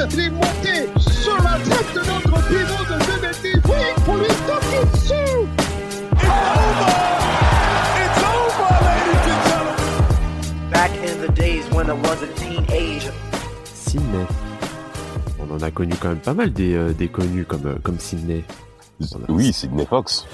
Sur 0.00 1.36
la 1.42 1.58
tête 1.58 1.92
de 1.94 2.00
notre 2.00 2.32
pivot 2.48 2.84
de 2.88 2.96
2 3.04 3.20
mètres. 3.20 3.38
Oui, 3.68 4.02
pour 4.04 4.16
lui 4.16 4.26
taper 4.46 4.84
dessus. 4.92 5.14
It's 6.12 6.24
over! 6.24 6.88
It's 8.00 8.22
over, 8.24 8.70
ladies 8.86 9.26
and 9.28 9.40
gentlemen! 9.44 10.70
Back 10.70 10.90
in 11.04 11.20
the 11.20 11.28
days 11.34 11.68
when 11.72 11.90
I 11.90 11.92
was 11.92 12.22
a 12.22 12.28
teenager. 12.34 13.12
Sydney. 13.74 14.24
On 15.38 15.50
en 15.54 15.60
a 15.60 15.70
connu 15.70 15.94
quand 16.00 16.08
même 16.08 16.20
pas 16.20 16.34
mal 16.34 16.52
des, 16.52 16.74
euh, 16.74 16.92
des 16.94 17.08
connus 17.08 17.44
comme, 17.44 17.66
euh, 17.66 17.78
comme 17.82 17.98
Sydney. 17.98 18.42
Oui, 19.28 19.52
Sidney 19.52 19.84
Fox. 19.84 20.26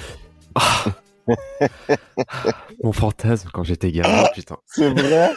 Mon 2.85 2.93
fantasme 2.93 3.49
quand 3.53 3.65
j'étais 3.65 3.91
gamin, 3.91 4.25
putain. 4.33 4.59
C'est 4.67 4.91
vrai? 4.91 5.33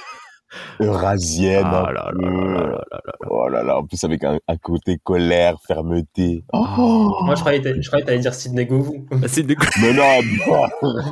Eurasienne. 0.80 1.64
Ah 1.66 1.86
un 1.88 1.92
là 1.92 2.12
là 2.12 2.12
peu. 2.14 2.26
là 2.26 2.62
là 2.62 2.84
là 2.92 3.02
là. 3.06 3.28
Oh 3.30 3.48
là 3.50 3.64
là, 3.64 3.78
en 3.78 3.86
plus 3.86 4.04
avec 4.04 4.24
un, 4.24 4.40
un 4.48 4.58
côté 4.58 4.98
colère, 5.04 5.58
fermeté. 5.68 6.44
Oh, 6.54 7.16
Moi, 7.24 7.36
je 7.36 7.42
croyais 7.42 7.62
que 7.62 8.06
t'allais 8.06 8.20
dire 8.20 8.34
Sidney 8.34 8.66
Govou. 8.66 9.06
Ah, 9.12 9.28
Sydney... 9.28 9.56
Mais 9.82 9.94
non, 9.94 10.22
non. 10.48 10.68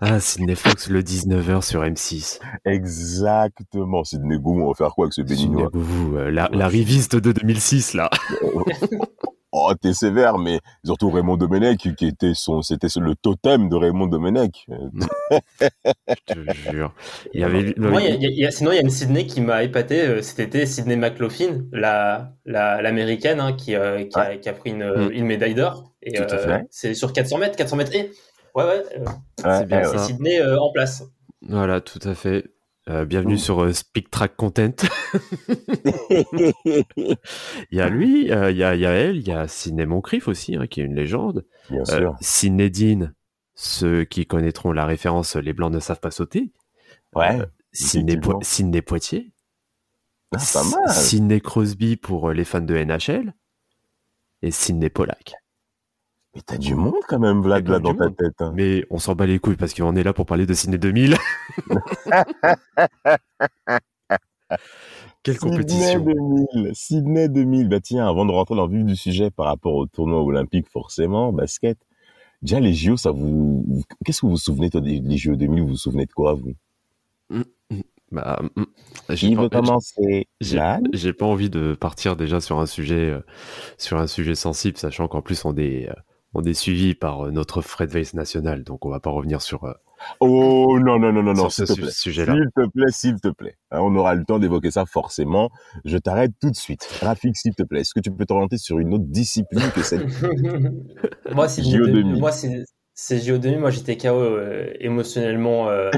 ah, 0.00 0.20
Sydney 0.20 0.54
Fox 0.54 0.88
le 0.88 1.02
19h 1.02 1.62
sur 1.62 1.82
M6. 1.82 2.40
Exactement. 2.64 4.04
Sidney 4.04 4.38
Goumou, 4.38 4.64
on 4.64 4.68
va 4.68 4.74
faire 4.74 4.94
quoi 4.94 5.06
avec 5.06 5.14
ce 5.14 5.22
Sydney 5.22 5.36
béninois? 5.48 5.70
Govou, 5.72 6.16
euh, 6.16 6.30
la, 6.30 6.48
la 6.52 6.68
riviste 6.68 7.16
de 7.16 7.32
2006 7.32 7.94
là. 7.94 8.10
Oh, 9.58 9.72
t'es 9.80 9.94
sévère, 9.94 10.36
mais 10.36 10.60
surtout 10.84 11.10
Raymond 11.10 11.38
Domenech, 11.38 11.94
qui 11.96 12.06
était 12.06 12.34
son, 12.34 12.60
c'était 12.60 12.88
le 13.00 13.14
totem 13.14 13.70
de 13.70 13.76
Raymond 13.76 14.06
Domenech. 14.08 14.66
Je 16.28 16.34
te 16.34 16.70
jure. 16.70 16.92
Il 17.32 17.40
y 17.40 17.44
avait 17.44 17.72
Moi, 17.78 18.02
il 18.02 18.08
y 18.08 18.12
a- 18.12 18.14
il 18.16 18.22
y 18.22 18.26
a- 18.26 18.30
il 18.30 18.38
y 18.38 18.46
a- 18.46 18.50
sinon, 18.50 18.72
il 18.72 18.74
y 18.74 18.78
a 18.78 18.82
une 18.82 18.90
Sydney 18.90 19.26
qui 19.26 19.40
m'a 19.40 19.62
épaté 19.62 20.02
euh, 20.02 20.20
cet 20.22 20.40
été, 20.40 20.66
Sydney 20.66 20.96
McLaughlin, 20.96 21.62
la, 21.72 22.32
la, 22.44 22.82
l'américaine, 22.82 23.40
hein, 23.40 23.54
qui, 23.54 23.74
euh, 23.74 24.04
qui, 24.04 24.18
a, 24.18 24.36
qui 24.36 24.48
a 24.48 24.52
pris 24.52 24.70
une, 24.70 24.84
Mm. 24.84 25.10
une 25.12 25.24
médaille 25.24 25.54
d'or. 25.54 25.92
Et 26.02 26.12
Tout 26.12 26.22
à 26.24 26.34
euh, 26.34 26.38
fait. 26.58 26.66
c'est 26.70 26.94
sur 26.94 27.12
400 27.14 27.38
mètres, 27.38 27.56
400 27.56 27.76
mètres 27.76 27.94
et. 27.94 28.10
Ouais, 28.54 28.64
ouais, 28.64 28.82
euh, 28.98 29.04
Ouais, 29.44 29.64
bien 29.66 29.78
ouais, 29.78 29.84
ça. 29.84 29.98
c'est 29.98 30.12
Sydney 30.12 30.38
euh, 30.40 30.58
en 30.60 30.70
place. 30.70 31.02
Voilà, 31.48 31.80
tout 31.80 32.00
à 32.06 32.14
fait. 32.14 32.44
Euh, 32.88 33.04
bienvenue 33.04 33.34
Mm. 33.34 33.38
sur 33.38 33.60
euh, 33.64 33.72
Speak 33.72 34.10
Track 34.10 34.36
Content. 34.36 34.70
Il 36.64 37.16
y 37.72 37.80
a 37.80 37.88
lui, 37.88 38.30
euh, 38.32 38.50
il 38.52 38.56
y, 38.56 38.62
a, 38.62 38.74
il 38.76 38.80
y 38.80 38.86
a 38.86 38.92
elle, 38.92 39.16
il 39.16 39.26
y 39.26 39.32
a 39.32 39.48
Sidney 39.48 39.86
Moncrief 39.86 40.28
aussi, 40.28 40.54
hein, 40.54 40.66
qui 40.68 40.80
est 40.80 40.84
une 40.84 40.94
légende. 40.94 41.44
Bien 41.70 41.84
sûr. 41.84 42.14
Dean, 42.70 43.10
ceux 43.54 44.04
qui 44.04 44.24
connaîtront 44.26 44.70
la 44.72 44.86
référence 44.86 45.34
Les 45.36 45.52
Blancs 45.52 45.72
ne 45.72 45.80
savent 45.80 45.98
pas 46.00 46.10
sauter. 46.12 46.52
Ouais. 47.14 47.40
Euh, 47.40 47.46
Sidney, 47.72 48.12
effectivement. 48.12 48.38
Po- 48.38 48.44
Sidney 48.44 48.82
Poitier. 48.82 49.32
Ah, 50.32 50.38
pas 50.52 50.62
mal. 50.64 50.88
Sidney 50.94 51.40
Crosby 51.40 51.96
pour 51.96 52.30
les 52.32 52.44
fans 52.44 52.60
de 52.60 52.74
NHL. 52.76 53.34
Et 54.42 54.50
Sidney 54.52 54.90
Pollack. 54.90 55.34
Mais 56.36 56.42
t'as 56.44 56.58
du 56.58 56.74
monde 56.74 57.00
quand 57.08 57.18
même, 57.18 57.40
Vlad, 57.40 57.64
T'as 57.64 57.72
là, 57.72 57.78
du 57.78 57.84
dans 57.84 57.94
ta 57.94 58.04
monde. 58.04 58.16
tête. 58.16 58.34
hein. 58.40 58.52
Mais 58.54 58.84
on 58.90 58.98
s'en 58.98 59.14
bat 59.14 59.24
les 59.24 59.38
couilles 59.38 59.56
parce 59.56 59.72
qu'on 59.72 59.96
est 59.96 60.02
là 60.02 60.12
pour 60.12 60.26
parler 60.26 60.44
de 60.44 60.52
Sidney 60.52 60.76
2000. 60.78 61.16
Quelle 65.22 65.38
compétition. 65.38 65.98
Sydney 66.00 66.14
2000. 66.14 66.70
Sydney 66.74 67.28
2000. 67.30 67.68
Bah 67.70 67.80
tiens, 67.80 68.06
avant 68.06 68.26
de 68.26 68.32
rentrer 68.32 68.54
dans 68.54 68.66
le 68.66 68.76
vif 68.76 68.84
du 68.84 68.96
sujet 68.96 69.30
par 69.30 69.46
rapport 69.46 69.74
au 69.74 69.86
tournoi 69.86 70.22
olympique, 70.22 70.68
forcément, 70.68 71.32
basket. 71.32 71.78
Déjà, 72.42 72.60
les 72.60 72.74
JO, 72.74 72.98
ça 72.98 73.12
vous... 73.12 73.64
Qu'est-ce 74.04 74.20
que 74.20 74.26
vous 74.26 74.32
vous 74.32 74.36
souvenez, 74.36 74.68
toi, 74.68 74.82
des 74.82 75.00
des 75.00 75.16
JO 75.16 75.36
2000 75.36 75.62
Vous 75.62 75.68
vous 75.70 75.76
souvenez 75.76 76.04
de 76.04 76.12
quoi, 76.12 76.34
vous? 76.34 76.52
Bah, 78.12 78.40
mm, 78.56 78.64
commencer? 79.48 80.28
j'ai- 80.40 80.56
Vlad? 80.56 80.86
J'ai 80.92 81.12
pas 81.14 81.26
envie 81.26 81.50
de 81.50 81.74
partir 81.74 82.14
déjà 82.14 82.40
sur 82.40 82.58
un 82.60 82.66
sujet, 82.66 83.10
euh, 83.10 83.20
sur 83.78 83.96
un 83.98 84.06
sujet 84.06 84.34
sensible, 84.34 84.76
sachant 84.76 85.08
qu'en 85.08 85.22
plus 85.22 85.44
on 85.44 85.56
est, 85.56 85.88
euh, 85.88 85.94
on 86.34 86.42
est 86.42 86.54
suivi 86.54 86.94
par 86.94 87.26
euh, 87.26 87.30
notre 87.30 87.62
Fred 87.62 87.90
Weiss 87.92 88.14
national, 88.14 88.64
donc 88.64 88.84
on 88.84 88.90
va 88.90 89.00
pas 89.00 89.10
revenir 89.10 89.42
sur, 89.42 89.64
euh, 89.64 89.72
Oh 90.20 90.78
non, 90.78 90.98
non, 90.98 91.12
non, 91.12 91.22
non, 91.22 91.32
non, 91.34 91.48
sur 91.48 91.52
s'il 91.52 91.66
ce 91.66 91.72
te 91.72 91.80
plaît. 91.80 91.90
S'il 91.90 92.14
te 92.14 92.68
plaît, 92.68 92.90
s'il 92.90 93.20
te 93.20 93.28
plaît. 93.28 93.56
Hein, 93.70 93.80
On 93.80 93.94
aura 93.96 94.14
le 94.14 94.24
temps 94.24 94.38
d'évoquer 94.38 94.70
ça 94.70 94.84
forcément. 94.86 95.50
Je 95.84 95.96
t'arrête 95.98 96.32
tout 96.40 96.50
de 96.50 96.56
suite. 96.56 96.86
Rafik, 97.00 97.36
s'il 97.36 97.54
te 97.54 97.62
plaît, 97.62 97.80
est-ce 97.80 97.94
que 97.94 98.00
tu 98.00 98.10
peux 98.10 98.26
t'orienter 98.26 98.58
sur 98.58 98.78
une 98.78 98.92
autre 98.94 99.04
discipline 99.06 99.70
que 99.74 99.82
celle 99.82 100.06
moi, 101.32 101.46
2000, 101.48 101.92
2000. 101.92 102.16
moi, 102.20 102.32
c'est 102.32 102.64
c'est 102.98 103.18
JO 103.20 103.36
2000, 103.36 103.58
moi 103.60 103.70
j'étais 103.70 103.98
KO 103.98 104.08
euh, 104.08 104.72
émotionnellement 104.80 105.68
euh, 105.68 105.90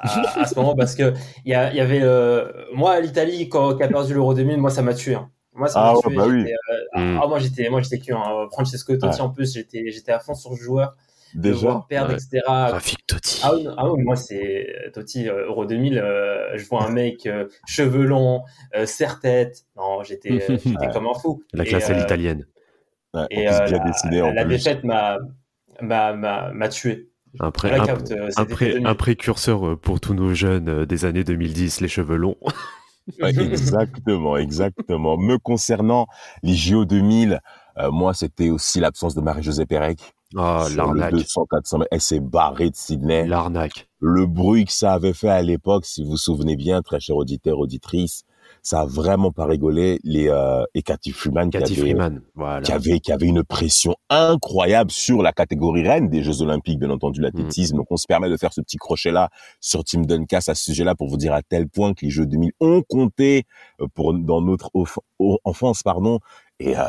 à, 0.00 0.40
à 0.40 0.46
ce 0.46 0.56
moment 0.56 0.74
parce 0.74 0.96
que 0.96 1.12
il 1.44 1.52
y, 1.52 1.54
avait 1.54 2.00
euh, 2.02 2.50
moi 2.74 3.00
l'Italie 3.00 3.48
quand 3.48 3.76
qui 3.76 3.82
a 3.84 3.88
perdu 3.88 4.12
l'Euro 4.14 4.34
2000, 4.34 4.58
moi 4.58 4.70
ça 4.70 4.82
m'a 4.82 4.92
tué. 4.92 5.14
hein. 5.14 5.30
Moi 5.54 5.68
ça 5.68 5.80
m'a 5.80 5.88
Ah 5.90 5.94
ouais, 6.08 6.14
bah 6.16 6.24
oui. 6.28 6.40
j'étais, 6.40 6.52
euh, 6.52 7.00
Mm. 7.00 7.20
ah, 7.22 7.26
moi 7.26 7.38
j'étais 7.38 7.68
moi 7.68 7.80
j'étais 7.82 7.98
cuit. 7.98 8.12
Hein. 8.12 8.46
Francesco 8.52 8.96
Totti 8.96 9.16
Ouais. 9.16 9.20
en 9.20 9.28
plus 9.30 9.52
j'étais 9.54 9.90
j'étais 9.90 10.12
à 10.12 10.18
fond 10.20 10.34
sur 10.34 10.50
le 10.50 10.56
joueur, 10.56 10.94
Déjà 11.34 11.60
voir 11.60 11.86
perdre 11.86 12.10
Ouais. 12.10 12.16
etc. 12.16 12.40
Rafik 12.46 13.06
Totti. 13.06 13.40
Ah 13.44 13.54
oui, 13.54 13.66
ah 13.76 13.90
oui, 13.92 14.02
moi 14.02 14.16
c'est 14.16 14.66
Totti 14.94 15.28
euh, 15.28 15.46
Euro 15.46 15.64
2000. 15.66 15.98
euh, 15.98 16.56
je 16.56 16.64
vois 16.66 16.84
un 16.84 16.90
mec 16.90 17.26
euh, 17.26 17.48
cheveux 17.66 18.04
longs, 18.04 18.42
euh, 18.76 18.86
serre-tête. 18.86 19.64
Non, 19.76 20.02
j'étais 20.02 20.30
j'étais 20.48 20.68
Ouais. 20.78 20.90
comme 20.92 21.06
un 21.06 21.14
fou. 21.14 21.42
La 21.52 21.64
classe 21.64 21.90
à 21.90 21.94
l'italienne. 21.94 22.46
Et 23.30 23.44
la, 23.44 24.44
défaite 24.44 24.84
m'a 24.84 25.18
m'a 25.82 26.14
m'a 26.14 26.50
m'a 26.52 26.68
tué. 26.68 27.08
Un, 27.40 27.50
pré- 27.50 27.68
Blackout, 27.70 28.12
un- 28.12 28.26
un 28.26 28.30
cet 28.30 28.48
pré- 28.50 28.64
été 28.66 28.74
2000. 28.74 28.86
un 28.88 28.94
précurseur 28.94 29.78
pour 29.80 30.00
tous 30.00 30.12
nos 30.14 30.34
jeunes 30.34 30.84
des 30.84 31.04
années 31.06 31.24
2010, 31.24 31.80
les 31.80 31.88
cheveux 31.88 32.16
longs. 32.16 32.36
Exactement, 33.18 34.36
exactement. 34.36 35.16
Me 35.16 35.38
concernant, 35.38 36.06
les 36.42 36.54
JO 36.54 36.84
2000, 36.84 37.40
euh, 37.78 37.90
moi, 37.90 38.14
c'était 38.14 38.50
aussi 38.50 38.80
l'absence 38.80 39.14
de 39.14 39.20
Marie-Josée 39.20 39.66
Pérec. 39.66 40.14
Ah, 40.36 40.66
le 40.70 40.76
l'arnaque. 40.76 41.14
200-400 41.14 41.78
mètres. 41.78 41.88
Elle 41.90 42.00
s'est 42.00 42.20
barrée 42.20 42.70
de 42.70 42.76
Sydney. 42.76 43.26
L'arnaque. 43.26 43.88
Le 44.00 44.26
bruit 44.26 44.64
que 44.64 44.72
ça 44.72 44.94
avait 44.94 45.12
fait 45.12 45.28
à 45.28 45.42
l'époque, 45.42 45.84
si 45.84 46.02
vous 46.02 46.10
vous 46.10 46.16
souvenez 46.16 46.56
bien, 46.56 46.82
très 46.82 47.00
chers 47.00 47.16
auditeurs, 47.16 47.58
auditrices, 47.58 48.24
ça 48.62 48.82
a 48.82 48.86
vraiment 48.86 49.32
pas 49.32 49.44
rigolé. 49.44 49.98
Les, 50.04 50.28
euh, 50.28 50.64
et 50.74 50.82
Cathy 50.82 51.10
Freeman, 51.10 51.50
qui 51.50 51.56
avait, 51.56 51.74
Freeman. 51.74 52.22
Voilà. 52.34 52.62
qui 52.62 52.72
avait, 52.72 53.00
qui 53.00 53.12
avait 53.12 53.26
une 53.26 53.42
pression 53.42 53.96
incroyable 54.08 54.90
sur 54.90 55.22
la 55.22 55.32
catégorie 55.32 55.86
reine 55.86 56.08
des 56.08 56.22
Jeux 56.22 56.42
Olympiques, 56.42 56.78
bien 56.78 56.90
entendu, 56.90 57.20
l'athlétisme. 57.20 57.76
Donc, 57.76 57.86
on 57.90 57.96
se 57.96 58.06
permet 58.06 58.30
de 58.30 58.36
faire 58.36 58.52
ce 58.52 58.60
petit 58.60 58.76
crochet-là 58.76 59.30
sur 59.60 59.82
Team 59.82 60.06
Duncast 60.06 60.48
à 60.48 60.54
ce 60.54 60.64
sujet-là 60.64 60.94
pour 60.94 61.08
vous 61.08 61.16
dire 61.16 61.34
à 61.34 61.42
tel 61.42 61.68
point 61.68 61.92
que 61.92 62.04
les 62.04 62.10
Jeux 62.10 62.26
2000 62.26 62.52
ont 62.60 62.82
compté 62.88 63.44
euh, 63.80 63.86
pour, 63.94 64.14
dans 64.14 64.40
notre 64.40 64.70
enfance, 65.44 65.82
pardon. 65.82 66.20
Et, 66.60 66.76
euh, 66.76 66.80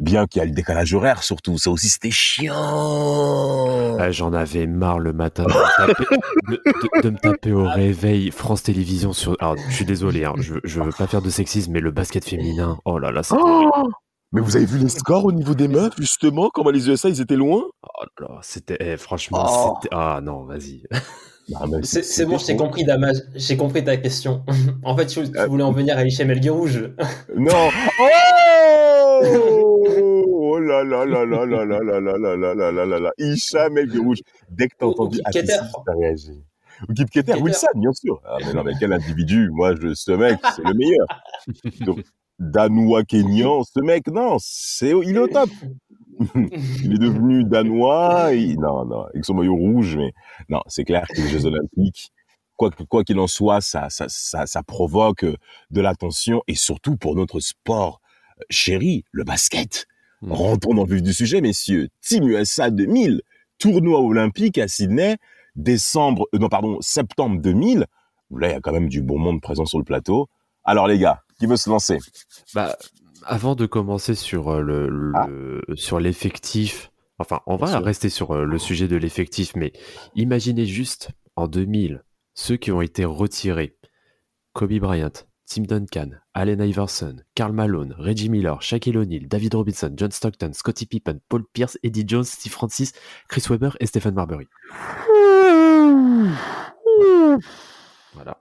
bien 0.00 0.26
qu'il 0.26 0.40
y 0.40 0.42
a 0.42 0.46
le 0.46 0.52
décalage 0.52 0.94
horaire, 0.94 1.22
surtout. 1.22 1.58
Ça 1.58 1.70
aussi, 1.70 1.88
c'était 1.88 2.10
chiant. 2.10 3.96
Ah, 3.98 4.10
J'en 4.10 4.32
avais 4.32 4.66
marre 4.66 4.98
le 4.98 5.12
matin 5.12 5.44
de 5.44 5.48
me 5.48 5.76
taper, 5.86 6.04
de, 6.48 6.52
de- 6.54 7.02
de 7.02 7.10
me 7.10 7.18
taper 7.18 7.52
au 7.52 7.64
réveil 7.66 8.30
France 8.30 8.62
Télévisions 8.62 9.12
sur. 9.12 9.36
Alors, 9.40 9.56
je 9.68 9.74
suis 9.74 9.84
désolé, 9.84 10.24
hein, 10.24 10.34
je, 10.38 10.54
je 10.64 10.80
veux 10.80 10.92
pas 10.92 11.06
faire 11.06 11.22
de 11.22 11.30
sexisme, 11.30 11.72
mais 11.72 11.80
le 11.80 11.90
basket 11.90 12.24
féminin, 12.24 12.78
oh 12.84 12.98
là 12.98 13.10
là, 13.12 13.22
c'est 13.22 13.34
Oh 13.38 13.70
Mais 14.32 14.40
vous 14.40 14.56
avez 14.56 14.64
vu 14.66 14.78
les 14.78 14.88
scores 14.88 15.24
au 15.24 15.32
niveau 15.32 15.54
des 15.54 15.68
meufs, 15.68 15.94
justement, 15.98 16.50
comment 16.52 16.70
les 16.70 16.88
USA, 16.88 17.08
ils 17.08 17.20
étaient 17.20 17.36
loin? 17.36 17.62
Oh 17.82 18.04
là 18.20 18.26
là, 18.28 18.38
c'était 18.42 18.76
eh, 18.80 18.96
franchement, 18.96 19.44
Oh. 19.48 19.74
c'était 19.82 19.94
ah 19.94 20.20
non, 20.22 20.44
vas-y. 20.44 20.82
C'est 21.82 22.26
bon, 22.26 22.38
j'ai 22.38 22.54
compris, 22.56 22.84
Damas. 22.84 23.22
J'ai 23.34 23.56
compris 23.56 23.82
ta 23.82 23.96
question. 23.96 24.44
en 24.84 24.96
fait, 24.96 25.06
tu, 25.06 25.28
tu 25.28 25.36
Euh, 25.36 25.46
voulais 25.46 25.64
en 25.64 25.72
venir 25.72 25.98
à 25.98 26.04
Hichem 26.04 26.30
El 26.30 26.38
Guerouge. 26.40 26.90
Non. 27.36 27.68
Oh 29.22 29.59
Oh 30.60 30.84
là 30.84 30.84
là 30.84 31.24
là 31.24 31.24
là 31.24 31.46
là 31.46 31.64
là 31.64 31.80
là 31.80 32.00
là 32.00 32.18
là 32.18 32.36
là 32.36 32.54
là 32.54 32.72
là 32.72 32.86
là 32.86 32.98
là. 33.00 33.10
Hicham 33.18 33.78
El 33.78 33.88
Guerouj. 33.88 34.20
Dès 34.50 34.68
que 34.68 34.74
t'as 34.78 34.86
entendu 34.86 35.20
Keter. 35.32 35.58
t'as 35.86 35.92
réagi. 35.94 36.42
Ou 36.88 36.92
Kip 36.94 37.10
Keter. 37.10 37.34
Wilson, 37.40 37.66
bien 37.76 37.92
sûr. 37.92 38.20
Ah, 38.24 38.36
mais 38.40 38.52
non, 38.54 38.64
mais 38.64 38.72
quel 38.78 38.92
individu. 38.92 39.50
Moi, 39.52 39.74
je, 39.80 39.94
ce 39.94 40.12
mec, 40.12 40.38
c'est 40.56 40.64
le 40.64 40.74
meilleur. 40.74 41.06
Donc, 41.86 42.00
Danois 42.38 43.04
Kenyan, 43.04 43.62
ce 43.64 43.80
mec, 43.80 44.06
non, 44.08 44.36
c'est, 44.40 44.90
il 45.04 45.14
est 45.16 45.18
au 45.18 45.26
top. 45.28 45.50
il 46.36 46.94
est 46.94 46.98
devenu 46.98 47.44
danois. 47.44 48.32
et- 48.34 48.56
non, 48.56 48.84
non, 48.86 49.02
avec 49.02 49.24
son 49.24 49.34
maillot 49.34 49.56
rouge, 49.56 49.96
mais 49.96 50.12
non, 50.48 50.60
c'est 50.66 50.84
clair 50.84 51.06
que 51.08 51.20
les 51.20 51.28
Jeux 51.28 51.44
Olympiques, 51.46 52.12
quoi 52.56 52.70
que- 52.70 52.82
quoi 52.84 53.04
qu'il 53.04 53.18
en 53.18 53.26
soit, 53.26 53.60
ça, 53.60 53.88
ça, 53.90 54.06
ça, 54.08 54.46
ça 54.46 54.62
provoque 54.62 55.24
euh, 55.24 55.36
de 55.70 55.80
l'attention 55.82 56.42
et 56.48 56.54
surtout 56.54 56.96
pour 56.96 57.14
notre 57.14 57.40
sport 57.40 58.00
euh, 58.38 58.44
chéri, 58.48 59.04
le 59.12 59.24
basket. 59.24 59.86
Mm. 60.22 60.32
Rentrons 60.32 60.74
dans 60.74 60.84
le 60.84 60.94
vif 60.94 61.02
du 61.02 61.12
sujet, 61.12 61.40
messieurs. 61.40 61.88
Team 62.00 62.28
USA 62.28 62.70
2000, 62.70 63.22
tournoi 63.58 64.00
olympique 64.00 64.58
à 64.58 64.68
Sydney, 64.68 65.16
décembre, 65.56 66.26
euh, 66.34 66.38
non, 66.38 66.48
pardon, 66.48 66.78
septembre 66.80 67.40
2000. 67.40 67.86
Là, 68.36 68.48
il 68.48 68.52
y 68.52 68.54
a 68.54 68.60
quand 68.60 68.72
même 68.72 68.88
du 68.88 69.02
bon 69.02 69.18
monde 69.18 69.40
présent 69.40 69.64
sur 69.64 69.78
le 69.78 69.84
plateau. 69.84 70.28
Alors, 70.64 70.86
les 70.86 70.98
gars, 70.98 71.22
qui 71.38 71.46
veut 71.46 71.56
se 71.56 71.68
lancer? 71.70 71.98
Bah, 72.54 72.76
avant 73.24 73.54
de 73.54 73.66
commencer 73.66 74.14
sur 74.14 74.50
euh, 74.50 74.60
le, 74.62 75.62
sur 75.74 75.98
l'effectif, 76.00 76.90
enfin, 77.18 77.40
on 77.46 77.56
Bien 77.56 77.66
va 77.66 77.72
sûr. 77.72 77.84
rester 77.84 78.08
sur 78.08 78.32
euh, 78.32 78.44
le 78.44 78.58
sujet 78.58 78.88
de 78.88 78.96
l'effectif, 78.96 79.52
mais 79.56 79.72
imaginez 80.14 80.66
juste 80.66 81.10
en 81.36 81.48
2000 81.48 82.02
ceux 82.34 82.56
qui 82.56 82.70
ont 82.72 82.80
été 82.80 83.04
retirés 83.04 83.76
Kobe 84.52 84.78
Bryant, 84.78 85.10
Tim 85.52 85.62
Duncan, 85.66 86.10
Allen 86.32 86.60
Iverson, 86.60 87.24
Karl 87.34 87.52
Malone, 87.52 87.96
Reggie 87.98 88.28
Miller, 88.28 88.62
Shaquille 88.62 88.96
O'Neal, 88.96 89.26
David 89.26 89.54
Robinson, 89.54 89.92
John 89.96 90.12
Stockton, 90.12 90.52
Scottie 90.52 90.86
Pippen, 90.86 91.18
Paul 91.28 91.42
Pierce, 91.52 91.76
Eddie 91.82 92.04
Jones, 92.06 92.22
Steve 92.22 92.52
Francis, 92.52 92.92
Chris 93.28 93.42
Webber 93.50 93.70
et 93.80 93.86
Stephen 93.86 94.14
Marbury. 94.14 94.46
Voilà. 98.14 98.36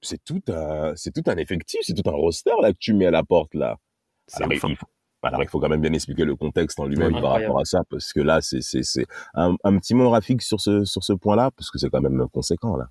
C'est 0.00 0.22
tout 0.24 0.40
un, 0.48 0.92
c'est 0.96 1.12
tout 1.12 1.22
un 1.30 1.36
effectif, 1.36 1.80
c'est 1.82 1.94
tout 1.94 2.08
un 2.10 2.12
roster 2.14 2.50
là 2.62 2.72
que 2.72 2.78
tu 2.80 2.94
mets 2.94 3.06
à 3.06 3.10
la 3.12 3.22
porte 3.22 3.54
là. 3.54 3.76
C'est 4.26 4.42
Alors, 4.42 4.52
il, 4.52 4.56
enfin- 4.56 4.68
il 4.70 4.76
faut, 4.76 4.86
alors, 5.22 5.42
il 5.42 5.48
faut 5.48 5.60
quand 5.60 5.68
même 5.68 5.80
bien 5.80 5.92
expliquer 5.92 6.24
le 6.24 6.34
contexte 6.36 6.78
en 6.80 6.86
lui-même 6.86 7.14
Oui. 7.14 7.20
par 7.20 7.32
rapport 7.32 7.60
à 7.60 7.64
ça, 7.64 7.82
parce 7.90 8.12
que 8.12 8.20
là, 8.20 8.40
c'est, 8.40 8.60
c'est, 8.62 8.82
c'est 8.82 9.06
un, 9.34 9.56
un 9.64 9.78
petit 9.78 9.94
mot 9.94 10.08
graphique 10.08 10.42
sur 10.42 10.60
ce, 10.60 10.84
sur 10.84 11.02
ce 11.04 11.12
point-là, 11.12 11.50
parce 11.56 11.70
que 11.70 11.78
c'est 11.78 11.90
quand 11.90 12.00
même 12.00 12.26
conséquent 12.32 12.76
là. 12.76 12.88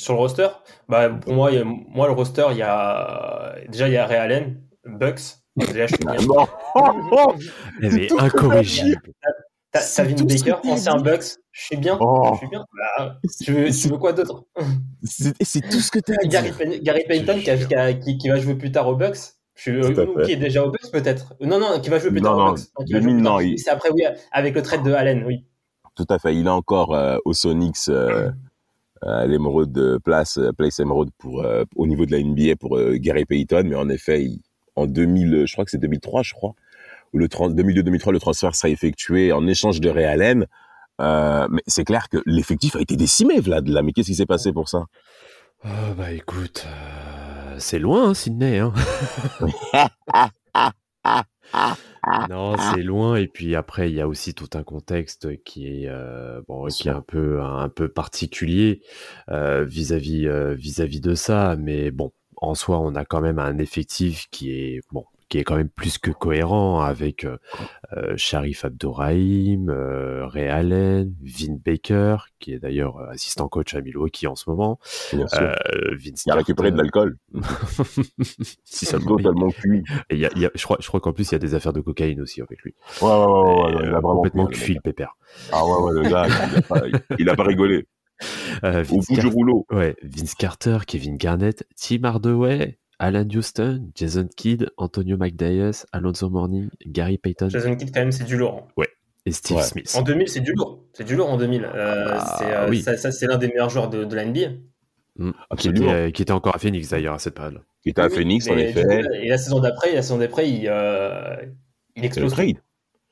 Sur 0.00 0.14
le 0.14 0.20
roster, 0.20 0.48
bah, 0.88 1.10
pour 1.10 1.34
moi, 1.34 1.50
a- 1.50 1.62
moi, 1.64 2.06
le 2.06 2.14
roster, 2.14 2.46
il 2.52 2.56
y 2.56 2.62
a 2.62 3.54
déjà 3.68 3.86
il 3.86 3.92
y 3.92 3.98
a 3.98 4.06
Ray 4.06 4.16
Allen, 4.18 4.60
Bucks. 4.86 5.20
Déjà, 5.56 5.86
je 5.86 5.94
suis 5.94 6.04
bien. 6.04 6.16
Non. 6.26 6.46
Eh, 7.82 8.08
incorrigible. 8.18 9.02
Ce 9.74 10.02
Baker, 10.02 10.54
ancien. 10.70 10.96
Bucks. 10.96 11.36
Je 11.52 11.64
suis 11.64 11.76
bien. 11.76 11.98
Oh. 12.00 12.30
Je 12.32 12.38
suis 12.38 12.48
bien. 12.48 12.64
Bah, 12.98 13.18
tu, 13.44 13.52
veux, 13.52 13.70
tu 13.70 13.88
veux 13.88 13.98
quoi 13.98 14.12
d'autre? 14.14 14.44
C'est, 15.02 15.60
tout 15.68 15.80
ce 15.80 15.90
que 15.90 15.98
tu 15.98 16.12
as 16.14 16.26
Gary, 16.26 16.50
Gary 16.82 17.04
Payton 17.06 17.38
qui, 17.40 17.50
a- 17.50 17.56
qui, 17.58 17.74
a- 17.74 17.92
qui- 17.92 18.16
qui 18.16 18.28
va 18.30 18.36
jouer 18.40 18.54
plus 18.54 18.72
tard 18.72 18.88
aux 18.88 18.96
Bucks. 18.96 19.18
Je 19.54 20.22
qui 20.24 20.32
est 20.32 20.36
déjà 20.36 20.64
aux 20.64 20.70
Bucks 20.70 20.90
peut-être. 20.90 21.34
Non, 21.42 21.58
non, 21.58 21.78
qui 21.80 21.90
va 21.90 21.98
jouer 21.98 22.10
plus 22.10 22.22
Non, 22.22 22.30
tard 22.30 22.38
non, 22.38 22.46
aux 22.46 22.54
Bucks. 22.54 22.86
qui 22.86 22.92
va 22.94 23.00
2000, 23.00 23.02
jouer 23.02 23.12
plus 23.18 23.22
tard. 23.24 23.32
non, 23.34 23.40
il- 23.40 23.58
C'est 23.58 23.70
après, 23.70 23.90
oui, 23.90 24.02
avec 24.32 24.54
le 24.54 24.62
trade 24.62 24.82
de 24.82 24.92
Allen, 24.92 25.24
oui. 25.26 25.44
Tout 25.94 26.06
à 26.08 26.18
fait. 26.18 26.34
Il 26.34 26.46
est 26.46 26.50
encore 26.50 26.94
euh, 26.94 27.18
au 27.26 27.34
Sonics, 27.34 27.76
euh, 27.90 28.30
à 29.02 29.26
l'émeraude 29.26 29.72
de 29.72 29.98
place, 30.02 30.38
euh, 30.38 30.52
place 30.52 30.78
émeraude 30.80 31.10
pour, 31.18 31.42
euh, 31.42 31.64
au 31.76 31.86
niveau 31.86 32.04
de 32.06 32.12
la 32.12 32.18
NBA 32.18 32.56
pour 32.56 32.76
euh, 32.78 32.96
Gary 32.96 33.24
Payton. 33.24 33.62
Mais 33.66 33.76
en 33.76 33.88
effet, 33.88 34.22
il- 34.24 34.40
en 34.76 34.86
2000, 34.86 35.44
je 35.46 35.52
crois 35.52 35.64
que 35.64 35.70
c'est 35.70 35.78
2003, 35.78 36.22
je 36.22 36.32
crois, 36.34 36.54
où 37.12 37.18
le 37.18 37.26
2002-2003, 37.28 38.12
le 38.12 38.20
transfert 38.20 38.54
sera 38.54 38.68
effectué 38.68 39.32
en 39.32 39.46
échange 39.46 39.80
de 39.80 39.90
Ray 39.90 40.04
Allen. 40.04 40.46
Euh, 41.00 41.46
mais 41.50 41.62
c'est 41.66 41.84
clair 41.84 42.08
que 42.08 42.18
l'effectif 42.26 42.76
a 42.76 42.80
été 42.80 42.96
décimé, 42.96 43.40
Vlad. 43.40 43.66
Là, 43.68 43.82
mais 43.82 43.92
qu'est-ce 43.92 44.08
qui 44.08 44.14
s'est 44.14 44.26
passé 44.26 44.52
pour 44.52 44.68
ça? 44.68 44.84
Ah, 45.64 45.92
bah 45.96 46.12
écoute, 46.12 46.66
euh, 46.66 47.54
c'est 47.58 47.78
loin, 47.78 48.10
hein, 48.10 48.14
Sydney. 48.14 48.58
Hein. 48.58 48.72
non, 52.28 52.56
c'est 52.56 52.82
loin. 52.82 53.16
Et 53.16 53.26
puis 53.26 53.54
après, 53.54 53.90
il 53.90 53.96
y 53.96 54.00
a 54.00 54.08
aussi 54.08 54.34
tout 54.34 54.48
un 54.54 54.62
contexte 54.62 55.42
qui 55.44 55.66
est 55.66 55.88
euh, 55.88 56.40
bon, 56.48 56.66
qui 56.66 56.88
est 56.88 56.92
un 56.92 57.02
peu 57.02 57.42
un 57.42 57.68
peu 57.68 57.88
particulier 57.88 58.82
euh, 59.28 59.64
vis-à-vis 59.64 60.26
euh, 60.26 60.54
vis-à-vis 60.54 61.00
de 61.00 61.14
ça. 61.14 61.56
Mais 61.58 61.90
bon, 61.90 62.12
en 62.36 62.54
soi, 62.54 62.78
on 62.80 62.94
a 62.94 63.04
quand 63.04 63.20
même 63.20 63.38
un 63.38 63.58
effectif 63.58 64.28
qui 64.30 64.52
est 64.52 64.80
bon 64.92 65.04
qui 65.30 65.38
est 65.38 65.44
quand 65.44 65.56
même 65.56 65.70
plus 65.70 65.96
que 65.96 66.10
cohérent 66.10 66.80
avec 66.82 67.24
euh, 67.24 67.38
euh, 67.96 68.14
Sharif 68.16 68.64
Abdourahim, 68.66 69.70
euh, 69.70 70.26
Ray 70.26 70.48
Allen, 70.48 71.14
Vin 71.22 71.56
Baker, 71.64 72.16
qui 72.40 72.52
est 72.52 72.58
d'ailleurs 72.58 72.98
assistant 73.08 73.48
coach 73.48 73.74
à 73.74 73.80
Milwaukee 73.80 74.26
en 74.26 74.34
ce 74.34 74.50
moment, 74.50 74.78
Bien 75.14 75.26
sûr. 75.28 75.40
euh, 75.40 75.54
Vince 75.92 76.24
il 76.26 76.32
a 76.32 76.34
récupéré 76.34 76.72
de 76.72 76.76
l'alcool. 76.76 77.16
si 78.64 78.86
seulement. 78.86 79.16
Totalement 79.16 79.50
cuit. 79.50 79.82
Et 80.10 80.14
il 80.16 80.20
y 80.20 80.26
a- 80.26 80.30
il 80.36 80.42
y 80.42 80.46
a- 80.46 80.50
je 80.54 80.62
crois, 80.64 80.76
je 80.80 80.86
crois 80.88 81.00
qu'en 81.00 81.12
plus, 81.12 81.28
il 81.30 81.32
y 81.32 81.36
a 81.36 81.38
des 81.38 81.54
affaires 81.54 81.72
de 81.72 81.80
cocaïne 81.80 82.20
aussi 82.20 82.40
avec 82.42 82.60
lui. 82.62 82.74
Ouais, 83.00 83.08
ouais, 83.08 83.14
ouais, 83.14 83.24
ouais, 83.24 83.74
ouais, 83.76 83.84
Et, 83.84 83.88
il 83.88 83.94
a 83.94 84.00
complètement 84.00 84.46
cuit, 84.46 84.74
le 84.74 84.80
pépère. 84.80 85.16
Ah 85.52 85.64
ouais, 85.64 85.82
ouais, 85.82 86.02
le 86.02 86.08
gars, 86.10 86.26
il 86.28 86.56
a 86.58 86.62
pas, 86.68 86.82
il 87.18 87.28
a 87.28 87.36
pas 87.36 87.44
rigolé. 87.44 87.86
Euh, 88.64 88.84
Au 88.90 89.00
du 89.14 89.26
rouleau. 89.28 89.64
ouais, 89.70 89.96
Vince 90.02 90.34
Carter, 90.34 90.78
Kevin 90.86 91.16
Garnett, 91.16 91.66
Tim 91.76 92.04
Hardaway, 92.04 92.78
Alan 93.00 93.26
Houston, 93.34 93.90
Jason 93.94 94.28
Kidd, 94.36 94.68
Antonio 94.76 95.16
McDyess, 95.16 95.86
Alonso 95.92 96.28
Mourning, 96.30 96.68
Gary 96.86 97.16
Payton 97.18 97.48
Jason 97.48 97.74
Kidd, 97.74 97.90
quand 97.92 98.00
même, 98.00 98.12
c'est 98.12 98.24
du 98.24 98.36
lourd. 98.36 98.68
hein. 98.78 98.84
et 99.26 99.32
Steve 99.32 99.56
Ouais. 99.56 99.62
Smith. 99.64 99.92
En 99.96 100.02
2000, 100.02 100.28
c'est 100.28 100.40
du 100.40 100.52
lourd. 100.52 100.84
C'est 100.92 101.04
du 101.04 101.16
lourd 101.16 101.28
en 101.30 101.36
2000. 101.38 101.64
Euh, 101.64 102.06
Ah, 102.10 102.36
c'est, 102.38 102.52
euh, 102.54 102.68
oui. 102.68 102.82
ça, 102.82 102.96
ça, 102.96 103.10
c'est 103.10 103.26
l'un 103.26 103.38
des 103.38 103.48
meilleurs 103.48 103.70
joueurs 103.70 103.88
de, 103.90 104.04
de 104.04 104.14
la 104.14 104.24
NBA. 104.26 104.50
Mm. 105.16 105.30
Qui, 105.30 105.36
Absolument. 105.50 105.86
était, 105.86 105.94
euh, 105.94 106.10
qui 106.10 106.22
était 106.22 106.32
encore 106.32 106.54
à 106.54 106.58
Phoenix 106.58 106.88
d'ailleurs 106.90 107.14
à 107.14 107.18
cette 107.18 107.34
période. 107.34 107.60
Il 107.84 107.90
était 107.90 108.02
à 108.02 108.06
Oui, 108.08 108.14
Phoenix, 108.14 108.48
en 108.48 108.56
effet. 108.58 108.84
Et 109.22 109.28
la 109.28 109.38
saison 109.38 109.60
d'après, 109.60 109.94
la 109.94 110.02
saison 110.02 110.18
d'après, 110.18 110.48
il, 110.50 110.68
euh, 110.68 111.36
il 111.96 112.04
Il 112.04 112.04
y 112.04 112.06
a 112.06 112.20
le 112.20 112.26
explose. 112.26 112.34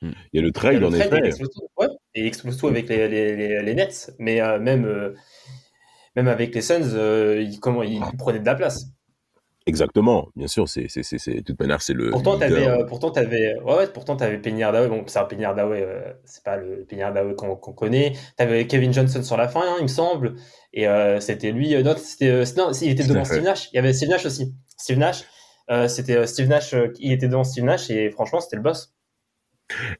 Hmm. 0.01 0.13
Il 0.33 0.37
y 0.37 0.39
a 0.39 0.43
le 0.43 0.43
Il 0.43 0.45
y 0.45 0.49
a 0.49 0.53
trade, 0.53 0.85
en 0.85 0.91
trade, 0.91 1.09
il 1.13 1.17
effet. 1.19 1.27
explose 1.29 1.51
tout. 1.51 1.67
Ouais, 1.79 1.89
et 2.15 2.21
il 2.21 2.27
explose 2.27 2.57
tout 2.57 2.69
avec 2.69 2.89
les, 2.89 3.09
les, 3.09 3.35
les, 3.37 3.63
les 3.63 3.75
Nets. 3.75 4.13
Mais 4.19 4.41
euh, 4.41 4.59
même, 4.61 4.85
euh, 4.85 5.15
même 6.15 6.29
avec 6.29 6.55
les 6.55 6.61
Suns, 6.63 6.83
euh, 6.95 7.43
il, 7.43 7.59
comment, 7.59 7.83
il 7.83 8.01
prenait 8.19 8.39
de 8.39 8.47
la 8.47 8.55
place. 8.55 8.85
Exactement. 9.69 10.31
Bien 10.35 10.47
sûr, 10.47 10.67
c'est, 10.67 10.85
de 10.87 11.41
toute 11.43 11.61
manière, 11.61 11.83
c'est 11.83 11.93
le. 11.93 12.11
Pourtant, 12.11 12.39
t'avais, 12.39 12.67
euh, 12.67 12.85
pourtant, 12.85 13.11
t'avais, 13.11 13.55
ouais, 13.61 13.77
ouais, 13.77 13.87
pourtant, 13.89 14.17
t'avais. 14.17 14.39
Bon, 14.39 15.05
c'est 15.07 15.19
un 15.19 15.25
Penny 15.25 15.45
Hardaway, 15.45 15.83
euh, 15.83 16.11
c'est 16.25 16.43
pas 16.43 16.57
le 16.57 16.87
Penny 16.89 17.03
Hardaway 17.03 17.35
qu'on, 17.35 17.55
qu'on 17.55 17.75
connaît. 17.75 18.15
T'avais 18.39 18.67
Kevin 18.67 18.95
Johnson 18.95 19.23
sur 19.23 19.37
la 19.37 19.47
fin, 19.47 19.61
hein, 19.61 19.77
il 19.79 19.83
me 19.83 19.89
semble. 19.89 20.37
Et 20.73 20.89
euh, 20.89 21.21
c'était 21.21 21.53
lui. 21.53 21.75
euh, 21.75 21.83
non, 21.83 21.95
c'était, 21.99 22.31
euh, 22.31 22.45
non, 22.57 22.73
il 22.73 22.91
était 22.91 23.05
devant. 23.05 23.25
Steve 23.25 23.43
Nash. 23.43 23.69
Il 23.73 23.77
y 23.77 23.79
avait 23.79 23.93
Steve 23.93 24.09
Nash 24.09 24.25
aussi. 24.25 24.55
Steve 24.79 24.99
Nash. 24.99 25.25
c'était 25.89 26.27
Steve 26.27 26.49
Nash. 26.49 26.75
il 26.99 27.13
était 27.13 27.29
devant 27.29 27.45
Steve 27.45 27.65
Nash 27.65 27.91
et 27.91 28.11
franchement, 28.11 28.41
c'était 28.41 28.57
le 28.57 28.63
boss. 28.63 28.95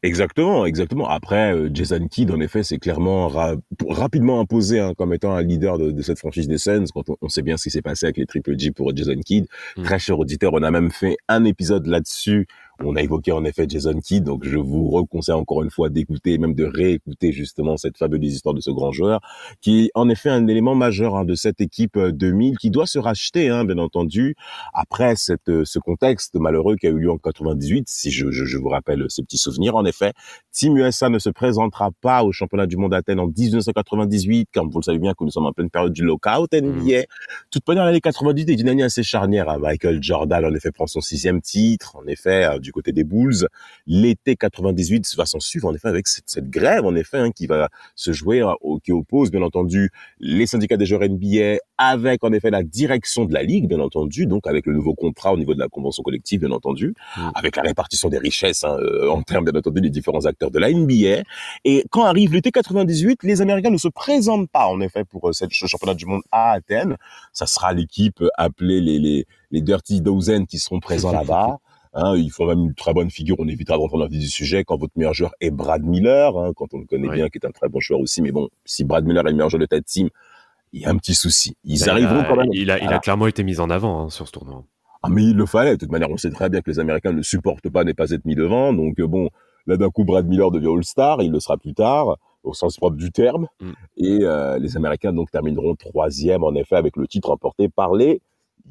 Exactement, 0.03 0.65
exactement. 0.67 1.09
Après, 1.09 1.55
euh, 1.55 1.69
Jason 1.73 2.07
Kidd, 2.09 2.31
en 2.31 2.41
effet, 2.41 2.63
c'est 2.63 2.79
clairement 2.79 3.29
ra- 3.29 3.57
rapidement 3.89 4.41
imposé 4.41 4.81
hein, 4.81 4.95
comme 4.97 5.13
étant 5.13 5.35
un 5.35 5.43
leader 5.43 5.79
de, 5.79 5.91
de 5.91 6.03
cette 6.03 6.19
franchise 6.19 6.49
des 6.49 6.59
Suns. 6.59 6.87
Quand 6.95 7.09
on, 7.11 7.17
on 7.21 7.29
sait 7.29 7.43
bien 7.43 7.57
ce 7.57 7.65
qui 7.65 7.71
s'est 7.71 7.83
passé 7.83 8.07
avec 8.07 8.17
les 8.17 8.27
Triple 8.27 8.59
G 8.59 8.71
pour 8.71 8.97
Jason 8.97 9.19
Kidd. 9.25 9.47
Mm. 9.77 9.83
Très 9.83 9.99
cher 9.99 10.19
auditeur, 10.19 10.53
on 10.55 10.63
a 10.63 10.71
même 10.71 10.91
fait 10.91 11.17
un 11.29 11.45
épisode 11.45 11.87
là-dessus. 11.87 12.47
On 12.85 12.95
a 12.95 13.03
évoqué 13.03 13.33
en 13.33 13.45
effet 13.45 13.67
Jason 13.69 13.99
Kidd, 14.01 14.23
donc 14.23 14.45
je 14.45 14.57
vous 14.57 14.89
reconseille 14.91 15.35
encore 15.35 15.65
une 15.65 15.71
fois 15.71 15.89
d'écouter 15.89 16.39
même 16.39 16.55
de 16.55 16.65
réécouter 16.65 17.33
justement 17.33 17.77
cette 17.77 17.99
fabuleuse 17.99 18.35
histoire 18.35 18.55
de 18.55 18.61
ce 18.61 18.71
grand 18.71 18.93
joueur, 18.93 19.21
qui 19.61 19.87
est 19.87 19.91
en 19.95 20.09
effet 20.09 20.31
un 20.31 20.47
élément 20.47 20.77
majeur 20.77 21.17
hein, 21.17 21.25
de 21.25 21.35
cette 21.35 21.61
équipe 21.61 21.97
euh, 21.97 22.13
2000, 22.13 22.57
qui 22.57 22.71
doit 22.71 22.87
se 22.87 23.01
racheter, 23.01 23.49
hein, 23.49 23.65
bien 23.65 23.79
entendu, 23.79 24.37
après 24.73 25.17
cette, 25.17 25.49
euh, 25.49 25.65
ce 25.65 25.81
contexte 25.81 26.37
malheureux 26.37 26.77
qui 26.77 26.87
a 26.87 26.91
eu 26.91 26.99
lieu 26.99 27.11
en 27.11 27.19
98, 27.19 27.89
si 27.89 28.13
je, 28.13 28.31
je, 28.31 28.45
je 28.45 28.59
vous 28.59 28.69
rappelle 28.69 29.07
ces 29.09 29.23
petits 29.25 29.39
souvenirs. 29.39 29.75
En 29.75 29.85
effet, 29.85 30.13
Team 30.53 30.77
USA 30.77 31.09
ne 31.09 31.19
se 31.19 31.31
présentera 31.31 31.91
pas 32.01 32.23
au 32.23 32.31
championnat 32.31 32.67
du 32.67 32.77
monde 32.77 32.93
d'Athènes 32.93 33.19
en 33.21 33.27
1998, 33.27 34.51
comme 34.55 34.71
vous 34.71 34.79
le 34.79 34.85
savez 34.85 34.99
bien 35.01 35.15
que 35.15 35.25
nous 35.25 35.31
sommes 35.31 35.47
en 35.47 35.53
pleine 35.53 35.71
période 35.71 35.93
du 35.93 36.05
lockout 36.05 36.53
NBA. 36.53 37.07
Toute 37.51 37.67
manière, 37.67 37.85
l'année 37.85 38.01
98 38.01 38.51
est 38.51 38.61
une 38.61 38.69
année 38.69 38.83
assez 38.85 39.03
charnière. 39.03 39.49
hein. 39.49 39.59
Michael 39.59 40.01
Jordan, 40.01 40.45
en 40.45 40.55
effet, 40.55 40.71
prend 40.71 40.87
son 40.87 41.01
sixième 41.01 41.41
titre, 41.41 41.97
en 41.97 42.07
effet, 42.07 42.45
euh, 42.45 42.59
du 42.69 42.73
côté 42.73 42.93
des 42.93 43.05
Bulls. 43.05 43.49
L'été 43.87 44.37
98 44.37 45.17
va 45.17 45.25
s'en 45.25 45.41
suivre, 45.41 45.69
en 45.69 45.75
effet, 45.75 45.89
avec 45.89 46.07
cette, 46.07 46.29
cette 46.29 46.51
grève, 46.51 46.85
en 46.85 46.95
effet, 46.95 47.19
hein, 47.19 47.31
qui 47.31 47.47
va 47.47 47.69
se 47.95 48.13
jouer, 48.13 48.41
hein, 48.41 48.55
qui 48.85 48.93
oppose, 48.93 49.31
bien 49.31 49.43
entendu, 49.43 49.91
les 50.21 50.47
syndicats 50.47 50.77
des 50.77 50.87
joueurs 50.87 51.09
NBA 51.09 51.59
avec, 51.79 52.25
en 52.25 52.33
effet, 52.33 52.51
la 52.51 52.63
direction 52.63 53.25
de 53.25 53.33
la 53.33 53.43
Ligue, 53.43 53.69
bien 53.69 53.81
entendu, 53.81 54.27
donc 54.27 54.47
avec 54.47 54.67
le 54.67 54.75
nouveau 54.75 54.95
contrat 54.95 55.33
au 55.33 55.39
niveau 55.39 55.55
de 55.55 55.61
la 55.61 55.69
convention 55.69 56.03
collective, 56.03 56.41
bien 56.41 56.51
entendu, 56.51 56.95
Mm. 57.17 57.31
avec 57.35 57.57
la 57.57 57.63
répartition 57.63 58.09
des 58.09 58.19
richesses, 58.19 58.65
hein, 58.65 58.77
euh, 58.81 59.09
en 59.09 59.23
termes, 59.23 59.45
bien 59.45 59.59
entendu, 59.59 59.81
des 59.81 59.91
différents 59.91 60.27
acteurs 60.27 60.51
de 60.51 60.59
la 60.59 60.71
NBA. 60.71 61.23
Et 61.65 61.85
quand 61.91 62.05
arrive 62.05 62.33
l'été 62.33 62.51
98, 62.51 63.23
les 63.23 63.41
Américains 63.41 63.71
ne 63.71 63.79
se 63.79 63.89
présentent 63.89 64.51
pas, 64.51 64.67
en 64.67 64.81
effet, 64.81 65.05
pour 65.05 65.29
euh, 65.29 65.33
cette, 65.33 65.53
ce 65.53 65.67
championnat 65.67 65.95
du 65.95 66.07
monde 66.07 66.23
à 66.31 66.53
Athènes. 66.53 66.97
Ça 67.33 67.47
sera 67.47 67.73
l'équipe 67.73 68.23
appelée 68.37 68.81
les, 68.81 68.99
les, 68.99 69.27
les 69.51 69.61
Dirty 69.61 70.01
Dozen 70.01 70.47
qui 70.47 70.59
seront 70.59 70.81
présents 70.81 71.13
là-bas. 71.21 71.59
Hein, 71.95 72.17
ils 72.17 72.31
font 72.31 72.47
même 72.47 72.61
une 72.61 72.75
très 72.75 72.93
bonne 72.93 73.11
figure. 73.11 73.37
On 73.39 73.49
évitera 73.49 73.77
de 73.77 73.83
rentrer 73.83 73.99
dans 73.99 74.05
le 74.05 74.11
vif 74.11 74.21
du 74.21 74.29
sujet 74.29 74.65
quand 74.65 74.77
votre 74.77 74.93
meilleur 74.97 75.15
joueur 75.15 75.33
est 75.41 75.51
Brad 75.51 75.83
Miller, 75.85 76.37
hein, 76.39 76.53
quand 76.55 76.75
on 76.75 76.79
le 76.79 76.87
connaît 76.87 77.09
bien, 77.09 77.29
qui 77.29 77.39
est 77.39 77.47
un 77.47 77.51
très 77.51 77.69
bon 77.69 77.81
joueur 77.81 78.01
aussi. 78.01 78.23
Mais 78.23 78.33
bon, 78.33 78.49
si 78.65 78.85
Brad 78.85 79.05
Miller 79.05 79.27
est 79.27 79.31
le 79.31 79.37
meilleur 79.37 79.51
joueur 79.51 79.61
de 79.61 79.67
ta 79.67 79.81
team, 79.81 80.09
il 80.73 80.83
y 80.83 80.87
a 80.87 80.91
un 80.91 80.97
petit 80.97 81.15
souci. 81.15 81.57
Ils 81.65 81.89
arriveront 81.89 82.21
il 82.21 82.25
a, 82.25 82.29
quand 82.29 82.37
même. 82.37 82.49
Il 82.53 82.71
a, 82.71 82.79
il 82.79 83.01
clairement 83.01 83.27
été 83.27 83.43
mis 83.43 83.61
en 83.61 83.71
avant 83.71 84.03
hein, 84.03 84.11
sur 84.11 84.27
ce 84.27 84.33
tournoi. 84.33 84.65
Ah, 85.03 85.09
mais 85.09 85.23
il 85.23 85.37
le 85.37 85.47
fallait. 85.47 85.73
De 85.73 85.77
toute 85.77 85.93
manière, 85.93 86.11
on 86.11 86.17
sait 86.17 86.31
très 86.31 86.49
bien 86.49 86.61
que 86.61 86.71
les 86.71 86.79
Américains 86.79 87.13
ne 87.13 87.23
supportent 87.23 87.71
pas 87.71 87.85
ne 87.85 87.93
pas 87.93 88.11
être 88.11 88.25
mis 88.25 88.35
devant. 88.35 88.73
Donc, 88.73 88.99
euh, 88.99 89.07
bon, 89.07 89.31
Là, 89.69 89.77
d'un 89.77 89.91
coup, 89.91 90.05
Brad 90.05 90.27
Miller 90.27 90.51
devient 90.51 90.71
All-Star, 90.75 91.21
il 91.23 91.31
le 91.31 91.41
sera 91.41 91.59
plus 91.59 91.75
tard, 91.75 92.17
au 92.43 92.55
sens 92.55 92.79
propre 92.79 92.97
du 92.97 93.13
terme. 93.13 93.49
Mm. 93.61 93.71
Et 93.99 94.19
euh, 94.23 94.59
les 94.59 94.79
Américains 94.79 95.13
donc 95.13 95.31
termineront 95.31 95.75
troisième, 95.75 96.43
en 96.43 96.55
effet, 96.55 96.77
avec 96.77 96.97
le 96.97 97.07
titre 97.07 97.29
remporté 97.29 97.69
par 97.69 97.95
les 97.95 98.23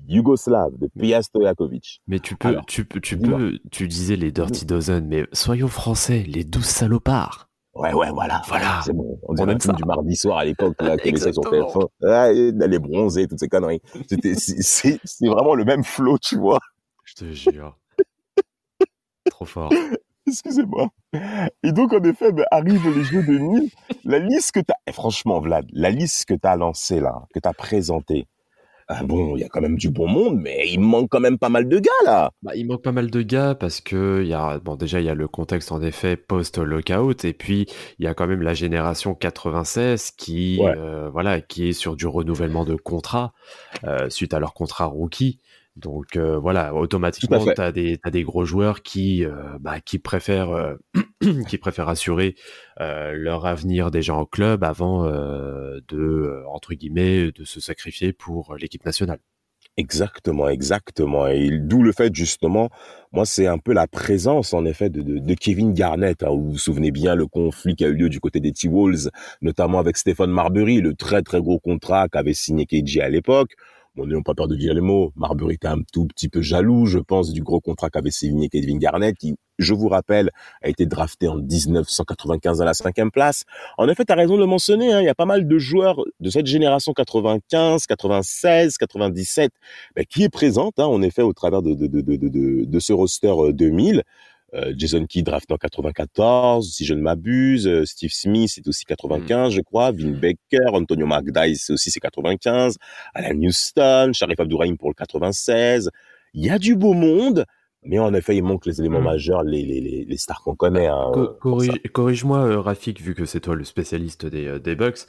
Yougoslaves 0.08 0.78
de 0.80 0.88
Pija 1.00 1.22
Stojakovic. 1.22 2.02
Mais 2.08 2.20
tu 2.20 2.36
peux, 2.36 2.50
Alors, 2.50 2.66
tu 2.66 2.86
peux, 2.86 3.00
tu 3.00 3.18
peux, 3.18 3.60
tu 3.72 3.88
disais 3.88 4.16
les 4.16 4.32
Dirty 4.32 4.66
Dozen, 4.66 5.08
mais 5.08 5.26
soyons 5.34 5.68
français, 5.68 6.24
les 6.28 6.44
douze 6.44 6.66
salopards. 6.66 7.50
Ouais, 7.74 7.94
ouais, 7.94 8.10
voilà. 8.10 8.42
Voilà. 8.48 8.82
C'est 8.84 8.94
bon. 8.94 9.20
On 9.28 9.34
dirait 9.34 9.58
ça. 9.60 9.74
du 9.74 9.84
mardi 9.84 10.16
soir 10.16 10.40
à 10.40 10.46
l'époque, 10.46 10.76
là, 10.82 10.98
que 10.98 11.04
les 11.10 11.18
sur 11.18 11.28
Exactement. 11.28 11.68
TF1. 11.68 11.88
Ah, 12.06 12.52
d'aller 12.52 12.80
bronzer, 12.80 13.28
toutes 13.28 13.40
ces 13.40 13.48
conneries. 13.50 13.82
C'est- 14.36 15.00
vraiment 15.22 15.54
le 15.54 15.64
même 15.64 15.84
flow, 15.84 16.18
tu 16.18 16.38
vois. 16.38 16.60
Je 17.06 17.14
te 17.14 17.32
jure. 17.32 17.78
Trop 19.30 19.46
fort. 19.46 19.72
Excusez-moi. 20.26 20.90
Et 21.64 21.72
donc, 21.72 21.94
en 21.94 22.04
effet, 22.04 22.32
ben, 22.32 22.46
arrivent 22.52 22.90
les 22.96 23.04
Jeux 23.04 23.24
de 23.24 23.38
Nîmes. 23.38 23.70
La 24.04 24.20
liste 24.20 24.54
que 24.54 24.60
t'as, 24.60 24.74
eh, 24.88 24.92
franchement, 24.92 25.40
Vlad, 25.40 25.66
la 25.72 25.90
liste 25.90 26.26
que 26.26 26.34
t'as 26.34 26.56
lancée, 26.56 27.00
là, 27.00 27.24
que 27.34 27.40
t'as 27.40 27.54
présentée, 27.54 28.28
ah 28.90 29.04
bon, 29.04 29.36
il 29.36 29.42
y 29.42 29.44
a 29.44 29.50
quand 29.50 29.62
même 29.62 29.76
du 29.78 29.90
bon 29.90 30.08
monde, 30.08 30.40
mais 30.42 30.68
il 30.70 30.80
manque 30.80 31.10
quand 31.10 31.20
même 31.20 31.38
pas 31.38 31.50
mal 31.50 31.68
de 31.68 31.80
gars, 31.80 31.92
là. 32.06 32.32
Bah, 32.42 32.54
il 32.56 32.66
manque 32.68 32.82
pas 32.84 32.92
mal 32.94 33.10
de 33.12 33.22
gars 33.22 33.54
parce 33.56 33.82
que 33.82 34.22
il 34.24 34.28
y 34.30 34.34
a 34.34 34.60
bon 34.60 34.76
déjà 34.76 35.00
il 35.02 35.06
y 35.06 35.10
a 35.10 35.14
le 35.16 35.28
contexte 35.28 35.72
en 35.72 35.82
effet 35.82 36.16
post 36.16 36.58
lockout 36.58 37.26
et 37.26 37.34
puis 37.34 37.68
il 38.00 38.06
y 38.06 38.08
a 38.08 38.14
quand 38.14 38.28
même 38.28 38.42
la 38.42 38.54
génération 38.54 39.14
96 39.16 40.12
qui 40.12 40.60
Ouais. 40.62 40.74
euh, 40.78 41.10
voilà 41.10 41.42
qui 41.42 41.70
est 41.70 41.74
sur 41.74 41.96
du 41.96 42.08
renouvellement 42.08 42.64
de 42.66 42.76
contrat 42.76 43.34
euh, 43.84 44.10
suite 44.10 44.34
à 44.34 44.40
leur 44.40 44.54
contrat 44.54 44.86
rookie. 44.86 45.40
Donc 45.78 46.16
euh, 46.16 46.38
voilà 46.38 46.74
automatiquement 46.74 47.40
fait. 47.40 47.54
t'as 47.54 47.72
des 47.72 48.00
des 48.12 48.24
gros 48.24 48.46
joueurs 48.46 48.82
qui 48.82 49.24
euh, 49.26 49.58
bah, 49.60 49.80
qui 49.80 50.00
préfèrent 50.00 50.52
euh, 50.52 50.76
qui 51.48 51.58
préfèrent 51.58 51.90
assurer 51.90 52.36
euh, 52.82 53.14
leur 53.14 53.46
avenir 53.46 53.92
déjà 53.92 54.16
en 54.16 54.26
club 54.26 54.64
avant 54.64 55.06
euh, 55.06 55.80
de 55.88 55.98
euh, 55.98 56.44
entre 56.50 56.74
guillemets 56.74 57.32
de 57.32 57.44
se 57.44 57.60
sacrifier 57.60 58.12
pour 58.14 58.56
l'équipe 58.56 58.86
nationale. 58.86 59.20
Exactement, 59.80 60.50
exactement. 60.50 61.28
Et 61.28 61.52
d'où 61.60 61.84
le 61.84 61.92
fait, 61.92 62.14
justement, 62.16 62.70
moi, 63.12 63.26
c'est 63.28 63.46
un 63.46 63.60
peu 63.60 63.74
la 63.74 63.86
présence, 63.88 64.54
en 64.56 64.66
effet, 64.66 64.90
de, 64.90 65.04
de, 65.04 65.20
de 65.20 65.34
Kevin 65.36 65.72
Garnett. 65.74 66.24
hein, 66.24 66.30
vous 66.32 66.54
vous 66.54 66.58
souvenez 66.58 66.90
bien 66.90 67.14
le 67.14 67.28
conflit 67.28 67.76
qui 67.76 67.86
a 67.86 67.88
eu 67.90 67.94
lieu 67.94 68.10
du 68.10 68.20
côté 68.20 68.40
des 68.40 68.54
T-Wolves, 68.54 69.12
notamment 69.44 69.78
avec 69.78 69.98
Stephen 69.98 70.32
Marbury, 70.32 70.82
le 70.82 70.96
très, 70.96 71.22
très 71.22 71.40
gros 71.42 71.60
contrat 71.60 72.08
qu'avait 72.10 72.34
signé 72.34 72.66
KG 72.66 73.02
à 73.02 73.10
l'époque. 73.10 73.52
Bon, 73.98 74.06
n'ayons 74.06 74.22
pas 74.22 74.36
peur 74.36 74.48
de 74.48 74.56
dire 74.56 74.76
les 74.76 74.82
mots. 74.82 75.12
Marbury 75.16 75.56
était 75.56 75.68
un 75.68 75.82
tout 75.92 76.06
petit 76.06 76.30
peu 76.30 76.44
jaloux, 76.44 76.86
je 76.86 77.00
pense, 77.00 77.34
du 77.34 77.42
gros 77.42 77.60
contrat 77.60 77.90
qu'avait 77.90 78.12
signé 78.12 78.48
Kevin 78.48 78.78
Garnett, 78.78 79.18
qui, 79.18 79.38
je 79.58 79.74
vous 79.74 79.88
rappelle, 79.88 80.30
a 80.62 80.70
été 80.70 80.86
drafté 80.86 81.28
en 81.28 81.38
1995 81.38 82.62
à 82.62 82.66
la 82.66 82.76
cinquième 82.76 83.10
place. 83.10 83.44
En 83.80 83.90
effet, 83.90 84.06
tu 84.06 84.14
as 84.14 84.16
raison 84.16 84.36
de 84.36 84.42
le 84.42 84.46
mentionner, 84.46 84.94
hein, 84.94 85.02
il 85.02 85.06
y 85.06 85.10
a 85.10 85.16
pas 85.16 85.26
mal 85.26 85.48
de 85.48 85.58
joueurs 85.58 86.04
de 86.20 86.30
cette 86.30 86.46
génération 86.46 86.94
95, 86.94 87.88
96, 87.88 88.78
97 88.78 89.52
ben, 89.96 90.06
qui 90.06 90.22
est 90.22 90.30
présente, 90.30 90.78
hein, 90.78 90.86
en 90.86 91.02
effet, 91.02 91.24
au 91.24 91.34
travers 91.34 91.64
de, 91.64 91.74
de, 91.74 91.88
de, 91.88 92.02
de, 92.02 92.66
de, 92.66 92.80
ce 92.80 92.94
roster 92.94 93.34
euh, 93.36 93.52
2000. 93.52 94.04
Euh, 94.54 94.74
Jason 94.78 95.06
Kidd 95.06 95.26
drafté 95.26 95.54
en 95.54 95.58
94, 95.58 96.72
si 96.72 96.86
je 96.86 96.94
ne 96.94 97.02
m'abuse. 97.02 97.68
Euh, 97.68 97.86
Steve 97.86 98.12
Smith 98.12 98.50
c'est 98.54 98.68
aussi 98.68 98.86
95, 98.86 99.54
je 99.54 99.62
crois. 99.62 99.92
Vin 99.92 100.12
Baker, 100.12 100.68
Antonio 100.74 101.06
McDyess 101.06 101.64
c'est 101.68 101.74
aussi 101.74 101.92
c'est 101.92 102.00
95. 102.00 102.78
Alan 103.14 103.38
Houston, 103.40 104.12
Sharif 104.14 104.40
Abdourahim 104.40 104.78
pour 104.78 104.90
le 104.90 104.94
96. 104.96 105.90
Il 106.34 106.46
y 106.46 106.50
a 106.50 106.60
du 106.60 106.76
beau 106.76 106.94
monde, 106.94 107.46
mais 107.84 108.00
en 108.00 108.14
effet, 108.14 108.36
il 108.36 108.44
manque 108.44 108.66
les 108.66 108.80
éléments 108.80 109.00
Mm. 109.02 109.06
majeurs, 109.06 109.44
les, 109.44 109.64
les, 109.64 110.06
les, 110.06 110.18
stars 110.18 110.42
qu'on 110.44 110.56
connaît. 110.56 110.88
Hein, 110.88 111.12
Co- 111.14 111.28
corrige- 111.42 111.82
Corrige-moi, 111.92 112.40
euh, 112.40 112.60
Rafik, 112.60 113.02
vu 113.02 113.16
que 113.16 113.26
c'est 113.26 113.40
toi 113.40 113.56
le 113.56 113.64
spécialiste 113.64 114.26
des, 114.26 114.46
euh, 114.48 114.60
des 114.60 114.76
Bucks, 114.76 115.00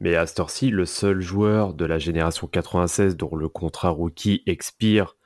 mais 0.00 0.14
à 0.16 0.26
cette 0.26 0.40
heure-ci, 0.40 0.70
le 0.70 0.86
seul 0.86 1.20
joueur 1.20 1.74
de 1.74 1.84
la 1.84 1.98
génération 1.98 2.46
96 2.46 3.16
dont 3.16 3.34
le 3.36 3.48
contrat 3.48 3.90
rookie 3.90 4.42
expire, 4.46 5.16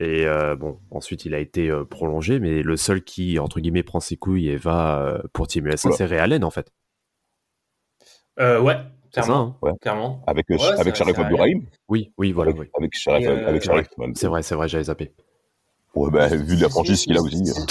et 0.00 0.26
euh, 0.26 0.56
bon, 0.56 0.78
ensuite 0.90 1.24
il 1.24 1.34
a 1.34 1.38
été 1.38 1.70
euh, 1.70 1.84
prolongé, 1.84 2.40
mais 2.40 2.62
le 2.62 2.76
seul 2.76 3.04
qui, 3.04 3.38
entre 3.38 3.60
guillemets, 3.60 3.82
prend 3.82 4.00
ses 4.00 4.16
couilles 4.16 4.48
et 4.48 4.56
va 4.56 5.00
euh, 5.00 5.22
pour 5.32 5.46
Team 5.46 5.66
USA, 5.66 5.92
c'est 5.92 6.06
Ray 6.06 6.18
Allen, 6.18 6.42
en 6.42 6.50
fait. 6.50 6.72
Euh, 8.38 8.60
ouais, 8.60 8.74
ça, 9.14 9.22
clairement. 9.22 9.58
hein 9.62 9.74
clairement. 9.80 10.22
Avec, 10.26 10.48
Ouais, 10.48 10.56
avec 10.78 10.94
Sharif 10.94 11.16
c'est 11.16 11.22
Abdourahim. 11.22 11.62
Oui, 11.88 12.12
oui, 12.16 12.32
voilà, 12.32 12.50
avec, 12.52 12.62
oui. 12.62 12.68
avec 12.78 12.94
Sharif, 12.94 13.26
euh, 13.28 13.46
avec 13.46 13.62
c'est 13.62 13.68
Sharif, 13.68 13.88
même. 13.98 14.14
C'est 14.14 14.26
vrai, 14.26 14.42
c'est 14.42 14.54
vrai, 14.54 14.68
j'avais 14.68 14.84
zappé. 14.84 15.12
Ouais, 15.94 16.10
ben, 16.10 16.26
vu 16.36 16.56
la 16.56 16.68
franchise 16.68 17.02
qu'il 17.02 17.16
a 17.16 17.20
aussi. 17.20 17.42
hein. 17.50 17.66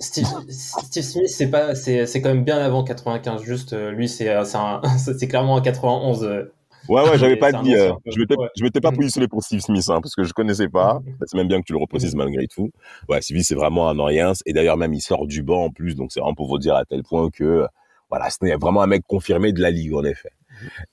Steve, 0.00 0.26
Steve 0.50 1.02
Smith, 1.02 1.28
c'est 1.28 1.50
pas, 1.50 1.74
c'est, 1.74 2.06
c'est 2.06 2.20
quand 2.20 2.28
même 2.28 2.44
bien 2.44 2.58
avant 2.58 2.84
95. 2.84 3.42
Juste, 3.42 3.72
lui, 3.74 4.08
c'est, 4.08 4.44
c'est, 4.44 4.56
un- 4.56 4.82
c'est 4.98 5.28
clairement 5.28 5.54
en 5.54 5.60
91. 5.62 6.50
Ouais, 6.90 7.08
ouais, 7.08 7.18
j'avais 7.18 7.36
pas 7.36 7.52
dit, 7.52 7.74
euh, 7.76 7.92
je 8.06 8.18
m'étais, 8.18 8.36
Ouais. 8.36 8.48
je 8.56 8.62
m'étais 8.64 8.80
pas 8.80 8.90
Mm. 8.90 8.96
positionné 8.96 9.28
pour 9.28 9.42
Steve 9.42 9.60
Smith, 9.60 9.84
hein, 9.88 10.00
parce 10.02 10.14
que 10.14 10.24
je 10.24 10.32
connaissais 10.32 10.68
pas. 10.68 10.94
Mm. 10.94 11.04
C'est 11.26 11.36
même 11.36 11.48
bien 11.48 11.60
que 11.60 11.66
tu 11.66 11.72
le 11.72 11.78
reprécises 11.78 12.14
malgré 12.16 12.46
tout. 12.48 12.70
Ouais, 13.08 13.22
Steve, 13.22 13.40
c'est 13.42 13.54
vraiment 13.54 13.88
un 13.88 14.04
rien. 14.04 14.32
Et 14.44 14.52
d'ailleurs, 14.52 14.76
même, 14.76 14.92
il 14.92 15.00
sort 15.00 15.26
du 15.26 15.42
banc 15.42 15.64
en 15.66 15.70
plus. 15.70 15.94
Donc, 15.94 16.10
c'est 16.12 16.20
vraiment 16.20 16.34
pour 16.34 16.48
vous 16.48 16.58
dire 16.58 16.74
à 16.74 16.84
tel 16.84 17.02
point 17.04 17.30
que, 17.30 17.66
voilà, 18.10 18.28
c'est 18.28 18.54
vraiment 18.56 18.82
un 18.82 18.86
mec 18.88 19.02
confirmé 19.06 19.52
de 19.52 19.60
la 19.62 19.70
ligue, 19.70 19.94
en 19.94 20.02
effet. 20.04 20.30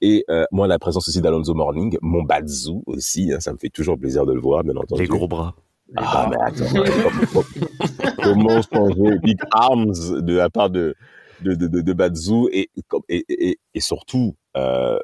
Et, 0.02 0.24
euh, 0.30 0.46
moi, 0.52 0.68
la 0.68 0.78
présence 0.80 1.08
aussi 1.10 1.20
d'Alonso 1.20 1.54
Morning, 1.56 1.98
mon 2.02 2.22
Bazou 2.24 2.84
aussi, 2.86 3.34
hein, 3.34 3.40
ça 3.40 3.52
me 3.52 3.58
fait 3.58 3.70
toujours 3.70 3.98
plaisir 3.98 4.26
de 4.26 4.34
le 4.34 4.40
voir, 4.40 4.64
bien 4.64 4.76
entendu. 4.76 5.02
Les 5.02 5.08
gros 5.08 5.28
bras. 5.28 5.56
Les 5.90 5.96
Ah, 5.98 6.02
bras. 6.04 6.30
mais 6.30 6.38
attends, 6.46 7.42
comment 8.24 8.62
changer? 8.62 9.18
Big 9.24 9.40
Arms 9.52 10.22
de 10.22 10.36
la 10.36 10.50
part 10.50 10.70
de, 10.70 10.96
de, 11.42 11.54
de, 11.56 11.68
de, 11.68 11.82
de 11.82 11.94
Bazou 11.94 12.50
et, 12.52 12.70
et, 13.10 13.26
et, 13.30 13.60
et 13.74 13.80
surtout, 13.80 14.36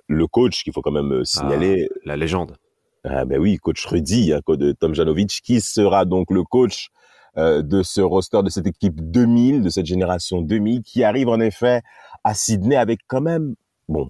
le 0.07 0.27
coach 0.27 0.63
qu'il 0.63 0.73
faut 0.73 0.81
quand 0.81 0.91
même 0.91 1.11
euh, 1.11 1.23
signaler, 1.23 1.89
La 2.05 2.15
légende. 2.15 2.55
ah 3.03 3.25
ben 3.25 3.39
oui, 3.39 3.57
coach 3.57 3.85
Rudy, 3.85 4.33
hein, 4.33 4.41
coach 4.45 4.59
de 4.59 4.71
Tom 4.71 4.93
Janovic, 4.93 5.41
qui 5.43 5.61
sera 5.61 6.05
donc 6.05 6.31
le 6.31 6.43
coach 6.43 6.89
euh, 7.37 7.63
de 7.63 7.81
ce 7.81 7.99
roster, 7.99 8.43
de 8.43 8.49
cette 8.49 8.67
équipe 8.67 9.01
2000, 9.11 9.63
de 9.63 9.69
cette 9.69 9.87
génération 9.87 10.41
2000, 10.41 10.83
qui 10.83 11.03
arrive 11.03 11.29
en 11.29 11.39
effet 11.39 11.81
à 12.23 12.35
Sydney 12.35 12.75
avec 12.75 12.99
quand 13.07 13.21
même, 13.21 13.55
bon, 13.89 14.09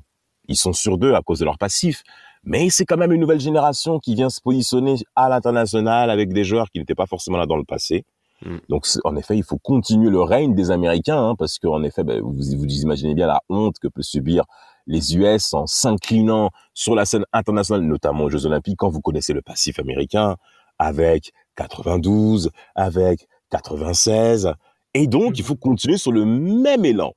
ils 0.50 0.58
sont 0.58 0.74
sur 0.74 0.98
deux 0.98 1.14
à 1.14 1.22
cause 1.22 1.40
de 1.40 1.46
leur 1.46 1.58
passif, 1.58 2.04
mais 2.44 2.70
c'est 2.70 2.84
quand 2.84 2.98
même 2.98 3.14
une 3.14 3.22
nouvelle 3.22 3.40
génération 3.40 4.00
qui 4.00 4.16
vient 4.16 4.30
se 4.30 4.42
positionner 4.42 4.96
à 5.16 5.30
l'international 5.30 6.10
avec 6.10 6.34
des 6.34 6.44
joueurs 6.44 6.70
qui 6.70 6.80
n'étaient 6.80 6.96
pas 6.96 7.06
forcément 7.06 7.38
là 7.38 7.46
dans 7.46 7.56
le 7.56 7.64
passé. 7.64 8.04
Mm. 8.46 8.58
Donc, 8.68 8.86
en 9.06 9.16
effet, 9.16 9.38
il 9.38 9.44
faut 9.44 9.58
continuer 9.58 10.10
le 10.10 10.22
règne 10.22 10.54
des 10.54 10.70
Américains, 10.70 11.30
hein, 11.30 11.36
parce 11.38 11.60
qu'en 11.60 11.82
effet, 11.84 12.04
ben, 12.04 12.20
vous, 12.22 12.34
vous 12.34 12.66
imaginez 12.66 13.14
bien 13.14 13.28
la 13.28 13.42
honte 13.48 13.80
que 13.80 13.88
peut 13.88 14.02
subir 14.02 14.44
les 14.88 15.16
US 15.16 15.54
en 15.54 15.66
s'inclinant 15.68 16.50
sur 16.74 16.96
la 16.96 17.06
scène 17.06 17.26
internationale, 17.34 17.84
notamment 17.84 18.26
aux 18.26 18.30
Jeux 18.30 18.46
Olympiques, 18.46 18.78
quand 18.78 18.90
vous 18.90 19.02
connaissez 19.02 19.34
le 19.34 19.42
passif 19.42 19.80
américain, 19.80 20.38
avec 20.80 21.32
92, 21.56 22.50
avec 22.76 23.28
96. 23.50 24.54
Et 24.94 25.08
donc, 25.08 25.38
il 25.40 25.44
faut 25.44 25.56
continuer 25.56 25.98
sur 25.98 26.12
le 26.12 26.26
même 26.26 26.86
élan. 26.86 27.14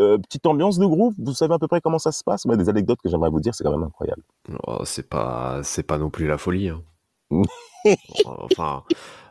Euh, 0.00 0.16
petite 0.18 0.46
ambiance 0.46 0.78
de 0.78 0.86
groupe, 0.86 1.14
vous 1.18 1.34
savez 1.34 1.54
à 1.54 1.58
peu 1.58 1.68
près 1.68 1.80
comment 1.80 1.98
ça 1.98 2.12
se 2.12 2.24
passe? 2.24 2.46
Moi, 2.46 2.56
des 2.56 2.68
anecdotes 2.68 3.00
que 3.02 3.10
j'aimerais 3.10 3.28
vous 3.30 3.40
dire, 3.40 3.54
c'est 3.54 3.62
quand 3.62 3.76
même 3.76 3.82
incroyable. 3.86 4.22
Oh, 4.66 4.84
c'est 4.84 5.08
pas, 5.08 5.60
c'est 5.62 5.82
pas 5.82 5.98
non 5.98 6.08
plus 6.08 6.26
la 6.26 6.38
folie. 6.38 6.70
hein. 6.70 6.82
enfin, 8.24 8.84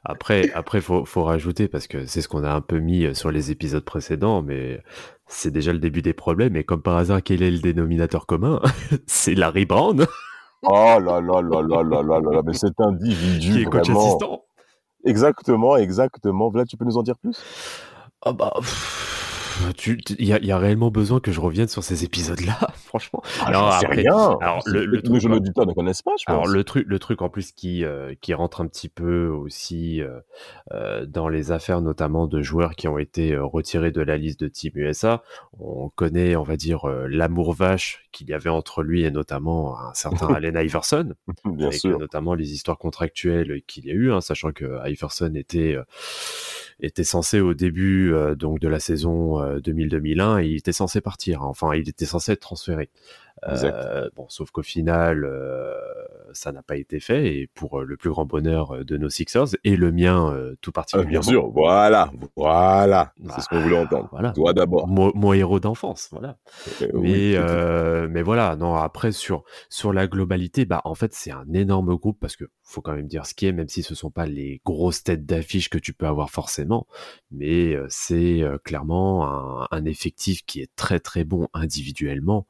après, 0.04 0.52
après, 0.54 0.82
faut, 0.82 1.06
faut 1.06 1.24
rajouter 1.24 1.68
parce 1.68 1.88
que 1.88 2.06
c'est 2.06 2.22
ce 2.22 2.28
qu'on 2.28 2.44
a 2.44 2.52
un 2.52 2.62
peu 2.62 2.80
mis 2.80 3.06
euh, 3.06 3.14
sur 3.14 3.32
les 3.32 3.52
épisodes 3.52 3.84
précédents, 3.84 4.42
mais 4.42 4.82
c'est 5.28 5.52
déjà 5.52 5.74
le 5.74 5.80
début 5.80 6.02
des 6.02 6.14
problèmes. 6.14 6.56
Et 6.56 6.64
comme 6.64 6.82
par 6.82 6.98
hasard, 6.98 7.22
quel 7.24 7.44
est 7.44 7.52
le 7.52 7.60
dénominateur 7.60 8.26
commun? 8.26 8.60
C'est 9.06 9.36
Larry 9.36 9.66
Brown. 9.66 10.06
oh 10.64 10.98
là 11.00 11.22
là 11.22 11.42
là 11.42 11.62
là 11.62 11.84
là 11.84 12.04
là 12.04 12.20
là 12.20 12.42
mais 12.46 12.54
cet 12.54 12.80
individu 12.80 13.52
qui 13.52 13.62
est 13.62 13.66
coach 13.66 13.86
vraiment... 13.86 14.00
assistant. 14.00 14.46
Exactement, 15.06 15.78
exactement. 15.78 16.50
Vlad, 16.50 16.68
tu 16.68 16.78
peux 16.78 16.86
nous 16.86 16.98
en 16.98 17.04
dire 17.04 17.18
plus? 17.18 17.38
Ah 18.24 18.34
bah. 18.34 18.54
Pff 18.58 19.11
il 20.20 20.26
y 20.26 20.34
a, 20.34 20.40
y 20.40 20.52
a 20.52 20.58
réellement 20.58 20.92
besoin 20.92 21.20
que 21.20 21.32
je 21.32 21.40
revienne 21.40 21.68
sur 21.68 21.84
ces 21.84 22.04
épisodes-là, 22.04 22.58
franchement. 22.86 23.22
ah, 23.42 23.52
j'en 23.54 23.72
sais 23.80 23.86
après- 23.86 24.02
rien. 24.02 24.38
alors, 24.42 24.62
le- 24.66 25.02
truc- 25.02 25.26
auditeurs 25.32 25.66
ne 25.66 25.74
connaissent 25.74 26.02
pas, 26.02 26.12
je 26.20 26.26
pense. 26.26 26.34
Alors 26.34 26.48
le 26.48 26.64
truc, 26.64 26.86
le 26.88 27.00
truc 27.00 27.22
en 27.22 27.30
plus 27.30 27.52
qui 27.52 27.84
euh, 27.86 28.14
qui 28.22 28.34
rentre 28.34 28.62
un 28.62 28.68
petit 28.68 28.90
peu 28.90 29.28
aussi 29.28 30.02
euh, 30.02 30.20
euh, 30.74 31.06
dans 31.06 31.30
les 31.30 31.52
affaires 31.52 31.82
notamment 31.82 32.28
de 32.28 32.42
joueurs 32.42 32.76
qui 32.76 32.88
ont 32.88 32.98
été 32.98 33.38
retirés 33.38 33.92
de 33.92 34.02
la 34.02 34.18
liste 34.18 34.40
de 34.42 34.48
Team 34.48 34.72
USA. 34.76 35.24
On 35.60 35.90
connaît, 35.90 36.36
on 36.36 36.44
va 36.44 36.58
dire, 36.58 36.88
l'amour 36.88 37.54
vache 37.54 38.08
qu'il 38.12 38.30
y 38.30 38.34
avait 38.34 38.50
entre 38.50 38.84
lui 38.84 39.04
et 39.04 39.12
notamment 39.12 39.80
un 39.80 39.94
certain 39.94 40.28
Allen 40.34 40.56
Iverson, 40.58 41.14
Bien 41.46 41.68
avec 41.68 41.80
sûr. 41.80 41.98
notamment 42.00 42.34
les 42.34 42.52
histoires 42.54 42.78
contractuelles 42.78 43.62
qu'il 43.68 43.86
y 43.86 43.92
a 43.92 43.94
eu, 43.94 44.12
hein, 44.12 44.22
sachant 44.22 44.52
que 44.52 44.78
Iverson 44.90 45.34
était 45.36 45.78
était 46.82 47.04
censé 47.04 47.40
au 47.40 47.54
début 47.54 48.14
euh, 48.14 48.36
donc 48.36 48.60
de 48.60 48.68
la 48.68 48.80
saison 48.80 49.42
euh, 49.42 49.60
2000-2001, 49.60 50.44
il 50.44 50.58
était 50.58 50.72
censé 50.72 51.02
partir. 51.02 51.42
hein. 51.44 51.48
Enfin, 51.48 51.74
il 51.76 51.88
était 51.88 52.06
censé 52.06 52.34
être 52.34 52.42
transféré. 52.42 52.90
Euh, 53.48 54.10
bon, 54.16 54.28
sauf 54.30 54.52
qu'au 54.52 54.62
final, 54.62 55.24
euh, 55.26 55.74
ça 56.34 56.52
n'a 56.52 56.62
pas 56.62 56.76
été 56.76 57.00
fait 57.00 57.36
et 57.38 57.48
pour 57.48 57.80
euh, 57.82 57.86
le 57.86 57.98
plus 57.98 58.12
grand 58.12 58.26
bonheur 58.26 58.76
euh, 58.76 58.84
de 58.84 58.98
nos 58.98 59.10
Sixers 59.10 59.48
et 59.64 59.76
le 59.76 59.92
mien 59.92 60.32
euh, 60.34 60.56
tout 60.62 60.70
Ah, 60.74 60.74
particulièrement. 60.74 61.10
bien 61.10 61.22
sûr, 61.24 61.50
voilà, 61.50 62.12
voilà. 62.36 63.14
Bah, 63.18 63.34
C'est 63.36 63.42
ce 63.42 63.50
qu'on 63.50 63.60
voulait 63.62 63.80
entendre. 63.80 64.08
voilà. 64.12 64.32
Toi 64.32 64.54
d'abord. 64.54 64.88
Mon, 64.88 65.12
mon 65.16 65.34
héros 65.34 65.60
d'enfance, 65.60 66.08
voilà. 66.12 66.38
Euh, 66.84 66.88
Mais, 66.94 67.00
oui, 67.00 67.34
euh, 67.36 68.08
mais 68.12 68.22
voilà, 68.22 68.56
non, 68.56 68.76
après, 68.76 69.12
sur, 69.12 69.44
sur 69.70 69.92
la 69.92 70.06
globalité, 70.08 70.66
bah, 70.66 70.82
en 70.86 70.94
fait, 70.94 71.14
c'est 71.16 71.32
un 71.32 71.52
énorme 71.54 71.96
groupe 71.96 72.20
parce 72.20 72.36
que 72.36 72.46
faut 72.62 72.82
quand 72.82 72.94
même 72.94 73.08
dire 73.08 73.26
ce 73.26 73.34
qui 73.34 73.48
est, 73.48 73.52
même 73.52 73.68
si 73.70 73.82
ce 73.84 73.96
sont 73.96 74.12
pas 74.12 74.28
les 74.28 74.62
grosses 74.66 75.04
têtes 75.04 75.26
d'affiche 75.26 75.70
que 75.70 75.78
tu 75.80 75.94
peux 75.94 76.06
avoir 76.06 76.30
forcément, 76.30 76.86
mais 77.32 77.76
c'est 77.90 78.44
clairement 78.64 79.28
un, 79.28 79.68
un 79.72 79.86
effectif 79.86 80.46
qui 80.46 80.62
est 80.62 80.70
très 80.76 81.00
très 81.00 81.24
bon 81.24 81.48
individuellement. 81.54 82.46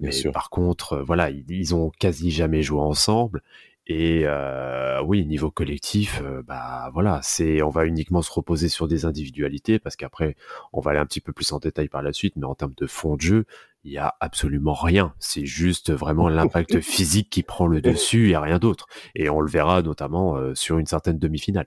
Bien 0.00 0.10
Mais 0.10 0.12
sûr. 0.12 0.32
par 0.32 0.50
contre, 0.50 0.98
voilà, 0.98 1.30
ils, 1.30 1.44
ils 1.50 1.74
ont 1.74 1.90
quasi 1.98 2.30
jamais 2.30 2.62
joué 2.62 2.80
ensemble. 2.80 3.42
Et 3.90 4.24
euh, 4.26 5.02
oui, 5.02 5.24
niveau 5.24 5.50
collectif, 5.50 6.20
euh, 6.22 6.42
bah 6.42 6.90
voilà, 6.92 7.20
c'est 7.22 7.62
on 7.62 7.70
va 7.70 7.86
uniquement 7.86 8.20
se 8.20 8.30
reposer 8.30 8.68
sur 8.68 8.86
des 8.86 9.06
individualités 9.06 9.78
parce 9.78 9.96
qu'après 9.96 10.36
on 10.74 10.80
va 10.80 10.90
aller 10.90 11.00
un 11.00 11.06
petit 11.06 11.22
peu 11.22 11.32
plus 11.32 11.50
en 11.52 11.58
détail 11.58 11.88
par 11.88 12.02
la 12.02 12.12
suite, 12.12 12.36
mais 12.36 12.44
en 12.44 12.54
termes 12.54 12.74
de 12.76 12.86
fond 12.86 13.16
de 13.16 13.22
jeu, 13.22 13.46
il 13.84 13.92
y 13.92 13.96
a 13.96 14.14
absolument 14.20 14.74
rien. 14.74 15.14
C'est 15.20 15.46
juste 15.46 15.90
vraiment 15.90 16.28
l'impact 16.28 16.80
physique 16.80 17.30
qui 17.30 17.42
prend 17.42 17.66
le 17.66 17.80
dessus 17.80 18.30
et 18.30 18.36
rien 18.36 18.58
d'autre. 18.58 18.88
Et 19.14 19.30
on 19.30 19.40
le 19.40 19.50
verra 19.50 19.80
notamment 19.80 20.36
euh, 20.36 20.54
sur 20.54 20.76
une 20.76 20.86
certaine 20.86 21.18
demi-finale. 21.18 21.66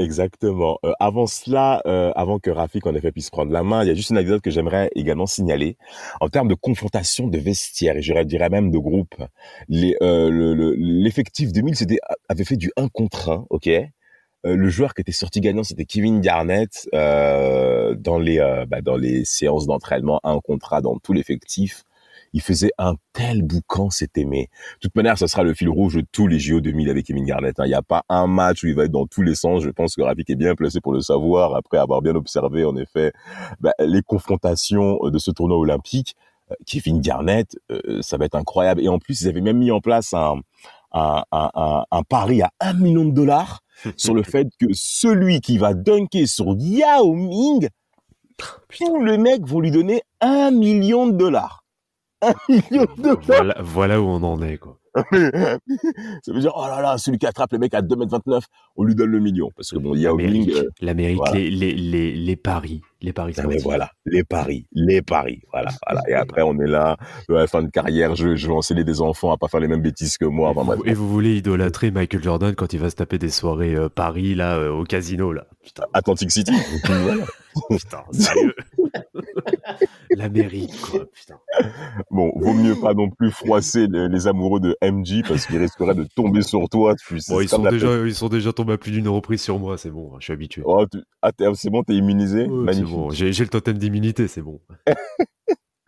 Exactement. 0.00 0.78
Euh, 0.84 0.92
avant 0.98 1.28
cela, 1.28 1.80
euh, 1.86 2.10
avant 2.16 2.40
que 2.40 2.50
Rafik 2.50 2.84
en 2.86 2.94
effet 2.96 3.12
puisse 3.12 3.30
prendre 3.30 3.52
la 3.52 3.62
main, 3.62 3.84
il 3.84 3.86
y 3.88 3.90
a 3.92 3.94
juste 3.94 4.10
une 4.10 4.16
anecdote 4.16 4.42
que 4.42 4.50
j'aimerais 4.50 4.90
également 4.96 5.26
signaler. 5.26 5.76
En 6.20 6.28
termes 6.28 6.48
de 6.48 6.54
confrontation 6.54 7.28
de 7.28 7.38
vestiaire, 7.38 7.96
et 7.96 8.02
je 8.02 8.12
dirais 8.24 8.48
même 8.50 8.72
de 8.72 8.78
groupe, 8.78 9.14
les, 9.68 9.96
euh, 10.02 10.30
le- 10.30 10.54
le- 10.54 10.74
l'effectif 10.76 11.52
2000 11.52 11.76
c'était, 11.76 11.98
avait 12.28 12.44
fait 12.44 12.56
du 12.56 12.72
1 12.76 12.88
contre 12.88 13.30
1, 13.30 13.46
ok? 13.50 13.68
Euh, 13.68 13.86
Le 14.56 14.68
joueur 14.68 14.94
qui 14.94 15.00
était 15.02 15.12
sorti 15.12 15.40
gagnant, 15.40 15.62
c'était 15.64 15.84
Kevin 15.86 16.20
Garnett 16.20 16.88
euh, 16.94 17.94
dans, 17.94 18.18
les, 18.18 18.40
euh, 18.40 18.66
bah, 18.66 18.82
dans 18.82 18.96
les 18.96 19.24
séances 19.24 19.66
d'entraînement 19.66 20.20
1 20.24 20.40
contre 20.40 20.74
1 20.74 20.80
dans 20.82 20.98
tout 20.98 21.12
l'effectif. 21.14 21.84
Il 22.34 22.42
faisait 22.42 22.72
un 22.78 22.94
tel 23.12 23.42
boucan, 23.42 23.88
c'était 23.90 24.24
mais. 24.24 24.42
De 24.42 24.80
toute 24.88 24.94
manière, 24.96 25.16
ce 25.16 25.26
sera 25.26 25.44
le 25.44 25.54
fil 25.54 25.68
rouge 25.68 25.94
de 25.94 26.04
tous 26.12 26.26
les 26.26 26.38
JO 26.38 26.60
2000 26.60 26.90
avec 26.90 27.06
Kevin 27.06 27.24
Garnett. 27.24 27.58
hein. 27.60 27.64
Il 27.64 27.68
n'y 27.68 27.74
a 27.74 27.82
pas 27.82 28.02
un 28.10 28.26
match 28.26 28.62
où 28.64 28.66
il 28.66 28.74
va 28.74 28.84
être 28.84 28.90
dans 28.90 29.06
tous 29.06 29.22
les 29.22 29.34
sens. 29.36 29.62
Je 29.62 29.70
pense 29.70 29.94
que 29.94 30.02
Rafik 30.02 30.28
est 30.28 30.34
bien 30.34 30.54
placé 30.56 30.80
pour 30.80 30.92
le 30.92 31.00
savoir 31.00 31.54
après 31.54 31.78
avoir 31.78 32.02
bien 32.02 32.14
observé, 32.16 32.64
en 32.64 32.76
effet, 32.76 33.12
bah, 33.60 33.72
les 33.78 34.02
confrontations 34.02 34.98
euh, 35.04 35.10
de 35.10 35.18
ce 35.18 35.30
tournoi 35.30 35.56
olympique. 35.58 36.16
Euh, 36.50 36.54
Kevin 36.66 37.00
Garnett, 37.00 37.56
euh, 37.70 38.02
ça 38.02 38.16
va 38.18 38.24
être 38.26 38.34
incroyable. 38.34 38.82
Et 38.82 38.88
en 38.88 38.98
plus, 38.98 39.20
ils 39.22 39.28
avaient 39.28 39.40
même 39.40 39.58
mis 39.58 39.70
en 39.70 39.80
place 39.80 40.12
un, 40.12 40.40
un, 40.92 41.22
un, 41.32 41.50
un, 41.54 41.84
un 41.90 42.02
pari 42.02 42.42
à 42.42 42.50
un 42.60 42.74
million 42.74 43.04
de 43.04 43.12
dollars 43.12 43.60
sur 43.96 44.12
le 44.12 44.22
fait 44.24 44.48
que 44.58 44.66
celui 44.72 45.40
qui 45.40 45.56
va 45.58 45.72
dunker 45.72 46.26
sur 46.26 46.54
Yao 46.58 47.14
Ming, 47.14 47.68
tous 48.68 49.04
les 49.04 49.18
mecs 49.18 49.46
vont 49.46 49.60
lui 49.60 49.70
donner 49.70 50.02
un 50.20 50.50
million 50.50 51.06
de 51.06 51.12
dollars. 51.12 51.63
Un 52.26 52.34
million 52.48 52.86
de 52.96 53.02
dollars 53.02 53.20
Voilà, 53.26 53.56
voilà 53.60 54.00
où 54.00 54.04
on 54.06 54.22
en 54.22 54.40
est, 54.42 54.58
quoi. 54.58 54.78
ça 55.10 55.58
veut 56.32 56.38
dire, 56.38 56.52
oh 56.54 56.66
là 56.68 56.80
là, 56.80 56.98
celui 56.98 57.18
qui 57.18 57.26
attrape 57.26 57.50
les 57.50 57.58
mecs 57.58 57.74
à 57.74 57.82
2m29, 57.82 58.42
on 58.76 58.84
lui 58.84 58.94
donne 58.94 59.10
le 59.10 59.18
million. 59.18 59.50
Parce 59.56 59.70
que 59.72 59.78
bon, 59.78 59.96
Yao 59.96 60.16
Ming, 60.16 60.28
L'Amérique, 60.28 60.54
euh, 60.56 60.70
l'Amérique, 60.80 61.16
voilà. 61.16 61.34
les, 61.34 61.50
les, 61.50 61.74
les, 61.74 62.12
les 62.14 62.36
paris, 62.36 62.80
les 63.02 63.12
paris 63.12 63.34
sportifs. 63.34 63.62
voilà, 63.64 63.90
les 64.06 64.22
paris, 64.22 64.66
les 64.72 65.02
paris, 65.02 65.40
voilà, 65.52 65.70
voilà. 65.84 66.00
Et 66.08 66.14
après, 66.14 66.42
on 66.42 66.56
est 66.60 66.68
là, 66.68 66.96
à 67.28 67.32
la 67.32 67.46
fin 67.48 67.62
de 67.64 67.70
carrière, 67.70 68.14
je, 68.14 68.36
je 68.36 68.46
vais 68.46 68.52
enseigner 68.52 68.84
des 68.84 69.00
enfants 69.00 69.32
à 69.32 69.36
pas 69.36 69.48
faire 69.48 69.58
les 69.58 69.66
mêmes 69.66 69.82
bêtises 69.82 70.16
que 70.16 70.26
moi. 70.26 70.52
Et 70.54 70.58
Enfin, 70.58 70.62
vous, 70.62 70.76
bref. 70.82 70.92
et 70.92 70.94
vous 70.94 71.08
voulez 71.08 71.38
idolâtrer 71.38 71.90
Michael 71.90 72.22
Jordan 72.22 72.54
quand 72.54 72.72
il 72.72 72.78
va 72.78 72.88
se 72.88 72.94
taper 72.94 73.18
des 73.18 73.30
soirées 73.30 73.74
euh, 73.74 73.88
Paris 73.88 74.36
là 74.36 74.58
euh, 74.58 74.70
au 74.70 74.84
casino 74.84 75.32
là. 75.32 75.48
Putain, 75.64 75.86
Atlantic 75.92 76.30
City. 76.30 76.52
Putain, 77.70 78.02
sérieux. 78.12 78.54
L'Amérique 80.16 80.80
quoi, 80.80 81.06
putain. 81.12 81.38
Bon, 82.10 82.32
vaut 82.36 82.54
mieux 82.54 82.76
pas 82.76 82.94
non 82.94 83.10
plus 83.10 83.30
froisser 83.30 83.86
les, 83.86 84.08
les 84.08 84.26
amoureux 84.26 84.60
de 84.60 84.76
MJ 84.82 85.22
parce 85.26 85.46
qu'ils 85.46 85.58
risqueraient 85.58 85.94
de 85.94 86.06
tomber 86.16 86.42
sur 86.42 86.68
toi. 86.68 86.94
Tu 86.94 87.18
sais, 87.20 87.32
Bon, 87.32 87.38
c'est 87.38 87.44
ils 87.44 87.48
sont 87.48 87.62
déjà 87.62 88.06
ils 88.06 88.14
sont 88.14 88.28
déjà 88.28 88.52
tombés 88.52 88.74
à 88.74 88.78
plus 88.78 88.90
d'une 88.92 89.08
reprise 89.08 89.42
sur 89.42 89.58
moi, 89.58 89.78
c'est 89.78 89.90
bon, 89.90 90.12
hein, 90.12 90.16
je 90.20 90.24
suis 90.24 90.32
habitué. 90.32 90.62
Oh, 90.64 90.84
tu- 90.90 90.98
ah, 91.22 91.32
t'es- 91.32 91.46
c'est 91.54 91.70
bon, 91.70 91.82
t'es 91.82 91.94
immunisé? 91.94 92.46
Ouais, 92.46 92.64
Magnifique. 92.64 92.94
bon, 92.94 93.10
j'ai 93.10 93.32
j'ai 93.32 93.44
le 93.44 93.50
totem 93.50 93.78
d'immunité, 93.78 94.28
c'est 94.28 94.42
bon. 94.42 94.60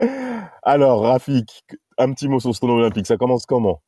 Alors, 0.62 1.02
Rafik, 1.02 1.64
un 1.98 2.12
petit 2.12 2.28
mot 2.28 2.40
sur 2.40 2.54
ce 2.54 2.60
tournoi 2.60 2.76
olympique. 2.78 3.06
Ça 3.06 3.16
commence 3.16 3.46
comment? 3.46 3.82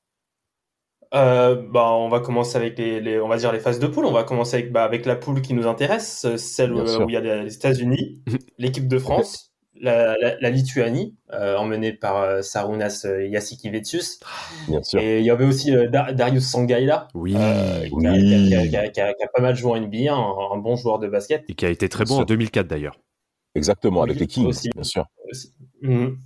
Euh, 1.15 1.55
bah, 1.71 1.91
on 1.93 2.09
va 2.11 2.21
commencer 2.21 2.57
avec 2.57 2.79
les, 2.79 3.01
les- 3.01 3.19
on 3.21 3.29
va 3.29 3.39
dire 3.39 3.51
les 3.53 3.61
phases 3.61 3.79
de 3.79 3.87
poule. 3.87 4.05
On 4.05 4.13
va 4.13 4.25
commencer 4.25 4.57
avec, 4.59 4.73
bah, 4.73 4.85
avec 4.85 5.07
la 5.07 5.17
poule 5.17 5.41
qui 5.41 5.55
nous 5.55 5.67
intéresse, 5.67 6.25
euh, 6.27 6.37
celle 6.37 6.73
où, 6.75 6.87
sûr. 6.87 7.05
où 7.07 7.09
il 7.09 7.15
y 7.15 7.17
a 7.17 7.21
les 7.43 7.55
États-Unis, 7.55 8.23
l'équipe 8.59 8.87
de 8.89 8.99
France, 8.99 9.48
la, 9.81 10.17
la, 10.19 10.39
la 10.41 10.51
Lituanie, 10.51 11.15
euh, 11.33 11.57
emmenée 11.57 11.93
par 11.93 12.17
euh, 12.23 12.43
Sarunas 12.43 13.03
euh, 13.05 13.29
Jasikevičius. 13.33 14.21
Bien 14.69 14.83
sûr. 14.83 15.01
Et 15.01 15.19
il 15.21 15.25
y 15.25 15.31
avait 15.31 15.45
aussi 15.45 15.75
euh, 15.75 15.89
Dar- 15.89 16.13
Darius 16.15 16.45
Sangaila, 16.51 17.09
Oui. 17.15 17.35
euh, 17.37 17.81
qui, 17.89 18.07
a, 18.07 18.13
Oui. 18.13 18.49
qui 18.49 18.55
a- 18.55 18.67
qui 18.69 18.77
a- 18.77 18.89
qui 18.89 19.01
a- 19.01 19.15
qui 19.15 19.23
a 19.23 19.29
pas 19.29 19.43
mal 19.43 19.57
joué 19.57 19.73
en 19.73 19.77
NBA, 19.77 20.13
un, 20.15 20.55
un 20.55 20.59
bon 20.59 20.77
joueur 20.77 20.99
de 20.99 21.09
basket. 21.09 21.45
Et 21.49 21.55
qui 21.55 21.65
a 21.67 21.71
été 21.71 21.89
très 21.89 22.05
bon 22.05 22.15
en 22.15 22.17
sûr. 22.19 22.27
2004 22.27 22.67
d'ailleurs. 22.67 22.99
Exactement, 23.55 24.03
avec 24.03 24.19
les 24.21 24.27
Kings, 24.27 24.47
aussi. 24.47 24.69
bien 24.75 24.85
sûr. 24.85 25.07
aussi. 25.31 25.53
Mhm. 25.83 26.19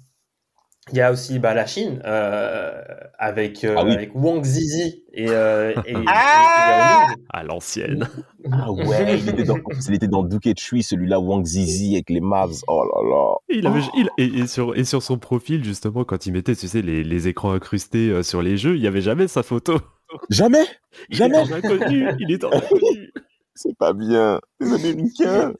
Il 0.90 0.98
y 0.98 1.00
a 1.00 1.12
aussi 1.12 1.38
bah, 1.38 1.54
la 1.54 1.64
Chine 1.64 2.02
euh, 2.04 2.72
avec, 3.16 3.62
euh, 3.62 3.76
Ah 3.78 3.84
oui. 3.84 3.92
avec 3.92 4.10
Wang 4.16 4.42
Zizi 4.44 5.04
et, 5.14 5.26
euh, 5.28 5.72
et, 5.86 5.92
et- 5.92 5.94
et 5.96 6.04
Ah. 6.08 7.06
À 7.30 7.44
l'ancienne. 7.44 8.08
Ah 8.50 8.70
ouais, 8.72 9.16
il 9.20 9.28
était 9.28 9.44
dans, 9.44 9.58
il 9.88 9.94
était 9.94 10.08
dans 10.08 10.24
Duke 10.24 10.54
Tree, 10.56 10.82
celui-là, 10.82 11.20
Wang 11.20 11.44
Zizi 11.46 11.94
avec 11.94 12.10
les 12.10 12.20
Mavs. 12.20 12.62
Oh 12.66 12.82
là 12.84 13.08
là. 13.08 13.34
Et 13.48 13.58
Il 13.58 13.66
avait, 13.68 13.80
il- 13.96 14.08
et, 14.18 14.40
et 14.40 14.46
sur, 14.48 14.74
et 14.76 14.82
sur 14.84 15.04
son 15.04 15.18
profil, 15.18 15.64
justement, 15.64 16.02
quand 16.04 16.26
il 16.26 16.32
mettait, 16.32 16.56
tu 16.56 16.66
sais, 16.66 16.82
les, 16.82 17.04
les 17.04 17.28
écrans 17.28 17.52
incrustés 17.52 18.10
euh, 18.10 18.24
sur 18.24 18.42
les 18.42 18.56
jeux, 18.56 18.74
il 18.74 18.80
n'y 18.80 18.88
avait 18.88 19.02
jamais 19.02 19.28
sa 19.28 19.44
photo. 19.44 19.78
Jamais? 20.30 20.64
Il 21.08 21.16
Jamais? 21.16 21.38
est 21.38 21.52
en 21.52 21.56
inconnu, 21.56 22.08
il 22.18 22.32
est 22.32 22.44
en 22.44 22.50
inconnu. 22.50 23.12
C'est 23.54 23.76
pas 23.78 23.92
bien. 23.94 24.40
Les 24.60 24.72
Américains. 24.74 25.52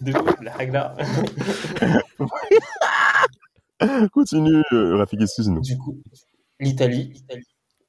De 0.00 0.12
la 0.42 0.52
Hagla. 0.58 0.94
Continue, 4.12 4.62
euh, 4.72 4.96
Rafik, 4.96 5.20
excuse-nous. 5.20 5.60
Du 5.60 5.76
coup, 5.78 6.00
l'Italie 6.60 7.12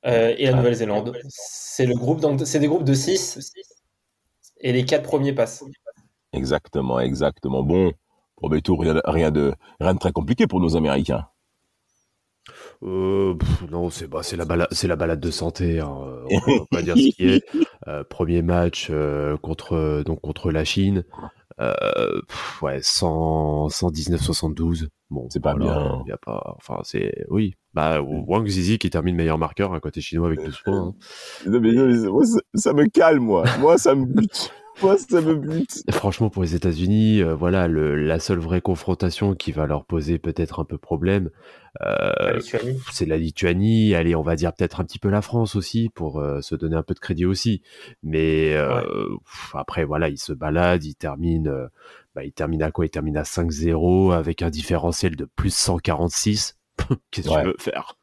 euh, 0.06 0.34
et 0.38 0.46
la 0.46 0.54
Nouvelle-Zélande. 0.54 1.18
C'est 1.30 1.86
le 1.86 1.96
groupe, 1.96 2.22
donc 2.22 2.42
c'est 2.46 2.60
des 2.60 2.68
groupes 2.68 2.84
de 2.84 2.94
6 2.94 3.52
et 4.62 4.72
les 4.72 4.86
quatre 4.86 5.04
premiers 5.04 5.34
passent. 5.34 5.64
Exactement, 6.34 7.00
exactement. 7.00 7.64
Bon, 7.64 7.92
premier 8.36 8.62
tour, 8.62 8.82
rien, 8.82 9.02
rien 9.06 9.32
de, 9.32 9.54
rien 9.80 9.94
de 9.94 10.00
très 10.00 10.12
compliqué 10.12 10.48
pour 10.48 10.60
nos 10.60 10.76
Américains. 10.76 11.28
Euh, 12.84 13.36
pff, 13.36 13.70
non, 13.70 13.90
c'est 13.90 14.08
bah, 14.08 14.22
c'est 14.24 14.38
la 14.38 14.46
balade, 14.46 14.68
c'est 14.72 14.88
la 14.88 14.96
balade 14.96 15.20
de 15.20 15.32
santé. 15.32 15.80
Hein. 15.80 15.98
On 16.30 16.40
peut 16.42 16.66
pas 16.70 16.82
dire 16.82 16.96
ce 16.96 17.16
qui 17.16 17.28
est. 17.28 17.44
Euh, 17.88 18.04
premier 18.04 18.42
match 18.42 18.88
euh, 18.90 19.38
contre 19.38 20.04
donc 20.06 20.20
contre 20.20 20.52
la 20.52 20.66
Chine. 20.66 21.06
Euh, 21.62 22.22
pff, 22.28 22.62
ouais, 22.62 22.80
100, 22.82 23.68
119-72. 23.70 24.88
Bon, 25.10 25.28
C'est 25.30 25.39
pas 25.39 25.56
bien. 25.56 26.04
Y 26.08 26.12
a 26.12 26.17
pas. 26.17 26.56
Enfin, 26.58 26.80
c'est 26.84 27.26
oui. 27.30 27.56
Bah, 27.74 28.02
Wang 28.02 28.46
Zizi 28.48 28.78
qui 28.78 28.89
termine 28.89 29.15
meilleur 29.15 29.38
marqueur 29.38 29.74
à 29.74 29.80
côté 29.80 30.02
chinois 30.02 30.28
avec 30.28 30.43
12 30.43 30.60
points. 30.65 30.78
hein. 30.88 30.96
Non, 31.46 31.60
mais, 31.62 31.72
non, 31.72 31.88
mais 31.88 32.10
moi, 32.10 32.24
ça, 32.56 32.74
me 32.74 32.86
calme, 32.88 33.24
moi. 33.24 33.43
Moi, 33.60 33.78
ça 33.78 33.96
me 33.96 34.06
bute. 34.06 34.52
Moi, 34.84 34.96
ça 35.00 35.22
me 35.22 35.34
bute. 35.34 35.82
Et 35.88 35.91
Franchement, 35.91 36.30
pour 36.30 36.43
les 36.43 36.54
États-Unis, 36.54 37.24
euh, 37.24 37.34
voilà, 37.34 37.67
le, 37.67 37.96
la 37.96 38.20
seule 38.20 38.38
vraie 38.38 38.62
confrontation 38.62 39.34
qui 39.34 39.52
va 39.52 39.65
leur 39.65 39.86
poser 39.86 40.20
peut-être 40.20 40.60
un 40.60 40.65
peu 40.65 40.78
problème, 40.78 41.32
euh, 41.82 42.39
c'est 42.91 43.08
la 43.08 43.17
Lituanie. 43.17 43.96
Allez, 43.96 44.13
on 44.13 44.22
va 44.22 44.36
dire 44.36 44.54
peut-être 44.54 44.80
un 44.80 44.84
petit 44.84 45.00
peu 45.00 45.10
la 45.10 45.24
France 45.24 45.56
aussi 45.56 45.89
pour 45.96 46.20
euh, 46.20 46.41
se 46.41 46.54
donner 46.54 46.76
un 46.76 46.84
peu 46.84 46.93
de 46.93 47.00
crédit 47.00 47.26
aussi. 47.26 47.63
Mais 48.04 48.54
euh, 48.56 48.82
pff, 49.26 49.56
après, 49.56 49.84
voilà, 49.84 50.10
il 50.10 50.20
se 50.20 50.32
balade, 50.32 50.84
il 50.84 50.93
termine, 50.93 51.48
euh, 51.48 51.67
bah, 52.17 52.23
il 52.23 52.34
termine 52.34 52.63
à 52.63 52.71
quoi? 52.71 52.84
Il 52.84 52.89
termine 52.89 53.15
à 53.15 53.21
5-0 53.21 54.12
avec 54.12 54.41
un 54.41 54.49
différentiel 54.49 55.15
de 55.15 55.25
plus 55.36 55.53
146. 55.53 56.58
Qu'est-ce 57.12 57.27
que 57.27 57.34
Ouais. 57.34 57.41
tu 57.43 57.47
veux 57.49 57.56
faire? 57.60 57.95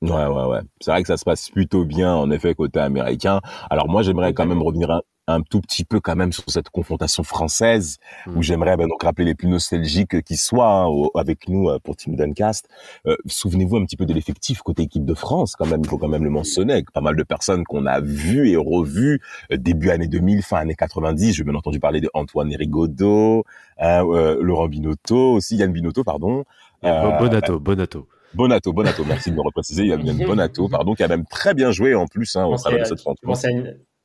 Ouais, 0.00 0.10
ouais, 0.26 0.44
ouais. 0.46 0.60
C'est 0.80 0.90
vrai 0.90 1.02
que 1.02 1.08
ça 1.08 1.18
se 1.18 1.24
passe 1.24 1.50
plutôt 1.50 1.84
bien, 1.84 2.14
en 2.14 2.30
effet, 2.30 2.54
côté 2.54 2.80
américain. 2.80 3.42
Alors 3.68 3.86
moi, 3.90 4.02
j'aimerais 4.02 4.32
quand 4.32 4.46
même 4.46 4.62
revenir 4.62 4.90
un, 4.90 5.02
un 5.28 5.42
tout 5.42 5.60
petit 5.60 5.84
peu 5.84 6.00
quand 6.00 6.16
même 6.16 6.32
sur 6.32 6.42
cette 6.48 6.70
confrontation 6.70 7.22
française, 7.22 7.98
où 8.26 8.38
Mm. 8.38 8.42
j'aimerais 8.42 8.76
ben, 8.76 8.88
donc 8.88 9.02
rappeler 9.02 9.24
les 9.26 9.34
plus 9.34 9.46
nostalgiques 9.48 10.22
qui 10.22 10.36
soient 10.36 10.70
hein, 10.72 10.86
au- 10.86 11.10
avec 11.14 11.48
nous 11.48 11.68
euh, 11.68 11.78
pour 11.78 11.94
Team 11.96 12.16
Duncast. 12.16 12.68
Euh, 13.06 13.16
Souvenez-vous 13.26 13.76
un 13.76 13.84
petit 13.84 13.96
peu 13.96 14.06
de 14.06 14.12
l'effectif 14.14 14.62
côté 14.62 14.82
équipe 14.84 15.04
de 15.04 15.14
France, 15.14 15.54
quand 15.54 15.66
même, 15.66 15.82
il 15.84 15.88
faut 15.88 15.98
quand 15.98 16.08
même 16.08 16.24
le 16.24 16.30
mentionner, 16.30 16.72
avec 16.72 16.90
pas 16.90 17.00
mal 17.02 17.14
de 17.14 17.22
personnes 17.22 17.64
qu'on 17.64 17.86
a 17.86 18.00
vues 18.00 18.48
et 18.50 18.56
revues 18.56 19.20
euh, 19.52 19.56
début 19.58 19.90
années 19.90 20.08
2000, 20.08 20.42
fin 20.42 20.56
années 20.58 20.74
90. 20.74 21.34
J'ai 21.34 21.44
bien 21.44 21.54
entendu 21.54 21.78
parler 21.78 22.00
de 22.00 22.10
Antoine 22.14 22.52
Rigaudot, 22.56 23.44
hein, 23.78 24.04
euh, 24.06 24.38
Laurent 24.40 24.68
Binotto, 24.68 25.34
aussi 25.34 25.56
Yann 25.56 25.70
Binotto, 25.72 26.04
pardon. 26.04 26.44
Bon- 26.82 26.88
Euh, 26.88 27.18
Bonato, 27.18 27.58
Bonato. 27.60 28.08
Bonato, 28.34 28.72
Bonato, 28.72 29.04
merci 29.04 29.30
de 29.30 29.36
me 29.36 29.40
repréciser. 29.42 29.82
Il 29.82 29.88
y 29.88 29.92
a 29.92 29.96
bien 29.96 30.14
Bonato, 30.26 30.68
pardon, 30.68 30.94
qui 30.94 31.02
a 31.02 31.08
même 31.08 31.24
très 31.26 31.54
bien 31.54 31.70
joué 31.70 31.94
en 31.94 32.06
plus 32.06 32.36
hein, 32.36 32.44
au 32.46 32.56
travers 32.56 32.78
de 32.80 32.84
cette 32.96 33.04
rencontre. 33.04 33.26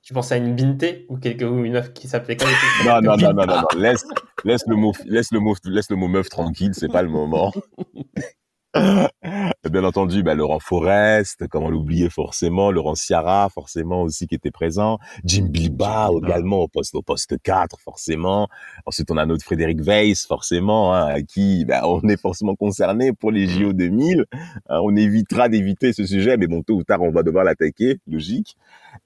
Tu 0.03 0.13
pensais 0.13 0.35
à 0.35 0.37
une 0.37 0.55
Binte 0.55 0.83
ou, 1.07 1.17
quelque, 1.17 1.45
ou 1.45 1.63
une 1.63 1.73
meuf 1.73 1.93
qui 1.93 2.09
s'appelait 2.09 2.35
comme 2.35 2.49
Non, 2.85 3.01
non, 3.01 3.15
non, 3.15 3.33
non, 3.33 3.45
non, 3.45 3.61
non. 3.61 3.79
Laisse, 3.79 4.05
laisse 4.43 4.63
le 4.67 4.75
mot, 4.75 4.93
laisse 5.05 5.31
le 5.31 5.39
mot, 5.39 5.55
laisse 5.63 5.89
le 5.89 5.95
mot 5.95 6.09
meuf 6.09 6.29
tranquille, 6.29 6.71
c'est 6.73 6.91
pas 6.91 7.01
le 7.01 7.09
moment. 7.09 7.53
Bien 8.75 9.83
entendu, 9.83 10.23
bah, 10.23 10.35
Laurent 10.35 10.59
Forest, 10.59 11.47
comment 11.47 11.69
l'oublier 11.69 12.09
forcément, 12.09 12.71
Laurent 12.71 12.95
Ciara, 12.95 13.49
forcément 13.49 14.01
aussi 14.01 14.27
qui 14.27 14.35
était 14.35 14.51
présent, 14.51 14.99
Jim 15.23 15.47
Bilba 15.49 16.09
également 16.23 16.57
au 16.59 16.67
poste, 16.67 16.93
au 16.95 17.01
poste 17.01 17.35
4, 17.41 17.79
forcément. 17.79 18.47
Ensuite, 18.85 19.09
on 19.11 19.17
a 19.17 19.25
notre 19.25 19.43
Frédéric 19.43 19.81
Weiss, 19.81 20.25
forcément, 20.27 20.93
hein, 20.93 21.05
à 21.07 21.21
qui 21.21 21.65
bah, 21.65 21.81
on 21.87 22.01
est 22.07 22.19
forcément 22.19 22.55
concerné 22.55 23.13
pour 23.13 23.31
les 23.31 23.47
JO 23.47 23.73
2000. 23.73 24.25
Hein, 24.69 24.79
on 24.83 24.95
évitera 24.95 25.49
d'éviter 25.49 25.93
ce 25.93 26.05
sujet, 26.05 26.37
mais 26.37 26.47
bon, 26.47 26.61
tôt 26.61 26.75
ou 26.75 26.83
tard, 26.83 27.01
on 27.01 27.11
va 27.11 27.23
devoir 27.23 27.43
l'attaquer, 27.43 27.99
logique. 28.07 28.57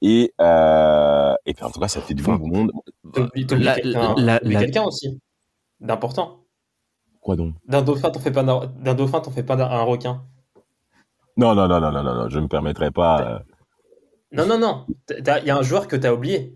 Et, 0.02 0.34
euh, 0.42 1.34
et 1.46 1.54
puis 1.54 1.64
en 1.64 1.70
tout 1.72 1.80
cas, 1.80 1.88
ça 1.88 2.02
fait 2.02 2.14
du 2.14 2.24
bon 2.24 2.34
Enfin, 2.34 2.44
monde. 2.46 2.72
T'oublies 3.14 3.46
t'oublies 3.48 3.64
La- 3.66 3.76
quelqu'un 3.76 4.16
la- 4.18 4.40
t'oublies 4.40 4.54
la- 4.56 4.60
quelqu'un 4.62 4.84
aussi, 4.84 5.20
d'important. 5.80 6.40
Quoi 7.28 7.36
donc? 7.36 7.56
D'un 7.68 7.82
dauphin, 7.82 8.10
t'en 8.10 8.22
fais 8.22 8.32
pas 8.32 8.42
d'un 8.42 8.94
dauphin, 8.94 9.20
t'en 9.20 9.32
fais 9.32 9.44
pas 9.44 9.58
d'un- 9.58 9.70
un 9.70 9.82
requin. 9.84 10.24
Non, 11.36 11.56
non, 11.56 11.68
non, 11.68 11.82
non, 11.82 11.92
non, 11.92 12.02
non, 12.02 12.16
non, 12.16 12.30
je 12.30 12.40
me 12.40 12.48
permettrai 12.48 12.90
pas. 12.90 13.22
euh, 13.22 13.40
Non, 14.32 14.46
non, 14.46 14.58
non. 14.58 14.86
Il 15.10 15.46
y 15.46 15.50
a 15.50 15.58
un 15.58 15.62
joueur 15.62 15.90
que 15.90 15.98
t'as 15.98 16.14
oublié. 16.14 16.56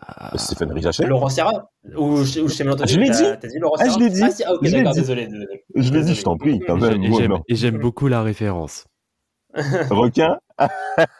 Ah, 0.00 0.30
Stéphane 0.38 0.70
Rizachet 0.70 1.06
Laurent 1.06 1.28
Serra 1.28 1.70
Ou 1.96 2.18
je 2.22 2.38
ou 2.38 2.46
l'ai 2.46 3.10
dit. 3.10 3.22
T'as 3.40 3.48
dit 3.48 3.58
Laurent 3.58 3.74
Ah, 3.80 3.88
je 3.88 3.98
l'ai 3.98 4.08
dit. 4.10 4.22
Ah, 4.22 4.30
si, 4.30 4.44
ah, 4.44 4.52
ok, 4.52 4.60
Je 4.62 4.70
l'ai 4.70 4.76
d'accord, 4.76 4.92
dit. 4.92 5.00
désolé. 5.00 5.26
désolé. 5.26 5.64
Je 5.74 5.80
l'ai 5.80 5.82
dit, 5.82 5.90
Désolé. 5.90 6.14
je 6.14 6.22
t'en 6.22 6.36
prie, 6.36 6.60
quand 6.60 6.76
et 6.76 6.80
même. 6.80 7.02
et 7.48 7.56
j'aime- 7.56 7.74
non. 7.74 7.80
beaucoup 7.80 8.06
la 8.06 8.22
référence. 8.22 8.84
Requin? 9.90 10.38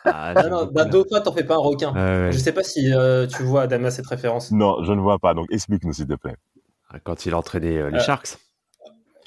Ah, 0.05 0.35
non, 0.49 0.61
beaucoup 0.67 0.75
d'un 0.75 0.85
dauphin, 0.85 1.21
t'en 1.23 1.33
fais 1.33 1.43
pas 1.43 1.55
un 1.57 1.59
requin. 1.59 1.93
Ouais, 1.93 2.27
ouais. 2.27 2.33
Je 2.33 2.39
sais 2.39 2.53
pas 2.53 2.63
si 2.63 2.95
euh, 2.95 3.27
tu 3.27 3.43
vois, 3.43 3.63
Adama, 3.63 3.91
cette 3.91 4.07
référence. 4.07 4.53
Non, 4.53 4.85
je 4.85 4.93
ne 4.93 5.01
vois 5.01 5.19
pas, 5.19 5.35
donc 5.35 5.47
explique-nous 5.51 5.93
s'il 5.93 6.07
te 6.07 6.15
plaît. 6.15 6.37
Quand 7.03 7.27
il 7.27 7.35
entraînait 7.35 7.79
euh, 7.79 7.91
les 7.91 7.99
Euh, 7.99 8.03
Sharks. 8.03 8.39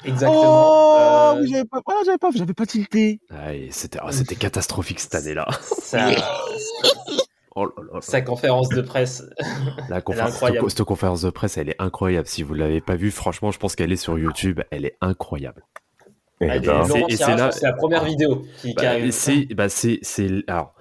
Exactement. 0.06 0.42
Oh, 0.66 0.98
Euh, 1.36 1.42
oui, 1.42 1.50
j'avais 1.52 1.66
pas, 1.66 1.82
ah, 1.86 1.94
j'avais 2.06 2.18
pas, 2.18 2.30
j'avais 2.34 2.54
pas 2.54 2.66
tilté. 2.66 3.20
Ah, 3.30 3.50
c'était 3.72 4.00
ah, 4.02 4.12
c'était 4.12 4.36
catastrophique 4.36 5.00
cette 5.00 5.16
année-là. 5.16 5.48
sa, 5.62 6.10
Oh 7.56 7.66
là 7.66 7.72
là 7.78 7.84
là. 7.96 8.02
sa 8.02 8.22
conférence 8.22 8.70
de 8.70 8.82
presse. 8.82 9.24
La 9.90 10.02
conférence, 10.02 10.34
cette, 10.40 10.70
cette 10.70 10.84
conférence 10.84 11.22
de 11.24 11.30
presse, 11.30 11.58
elle 11.58 11.70
est 11.70 11.82
incroyable. 11.82 12.28
Si 12.28 12.44
vous 12.44 12.54
l'avez 12.54 12.80
pas 12.80 12.96
vue, 12.96 13.12
franchement, 13.12 13.52
je 13.52 13.60
pense 13.60 13.76
qu'elle 13.76 13.92
est 13.92 13.96
sur 13.98 14.18
YouTube. 14.18 14.62
Elle 14.72 14.86
est 14.86 14.96
incroyable. 15.02 15.64
Eh 16.42 16.50
Ah, 16.50 16.56
et 16.56 16.60
ben, 16.62 16.84
et 17.10 17.18
c'est 17.18 17.36
la 17.64 17.74
première 17.74 18.06
vidéo 18.06 18.46
qui, 18.62 18.74
Bah, 18.76 19.12
c'est, 19.12 19.46
bah, 19.54 19.68
c'est, 19.68 20.00
c'est, 20.04 20.30
alors, 20.48 20.74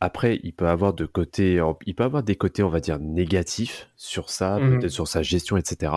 après, 0.00 0.38
il 0.42 0.52
peut 0.52 0.68
avoir 0.68 0.92
de 0.92 1.06
côté, 1.06 1.62
il 1.86 1.94
peut 1.94 2.04
avoir 2.04 2.22
des 2.22 2.36
côtés, 2.36 2.62
on 2.62 2.68
va 2.68 2.80
dire, 2.80 2.98
négatifs 2.98 3.88
sur 3.96 4.28
ça, 4.28 4.58
Mhm. 4.58 4.80
peut-être 4.80 4.92
sur 4.92 5.08
sa 5.08 5.22
gestion, 5.22 5.56
etc. 5.56 5.92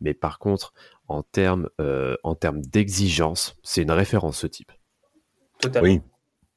Mais 0.00 0.14
par 0.14 0.38
contre, 0.40 0.72
en 1.08 1.22
termes, 1.22 1.68
euh, 1.80 2.16
en 2.24 2.34
termes 2.34 2.60
d'exigence, 2.62 3.56
c'est 3.62 3.82
une 3.82 3.90
référence 3.92 4.38
ce 4.38 4.46
type. 4.46 4.72
Totalement. 5.60 5.82
oui, 5.86 6.00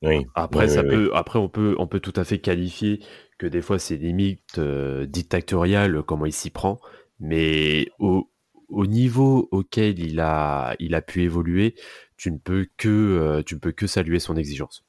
oui. 0.03 0.25
Après, 0.35 0.67
Oui, 0.67 0.69
ça 0.69 0.83
oui, 0.83 0.89
oui. 0.89 1.05
peut, 1.05 1.11
après, 1.15 1.39
on 1.39 1.49
peut, 1.49 1.75
on 1.79 1.87
peut 1.87 1.99
tout 1.99 2.13
à 2.15 2.23
fait 2.23 2.39
qualifier 2.39 3.01
que 3.37 3.47
des 3.47 3.61
fois 3.61 3.79
c'est 3.79 3.97
limite 3.97 4.59
euh, 4.59 5.05
dictatorial 5.05 6.03
comment 6.03 6.25
il 6.25 6.33
s'y 6.33 6.49
prend, 6.51 6.79
mais 7.19 7.87
au, 7.99 8.29
au 8.69 8.85
niveau 8.87 9.47
auquel 9.51 9.99
il 9.99 10.19
a, 10.21 10.75
il 10.79 10.95
a 10.95 11.01
pu 11.01 11.23
évoluer, 11.23 11.75
tu 12.17 12.31
ne 12.31 12.37
peux 12.37 12.67
que, 12.77 12.89
euh, 12.89 13.43
tu 13.43 13.55
ne 13.55 13.59
peux 13.59 13.71
que 13.73 13.87
saluer 13.87 14.19
son 14.19 14.35
exigence. 14.37 14.85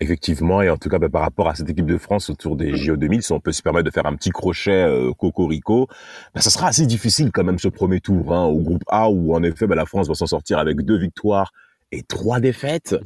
Effectivement, 0.00 0.62
et 0.62 0.70
en 0.70 0.78
tout 0.78 0.88
cas, 0.88 0.98
bah, 0.98 1.08
par 1.10 1.22
rapport 1.22 1.48
à 1.48 1.54
cette 1.54 1.68
équipe 1.68 1.86
de 1.86 1.98
France 1.98 2.30
autour 2.30 2.56
des 2.56 2.74
JO 2.76 2.96
2000, 2.96 3.22
si 3.22 3.32
on 3.32 3.40
peut 3.40 3.52
se 3.52 3.62
permettre 3.62 3.84
de 3.84 3.90
faire 3.90 4.06
un 4.06 4.16
petit 4.16 4.30
crochet 4.30 4.70
euh, 4.70 5.12
cocorico, 5.12 5.86
bah, 6.34 6.40
ça 6.40 6.50
sera 6.50 6.68
assez 6.68 6.86
difficile 6.86 7.30
quand 7.30 7.44
même 7.44 7.58
ce 7.58 7.68
premier 7.68 8.00
tour 8.00 8.34
hein, 8.34 8.44
au 8.46 8.60
groupe 8.60 8.82
A 8.88 9.10
où 9.10 9.34
en 9.34 9.42
effet 9.42 9.66
bah, 9.66 9.76
la 9.76 9.84
France 9.84 10.08
va 10.08 10.14
s'en 10.14 10.26
sortir 10.26 10.58
avec 10.58 10.80
deux 10.80 10.96
victoires 10.96 11.52
et 11.92 12.02
trois 12.02 12.40
défaites. 12.40 12.96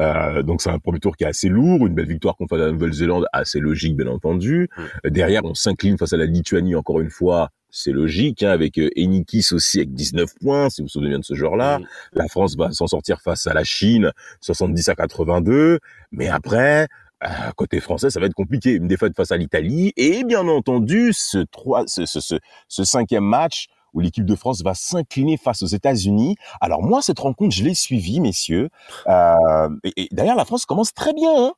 Euh, 0.00 0.42
donc 0.42 0.62
c'est 0.62 0.70
un 0.70 0.78
premier 0.78 1.00
tour 1.00 1.16
qui 1.16 1.24
est 1.24 1.26
assez 1.26 1.48
lourd, 1.48 1.86
une 1.86 1.94
belle 1.94 2.06
victoire 2.06 2.36
contre 2.36 2.56
la 2.56 2.70
Nouvelle-Zélande, 2.70 3.26
assez 3.32 3.58
logique 3.58 3.96
bien 3.96 4.06
entendu. 4.06 4.70
Euh, 5.04 5.10
Derrière, 5.10 5.44
on 5.44 5.54
s'incline 5.54 5.98
face 5.98 6.12
à 6.12 6.16
la 6.16 6.26
Lituanie 6.26 6.76
encore 6.76 7.00
une 7.00 7.10
fois, 7.10 7.50
c'est 7.76 7.92
logique, 7.92 8.42
hein, 8.42 8.50
avec 8.50 8.78
euh, 8.78 8.88
Enikis 8.96 9.48
aussi 9.52 9.78
avec 9.78 9.92
19 9.92 10.30
points, 10.40 10.70
si 10.70 10.80
vous 10.80 10.86
vous 10.86 10.90
souvenez 10.90 11.10
bien 11.10 11.18
de 11.18 11.24
ce 11.24 11.34
genre-là. 11.34 11.78
Oui. 11.80 11.86
La 12.14 12.26
France 12.28 12.56
va 12.56 12.72
s'en 12.72 12.86
sortir 12.86 13.20
face 13.20 13.46
à 13.46 13.52
la 13.52 13.64
Chine, 13.64 14.12
70 14.40 14.88
à 14.88 14.94
82. 14.94 15.78
Mais 16.10 16.28
après, 16.28 16.88
euh, 17.22 17.28
côté 17.54 17.80
français, 17.80 18.08
ça 18.08 18.18
va 18.18 18.26
être 18.26 18.34
compliqué. 18.34 18.72
Une 18.72 18.88
défaite 18.88 19.14
face 19.14 19.30
à 19.30 19.36
l'Italie 19.36 19.92
et 19.96 20.24
bien 20.24 20.48
entendu 20.48 21.12
ce, 21.12 21.38
trois, 21.38 21.84
ce, 21.86 22.06
ce, 22.06 22.20
ce, 22.20 22.36
ce 22.68 22.84
cinquième 22.84 23.24
match 23.24 23.66
où 23.92 24.00
l'équipe 24.00 24.24
de 24.24 24.34
France 24.34 24.62
va 24.62 24.74
s'incliner 24.74 25.36
face 25.36 25.62
aux 25.62 25.66
États-Unis. 25.66 26.36
Alors 26.62 26.82
moi, 26.82 27.02
cette 27.02 27.18
rencontre, 27.18 27.54
je 27.54 27.62
l'ai 27.64 27.74
suivie, 27.74 28.20
messieurs. 28.20 28.70
Euh, 29.06 29.68
et, 29.84 30.04
et 30.04 30.08
d'ailleurs, 30.12 30.36
la 30.36 30.44
France 30.46 30.64
commence 30.64 30.94
très 30.94 31.12
bien. 31.12 31.32
Hein 31.36 31.52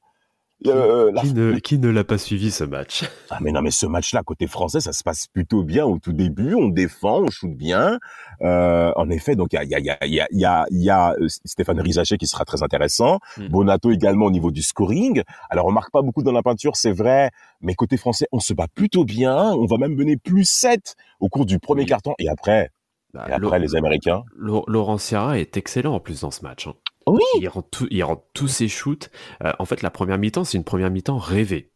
Euh, 0.66 1.12
la- 1.12 1.21
Qui 1.23 1.35
ne, 1.35 1.59
qui 1.61 1.79
ne 1.79 1.88
l'a 1.88 2.03
pas 2.03 2.18
suivi 2.18 2.51
ce 2.51 2.64
match? 2.64 3.05
Ah 3.31 3.38
mais 3.40 3.53
non 3.53 3.62
mais 3.62 3.71
ce 3.71 3.87
match-là 3.87 4.25
côté 4.25 4.49
français 4.49 4.81
ça 4.81 4.92
se 4.92 5.05
passe 5.05 5.29
plutôt 5.29 5.62
bien 5.62 5.85
au 5.87 6.01
tout 6.01 6.12
début 6.12 6.55
on 6.55 6.66
défend 6.68 7.21
on 7.23 7.31
shoot 7.31 7.55
bien 7.55 8.01
euh, 8.42 8.90
en 8.97 9.09
effet 9.09 9.37
donc 9.37 9.53
il 9.53 9.57
y 9.57 9.59
a 9.59 9.79
il 9.79 9.87
y 9.87 9.90
a 9.90 10.05
il 10.05 10.12
y 10.14 10.18
a 10.21 10.27
il 10.33 10.38
y 10.40 10.44
a 10.44 10.66
y 10.73 10.90
a, 10.90 11.12
euh, 11.21 11.29
Stéphane 11.44 11.81
Rizachet 11.81 12.16
qui 12.18 12.27
sera 12.27 12.44
très 12.44 12.64
intéressant 12.64 13.21
Mm. 13.37 13.47
Bonato 13.49 13.90
également 13.92 14.27
au 14.27 14.31
niveau 14.33 14.51
du 14.51 14.62
scoring 14.62 15.23
alors 15.49 15.66
on 15.66 15.71
marque 15.73 15.92
pas 15.92 16.03
beaucoup 16.03 16.25
dans 16.25 16.33
la 16.33 16.42
peinture 16.42 16.75
c'est 16.75 16.90
vrai 16.92 17.31
mais 17.61 17.75
côté 17.75 17.97
français 17.97 18.27
on 18.33 18.40
se 18.40 18.53
bat 18.53 18.66
plutôt 18.75 19.05
bien 19.05 19.37
on 19.53 19.66
va 19.66 19.77
même 19.79 19.94
mener 19.94 20.16
plus 20.16 20.49
7 20.49 20.97
au 21.21 21.29
cours 21.29 21.47
du 21.47 21.61
premier 21.61 21.83
Oui. 21.83 21.87
carton 21.88 22.14
et 22.18 22.29
après 22.29 22.71
Bah, 23.14 23.27
et 23.29 23.33
après 23.33 23.61
les 23.61 23.77
Américains 23.77 24.25
Laurent 24.37 24.99
Sierra 24.99 25.38
est 25.38 25.57
excellent 25.57 25.94
en 25.94 26.01
plus 26.01 26.23
dans 26.23 26.33
ce 26.33 26.42
match. 26.42 26.66
hein. 26.66 26.75
Oui 27.12 27.23
Il 27.40 27.49
rend, 27.49 27.62
tout- 27.62 27.88
il 27.90 28.03
rend 28.05 28.25
tous 28.35 28.49
ses 28.49 28.68
shoots. 28.68 29.11
Euh, 29.44 29.53
en 29.59 29.64
fait, 29.64 29.83
la 29.83 29.90
première 29.90 30.18
mi-temps, 30.18 30.44
c'est 30.44 30.59
une 30.59 30.64
première 30.64 30.90
mi-temps 30.90 31.18
rêvée. 31.18 31.71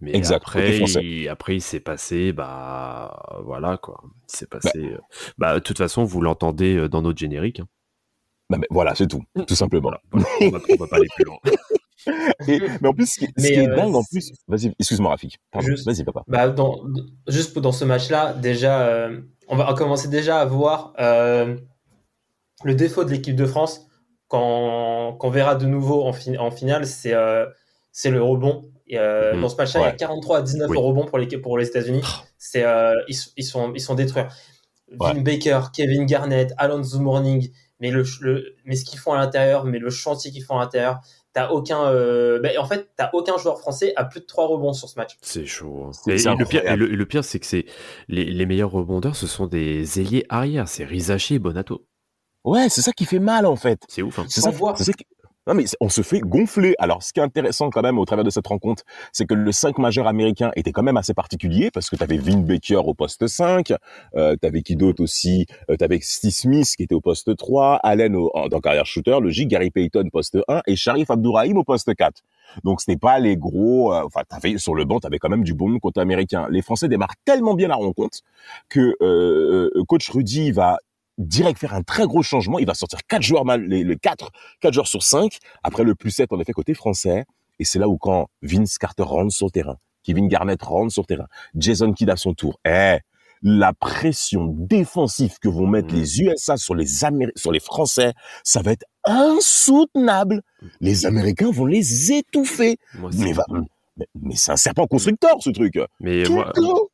Mais 0.00 0.14
Exact, 0.14 0.36
après, 0.36 0.78
il, 0.78 1.28
après, 1.28 1.56
il 1.56 1.62
s'est 1.62 1.80
passé, 1.80 2.32
bah, 2.32 3.40
voilà, 3.44 3.78
quoi. 3.78 4.02
Il 4.30 4.36
s'est 4.36 4.46
passé, 4.46 4.78
euh, 4.78 4.98
bah, 5.38 5.54
de 5.54 5.58
toute 5.60 5.78
façon, 5.78 6.04
vous 6.04 6.20
l'entendez 6.20 6.76
euh, 6.76 6.88
dans 6.88 7.00
notre 7.02 7.18
générique. 7.18 7.60
hein. 7.60 7.68
Bah, 8.48 8.58
mais 8.60 8.68
voilà 8.70 8.94
c'est 8.94 9.08
tout 9.08 9.24
tout 9.48 9.56
simplement 9.56 9.90
Voilà, 9.90 10.00
voilà, 10.12 10.26
on, 10.40 10.50
va, 10.50 10.60
on 10.70 10.76
va 10.76 10.86
pas 10.86 10.96
aller 10.98 11.08
plus 11.16 11.24
loin. 11.24 11.38
Et- 12.46 12.60
mais 12.80 12.88
en 12.88 12.92
plus 12.92 13.06
ce 13.12 13.18
qui, 13.18 13.26
ce 13.36 13.44
est 13.48 13.66
dingue 13.66 13.96
en 13.96 14.04
plus 14.04 14.30
vas-y 14.46 14.72
excuse-moi 14.78 15.10
Rafik 15.10 15.40
vas-y 15.84 16.04
papa 16.04 16.22
Bah, 16.28 16.48
dans, 16.48 16.84
juste 17.26 17.58
dans 17.58 17.72
ce 17.72 17.84
match-là, 17.84 18.34
déjà, 18.34 18.86
euh, 18.86 19.20
on 19.48 19.56
va 19.56 19.74
commencer 19.74 20.06
déjà 20.06 20.38
à 20.38 20.44
voir 20.44 20.92
euh, 21.00 21.56
le 22.62 22.74
défaut 22.76 23.02
de 23.04 23.10
l'équipe 23.10 23.34
de 23.34 23.46
France 23.46 23.85
quand 24.28 25.14
qu'on 25.18 25.30
verra 25.30 25.54
de 25.54 25.66
nouveau 25.66 26.04
en, 26.04 26.12
fin- 26.12 26.36
en 26.38 26.50
finale, 26.50 26.86
c'est 26.86 27.14
euh, 27.14 27.46
c'est 27.92 28.10
le 28.10 28.22
rebond. 28.22 28.70
Et, 28.88 28.98
euh, 28.98 29.34
Mhm. 29.34 29.40
Dans 29.40 29.48
ce 29.48 29.56
match-là, 29.56 29.80
il 29.80 29.84
y 29.84 29.86
a 29.88 29.92
43 29.92 30.38
à 30.38 30.42
19 30.42 30.70
Oui. 30.70 30.76
au 30.76 30.80
rebond 30.82 31.06
pour 31.06 31.18
les, 31.18 31.26
pour 31.38 31.58
les 31.58 31.66
États-Unis. 31.66 32.02
C'est 32.38 32.64
euh, 32.64 32.94
ils, 33.08 33.14
sont- 33.14 33.30
ils 33.36 33.44
sont 33.44 33.72
ils 33.74 33.80
sont 33.80 33.94
détruits. 33.94 34.22
Ouais. 35.00 35.14
Vin 35.14 35.20
Baker, 35.22 35.60
Kevin 35.72 36.06
Garnett, 36.06 36.52
Alonso 36.58 37.00
Morning, 37.00 37.50
mais 37.80 37.90
le, 37.90 38.04
le 38.20 38.54
mais 38.64 38.76
ce 38.76 38.84
qu'ils 38.84 39.00
font 39.00 39.12
à 39.12 39.16
l'intérieur, 39.18 39.64
mais 39.64 39.78
le 39.80 39.90
chantier 39.90 40.30
qu'ils 40.30 40.44
font 40.44 40.56
à 40.58 40.60
l'intérieur, 40.60 41.00
t'as 41.32 41.50
aucun 41.50 41.86
euh, 41.86 42.38
bah, 42.38 42.50
en 42.58 42.64
fait 42.66 42.88
t'as 42.96 43.10
aucun 43.12 43.36
joueur 43.38 43.58
français 43.58 43.92
à 43.96 44.04
plus 44.04 44.20
de 44.20 44.26
3 44.26 44.46
rebonds 44.46 44.72
sur 44.72 44.88
ce 44.88 44.96
match. 44.96 45.16
C'est 45.22 45.44
chaud. 45.46 45.86
hein. 45.88 45.90
Et, 46.06 46.12
le 46.18 46.44
pire, 46.44 46.64
et 46.64 46.76
le, 46.76 46.86
le 46.86 47.06
pire, 47.06 47.24
c'est 47.24 47.40
que 47.40 47.46
c'est 47.46 47.64
les, 48.06 48.24
les 48.26 48.46
meilleurs 48.46 48.70
rebondeurs, 48.70 49.16
ce 49.16 49.26
sont 49.26 49.46
des 49.48 50.00
ailiers 50.00 50.24
arrière. 50.28 50.68
C'est 50.68 50.84
Rizaché 50.84 51.34
et 51.34 51.38
Bonato. 51.40 51.84
Ouais 52.46 52.68
c'est 52.70 52.82
ça 52.82 52.92
qui 52.92 53.04
fait 53.04 53.18
mal 53.18 53.44
en 53.46 53.56
fait 53.56 53.78
C'est 53.88 54.02
ouf. 54.02 54.18
hein. 54.18 54.24
C'est 54.28 54.40
Sans 54.40 54.50
ça, 54.52 54.58
c'est 54.84 54.94
qui- 54.94 55.04
Non 55.48 55.54
mais 55.54 55.64
on 55.80 55.88
se 55.88 56.02
fait 56.02 56.18
gonfler. 56.20 56.74
Alors 56.80 57.02
ce 57.04 57.12
qui 57.12 57.20
est 57.20 57.22
intéressant 57.22 57.70
quand 57.70 57.82
même 57.82 57.98
au 58.00 58.04
travers 58.04 58.24
de 58.24 58.30
cette 58.30 58.46
rencontre, 58.48 58.82
c'est 59.12 59.26
que 59.26 59.34
le 59.34 59.52
5 59.52 59.78
majeur 59.78 60.08
américain 60.08 60.50
était 60.56 60.72
quand 60.72 60.82
même 60.82 60.96
assez 60.96 61.14
particulier 61.14 61.70
parce 61.70 61.88
que 61.88 61.94
tu 61.94 62.02
avais 62.02 62.16
Vin 62.16 62.38
Baker 62.38 62.82
au 62.84 62.94
poste 62.94 63.26
5, 63.28 63.72
euh, 64.16 64.34
tu 64.40 64.46
avais 64.48 64.62
qui 64.62 64.74
d'autre 64.74 65.00
aussi, 65.04 65.46
euh, 65.70 65.76
tu 65.78 65.84
avais 65.84 66.00
Steve 66.02 66.32
Smith 66.32 66.72
qui 66.76 66.82
était 66.82 66.96
au 66.96 67.00
poste 67.00 67.36
3, 67.36 67.76
Allen 67.84 68.16
au, 68.16 68.30
en, 68.34 68.48
dans 68.48 68.60
carrière 68.60 68.86
shooter, 68.86 69.18
logique, 69.20 69.48
Gary 69.48 69.70
Payton 69.70 70.08
poste 70.12 70.36
1 70.48 70.62
et 70.66 70.74
Sharif 70.74 71.10
Abdourahim 71.12 71.58
au 71.58 71.64
poste 71.64 71.94
4. 71.94 72.22
Donc 72.64 72.80
ce 72.80 72.90
n'est 72.90 72.96
pas 72.96 73.20
les 73.20 73.36
gros 73.36 73.92
euh, 73.94 74.02
enfin 74.04 74.22
t'avais 74.28 74.58
sur 74.58 74.74
le 74.74 74.84
banc, 74.84 74.98
tu 74.98 75.06
avais 75.06 75.18
quand 75.20 75.28
même 75.28 75.44
du 75.44 75.54
bon 75.54 75.78
côté 75.78 76.00
américain. 76.00 76.48
Les 76.50 76.62
Français 76.62 76.88
démarrent 76.88 77.14
tellement 77.24 77.54
bien 77.54 77.68
la 77.68 77.76
rencontre 77.76 78.18
que 78.68 78.96
euh, 79.00 79.70
euh, 79.76 79.84
coach 79.86 80.08
Rudy 80.10 80.50
va 80.50 80.78
direct 81.18 81.58
faire 81.58 81.74
un 81.74 81.82
très 81.82 82.06
gros 82.06 82.22
changement, 82.22 82.58
il 82.58 82.66
va 82.66 82.74
sortir 82.74 82.98
quatre 83.08 83.22
joueurs 83.22 83.44
mal 83.44 83.62
les, 83.66 83.84
les 83.84 83.96
quatre 83.96 84.30
4 84.60 84.74
joueurs 84.74 84.86
sur 84.88 85.02
5, 85.02 85.38
après 85.62 85.82
le 85.84 85.94
plus 85.94 86.10
7 86.10 86.32
en 86.32 86.40
effet 86.40 86.52
côté 86.52 86.74
français, 86.74 87.24
et 87.58 87.64
c'est 87.64 87.78
là 87.78 87.88
où 87.88 87.96
quand 87.98 88.28
Vince 88.42 88.76
Carter 88.78 89.02
rentre 89.04 89.32
sur 89.32 89.46
le 89.46 89.50
terrain, 89.50 89.76
Kevin 90.02 90.28
Garnett 90.28 90.62
rentre 90.62 90.92
sur 90.92 91.02
le 91.02 91.06
terrain, 91.06 91.26
Jason 91.54 91.92
Kidd 91.92 92.10
à 92.10 92.16
son 92.16 92.34
tour, 92.34 92.60
eh, 92.66 92.98
la 93.42 93.72
pression 93.74 94.46
défensive 94.58 95.38
que 95.40 95.48
vont 95.48 95.66
mettre 95.66 95.92
Mm. 95.94 95.96
les 95.98 96.20
USA 96.22 96.56
sur 96.56 96.74
les 96.74 97.04
Améri- 97.04 97.32
sur 97.36 97.52
les 97.52 97.60
Français, 97.60 98.12
ça 98.44 98.62
va 98.62 98.72
être 98.72 98.84
insoutenables. 99.04 100.42
Les 100.80 101.06
Américains 101.06 101.50
vont 101.50 101.66
les 101.66 102.12
étouffer. 102.12 102.78
Moi, 102.98 103.10
Mais, 103.18 103.32
va- 103.32 103.44
mais, 103.96 104.06
mais 104.20 104.34
c'est 104.36 104.52
un 104.52 104.56
serpent 104.56 104.86
constructeur, 104.86 105.36
ce 105.40 105.50
truc. 105.50 105.78
mais 106.00 106.22
Tout 106.24 106.42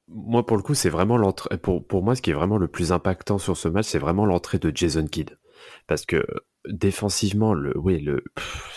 moi, 0.08 0.44
pour 0.46 0.56
le 0.56 0.62
coup, 0.62 0.74
c'est 0.74 0.90
vraiment 0.90 1.16
l'entrée. 1.16 1.56
Pour, 1.58 1.86
pour 1.86 2.02
moi, 2.02 2.14
ce 2.14 2.22
qui 2.22 2.30
est 2.30 2.34
vraiment 2.34 2.58
le 2.58 2.68
plus 2.68 2.92
impactant 2.92 3.38
sur 3.38 3.56
ce 3.56 3.68
match, 3.68 3.86
c'est 3.86 3.98
vraiment 3.98 4.26
l'entrée 4.26 4.58
de 4.58 4.70
Jason 4.74 5.06
Kidd. 5.06 5.38
Parce 5.86 6.04
que 6.06 6.24
défensivement, 6.68 7.54
le, 7.54 7.72
oui, 7.78 8.00
le, 8.00 8.22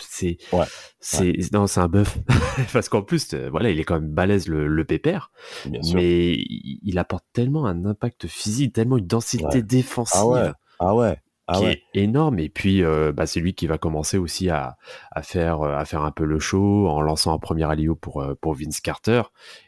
c'est, 0.00 0.38
Ouais, 0.52 0.64
c'est, 1.00 1.32
non, 1.52 1.66
c'est 1.66 1.80
un 1.80 1.88
bœuf. 1.88 2.18
Parce 2.72 2.88
qu'en 2.88 3.02
plus, 3.02 3.32
euh, 3.34 3.48
voilà, 3.50 3.70
il 3.70 3.78
est 3.78 3.84
quand 3.84 4.00
même 4.00 4.10
balèze 4.10 4.48
le, 4.48 4.66
le 4.66 4.84
pépère, 4.84 5.30
Bien 5.66 5.80
mais 5.94 6.32
il, 6.32 6.80
il 6.82 6.98
apporte 6.98 7.24
tellement 7.32 7.66
un 7.66 7.84
impact 7.84 8.26
physique, 8.26 8.72
tellement 8.72 8.96
une 8.98 9.06
densité 9.06 9.44
Ouais. 9.46 9.62
défensive. 9.62 10.18
Ah 10.20 10.26
ouais. 10.26 10.50
Ah 10.78 10.94
ouais. 10.94 11.18
Ah 11.48 11.58
qui 11.58 11.64
ouais. 11.64 11.82
est 11.94 12.00
énorme 12.02 12.40
et 12.40 12.48
puis 12.48 12.82
euh, 12.82 13.12
bah, 13.12 13.24
c'est 13.26 13.38
lui 13.38 13.54
qui 13.54 13.68
va 13.68 13.78
commencer 13.78 14.18
aussi 14.18 14.50
à, 14.50 14.76
à 15.12 15.22
faire 15.22 15.60
euh, 15.62 15.76
à 15.76 15.84
faire 15.84 16.02
un 16.02 16.10
peu 16.10 16.24
le 16.24 16.40
show 16.40 16.88
en 16.88 17.00
lançant 17.02 17.32
un 17.32 17.38
premier 17.38 17.64
pour 18.00 18.20
euh, 18.20 18.34
pour 18.40 18.54
Vince 18.54 18.80
Carter 18.80 19.22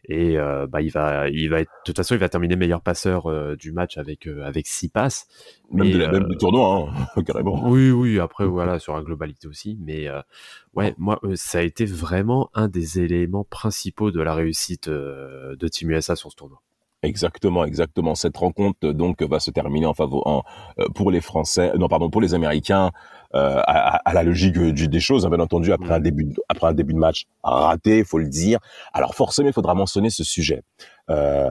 et 0.04 0.38
euh, 0.38 0.66
bah 0.66 0.80
il 0.82 0.90
va 0.90 1.28
il 1.28 1.48
va 1.50 1.60
être 1.60 1.70
de 1.70 1.82
toute 1.84 1.96
façon 1.96 2.14
il 2.16 2.18
va 2.18 2.28
terminer 2.28 2.56
meilleur 2.56 2.80
passeur 2.80 3.26
euh, 3.26 3.54
du 3.54 3.70
match 3.70 3.96
avec 3.96 4.26
euh, 4.26 4.42
avec 4.44 4.66
six 4.66 4.88
passes 4.88 5.28
Même, 5.70 5.86
mais, 5.86 5.92
de 5.92 5.98
la- 5.98 6.10
même 6.10 6.26
du 6.28 6.36
tournoi, 6.36 6.88
hein, 7.16 7.22
carrément. 7.26 7.68
oui 7.68 7.90
oui 7.92 8.18
après 8.18 8.46
voilà 8.46 8.78
sur 8.80 8.96
la 8.96 9.02
globalité 9.02 9.46
aussi 9.46 9.78
mais 9.80 10.08
euh, 10.08 10.20
ouais 10.74 10.94
moi 10.98 11.20
ça 11.36 11.58
a 11.58 11.62
été 11.62 11.84
vraiment 11.84 12.50
un 12.54 12.66
des 12.66 12.98
éléments 13.00 13.44
principaux 13.44 14.10
de 14.10 14.20
la 14.20 14.34
réussite 14.34 14.88
euh, 14.88 15.54
de 15.56 15.68
Team 15.68 15.90
USA 15.92 16.16
sur 16.16 16.30
ce 16.32 16.36
tournoi 16.36 16.60
Exactement, 17.04 17.64
exactement. 17.64 18.16
Cette 18.16 18.36
rencontre 18.36 18.88
donc 18.90 19.22
va 19.22 19.38
se 19.38 19.52
terminer 19.52 19.86
en 19.86 19.94
faveur 19.94 20.26
en, 20.26 20.42
euh, 20.80 20.86
pour 20.96 21.12
les 21.12 21.20
Français, 21.20 21.70
non 21.78 21.86
pardon 21.88 22.10
pour 22.10 22.20
les 22.20 22.34
Américains 22.34 22.90
euh, 23.34 23.60
à, 23.66 23.98
à- 24.08 24.14
la 24.14 24.22
logique 24.24 24.56
euh, 24.56 24.72
du- 24.72 24.88
des 24.88 24.98
choses, 25.00 25.24
hein, 25.24 25.28
bien 25.30 25.38
entendu 25.38 25.72
après 25.72 25.92
un 25.94 26.00
Mm. 26.00 26.02
début 26.02 26.24
de, 26.24 26.34
après 26.48 26.66
un 26.66 26.72
début 26.72 26.94
de 26.94 26.98
match 26.98 27.26
raté, 27.44 28.02
faut 28.02 28.18
le 28.18 28.26
dire. 28.26 28.58
Alors 28.92 29.14
forcément, 29.14 29.48
il 29.48 29.52
faudra 29.52 29.74
mentionner 29.74 30.10
ce 30.10 30.24
sujet. 30.24 30.62
Euh, 31.08 31.48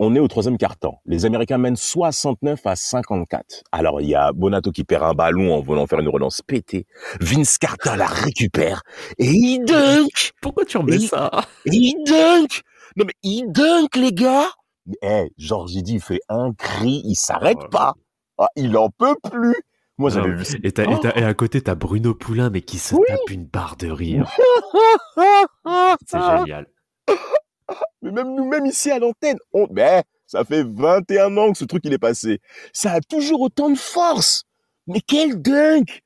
on 0.00 0.14
est 0.14 0.20
au 0.20 0.28
troisième 0.28 0.58
quart-temps. 0.58 1.00
Les 1.06 1.24
Américains 1.24 1.56
mènent 1.58 1.74
69 1.76 2.66
à 2.66 2.76
54. 2.76 3.62
Alors 3.72 4.00
il 4.02 4.08
y 4.08 4.14
a 4.14 4.32
Bonato 4.32 4.70
qui 4.70 4.84
perd 4.84 5.02
un 5.02 5.14
ballon 5.14 5.54
en 5.54 5.60
voulant 5.60 5.86
faire 5.86 6.00
une 6.00 6.08
relance 6.10 6.42
pétée. 6.42 6.84
Vince 7.20 7.56
Carter 7.58 7.92
la 7.96 8.06
récupère 8.06 8.82
et 9.18 9.26
il 9.30 9.64
dunk. 9.64 10.32
pourquoi 10.42 10.64
tu 10.66 10.76
remets 10.76 10.96
Et- 10.96 11.06
ça? 11.06 11.30
il 11.64 11.94
dunk 12.06 12.60
Non 12.96 13.06
mais 13.06 13.14
il 13.22 13.50
dunk 13.50 13.96
les 13.96 14.12
gars 14.12 14.46
Eh, 15.02 15.30
Georges 15.36 15.74
il 15.74 16.00
fait 16.00 16.20
un 16.28 16.52
cri, 16.54 17.02
il 17.04 17.14
s'arrête 17.16 17.58
Oh. 17.60 17.68
pas 17.68 17.94
ah, 18.38 18.48
Il 18.56 18.76
en 18.76 18.90
peut 18.90 19.16
plus 19.30 19.54
Moi 19.98 20.10
j'avais 20.10 20.34
vu 20.34 20.44
ça. 20.44 20.56
et, 20.62 20.72
et, 21.20 21.24
à 21.24 21.34
côté 21.34 21.60
t'as 21.60 21.74
Bruno 21.74 22.14
Poulain 22.14 22.50
mais 22.50 22.62
qui 22.62 22.78
se 22.78 22.94
Oui. 22.94 23.02
tape 23.06 23.30
une 23.30 23.44
barre 23.46 23.76
de 23.76 23.90
rire 23.90 24.30
Ah. 25.64 25.96
c'est 26.06 26.20
génial 26.20 26.66
Mais 28.02 28.12
même 28.12 28.34
nous-mêmes 28.34 28.66
ici 28.66 28.90
à 28.90 28.98
l'antenne, 28.98 29.38
on... 29.52 29.66
Mais 29.70 30.02
ça 30.26 30.44
fait 30.44 30.62
21 30.64 31.36
ans 31.36 31.52
que 31.52 31.58
ce 31.58 31.64
truc 31.64 31.82
il 31.84 31.92
est 31.92 31.98
passé. 31.98 32.40
Ça 32.72 32.92
a 32.92 33.00
toujours 33.00 33.40
autant 33.42 33.68
de 33.70 33.76
force 33.78 34.44
Mais 34.86 35.00
quel 35.06 35.40
dunk 35.42 36.02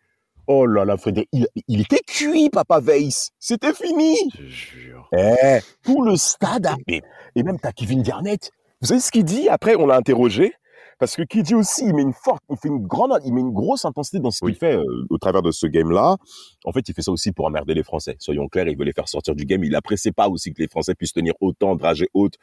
Oh 0.48 0.66
là 0.66 0.84
là, 0.84 0.96
Frédéric, 0.96 1.28
il, 1.32 1.46
il 1.68 1.80
était 1.82 2.00
cuit, 2.04 2.50
Papa 2.50 2.80
Weiss. 2.80 3.30
C'était 3.38 3.72
fini 3.72 4.16
je 4.36 4.44
jure 4.46 5.08
Eh, 5.16 5.60
tout 5.84 6.02
le 6.02 6.16
stade 6.16 6.66
a... 6.66 6.74
Et 6.88 7.42
même 7.44 7.60
t'as 7.60 7.70
Kevin 7.72 8.02
Garnett. 8.02 8.50
Vous 8.82 8.88
savez 8.88 9.00
ce 9.00 9.10
qu'il 9.10 9.24
dit 9.24 9.48
Après, 9.48 9.76
on 9.76 9.86
l'a 9.86 9.96
interrogé. 9.96 10.52
Parce 10.98 11.16
que 11.16 11.22
Kid 11.22 11.52
aussi, 11.54 11.84
il 11.86 11.94
met 11.96 12.02
une 12.02 12.12
forte, 12.12 12.44
il 12.48 12.56
fait 12.56 12.68
une 12.68 12.86
grande, 12.86 13.10
il 13.24 13.32
met 13.34 13.40
une 13.40 13.50
grosse 13.52 13.84
intensité 13.84 14.20
dans 14.20 14.30
ce 14.30 14.44
Oui. 14.44 14.52
qu'il 14.52 14.60
fait 14.60 14.76
euh, 14.76 14.84
au 15.10 15.18
travers 15.18 15.42
de 15.42 15.50
ce 15.50 15.66
game-là. 15.66 16.16
En 16.64 16.70
fait, 16.70 16.88
il 16.88 16.94
fait 16.94 17.02
ça 17.02 17.10
aussi 17.10 17.32
pour 17.32 17.44
emmerder 17.46 17.74
les 17.74 17.82
Français. 17.82 18.14
Soyons 18.20 18.46
clairs, 18.46 18.68
il 18.68 18.78
veut 18.78 18.84
les 18.84 18.92
faire 18.92 19.08
sortir 19.08 19.34
du 19.34 19.44
game. 19.44 19.64
Il 19.64 19.74
appréciait 19.74 20.12
pas 20.12 20.28
aussi 20.28 20.52
que 20.52 20.62
les 20.62 20.68
Français 20.68 20.94
puissent 20.94 21.12
tenir 21.14 21.32
autant 21.40 21.74
de 21.74 21.80
dragées 21.80 22.08
hautes 22.14 22.36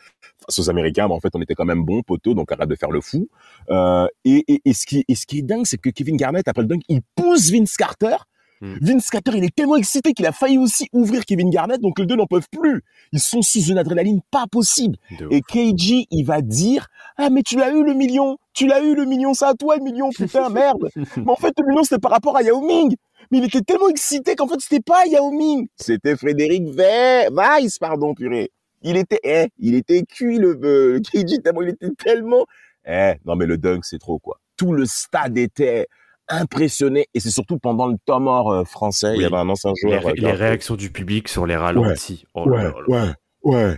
face 0.46 0.60
aux 0.60 0.70
Américains. 0.70 1.08
Mais 1.08 1.14
en 1.14 1.22
fait, 1.22 1.30
on 1.36 1.42
était 1.42 1.56
quand 1.56 1.64
même 1.64 1.86
bon, 1.86 2.02
poteau, 2.02 2.34
donc 2.34 2.52
arrête 2.52 2.68
de 2.68 2.76
faire 2.76 2.92
le 2.92 3.00
fou. 3.00 3.30
Euh, 3.70 4.08
et, 4.26 4.44
et, 4.52 4.62
et 4.66 4.74
ce 4.74 4.86
qui, 4.86 5.06
et 5.08 5.16
ce 5.16 5.26
qui 5.26 5.38
est 5.40 5.44
dingue, 5.44 5.66
c'est 5.66 5.78
que 5.78 5.90
Kevin 5.90 6.18
Garnett, 6.18 6.46
après 6.46 6.64
le 6.64 6.68
dunk, 6.68 6.82
il 6.90 7.00
pousse 7.16 7.52
Vince 7.52 7.78
Carter. 7.78 8.18
Hmm. 8.62 8.76
Vince 8.82 9.10
Carter, 9.10 9.32
il 9.36 9.44
est 9.46 9.56
tellement 9.56 9.78
excité 9.78 10.14
qu'il 10.14 10.26
a 10.26 10.34
failli 10.34 10.58
aussi 10.58 10.90
ouvrir 10.92 11.24
Kevin 11.26 11.50
Garnett, 11.50 11.80
donc 11.80 11.98
les 11.98 12.06
deux 12.06 12.16
n'en 12.16 12.26
peuvent 12.26 12.48
plus. 12.52 12.84
Ils 13.14 13.20
sont 13.20 13.42
sous 13.42 13.64
une 13.64 13.78
adrénaline 13.78 14.20
pas 14.32 14.46
possible. 14.52 14.98
Et 15.32 15.42
KG, 15.42 16.08
il 16.12 16.24
va 16.26 16.42
dire 16.42 16.88
Ah, 17.18 17.30
mais 17.30 17.42
tu 17.42 17.58
l'as 17.58 17.72
eu 17.72 17.84
le 17.84 17.94
million 17.94 18.38
Tu 18.54 18.68
l'as 18.68 18.82
eu 18.82 18.96
le 18.96 19.06
million 19.06 19.34
C'est 19.34 19.46
à 19.46 19.54
toi 19.54 19.78
le 19.78 19.84
million, 19.84 20.10
putain, 20.10 20.50
merde 20.50 20.90
Mais 20.96 21.32
en 21.32 21.36
fait, 21.36 21.54
le 21.58 21.68
million, 21.68 21.84
c'était 21.84 22.00
par 22.00 22.12
rapport 22.12 22.36
à 22.36 22.44
Yao 22.44 22.62
Ming 22.62 22.96
Mais 23.32 23.38
il 23.38 23.46
était 23.46 23.62
tellement 23.62 23.88
excité 23.88 24.36
qu'en 24.36 24.48
fait, 24.48 24.60
c'était 24.60 24.82
pas 24.82 25.06
Yao 25.06 25.32
Ming 25.32 25.68
C'était 25.78 26.18
Frédéric 26.18 26.64
Weiss, 26.74 27.80
pardon, 27.80 28.14
purée 28.14 28.52
Il 28.82 28.98
était, 28.98 29.22
eh, 29.24 29.48
il 29.58 29.76
était 29.76 30.04
cuit, 30.04 30.38
le 30.38 30.60
euh, 30.64 31.00
KG, 31.00 31.42
tellement, 31.42 31.62
il 31.62 31.70
était 31.70 31.92
tellement... 31.98 32.46
Eh, 32.86 33.14
non 33.26 33.36
mais 33.36 33.46
le 33.46 33.58
dunk, 33.58 33.82
c'est 33.84 34.00
trop, 34.00 34.20
quoi. 34.20 34.40
Tout 34.58 34.74
le 34.74 34.86
stade 34.86 35.38
était 35.38 35.88
impressionné, 36.30 37.08
et 37.14 37.20
c'est 37.20 37.32
surtout 37.32 37.58
pendant 37.60 37.88
le 37.88 37.96
temps 38.06 38.20
mort 38.20 38.52
euh, 38.52 38.64
français, 38.64 39.14
il 39.16 39.22
y 39.22 39.26
avait 39.26 39.36
un 39.38 39.50
ancien 39.50 39.72
les, 39.76 39.82
joueur... 39.82 40.08
euh, 40.08 40.14
les 40.16 40.26
a- 40.28 40.34
réactions 40.34 40.76
du 40.76 40.92
public 40.92 41.28
sur 41.28 41.46
les 41.46 41.56
ralentis 41.56 42.26
oh 42.34 42.48
là 42.50 42.58
Ouais, 42.58 42.64
là. 42.64 42.74
ouais, 42.88 43.14
ouais, 43.44 43.78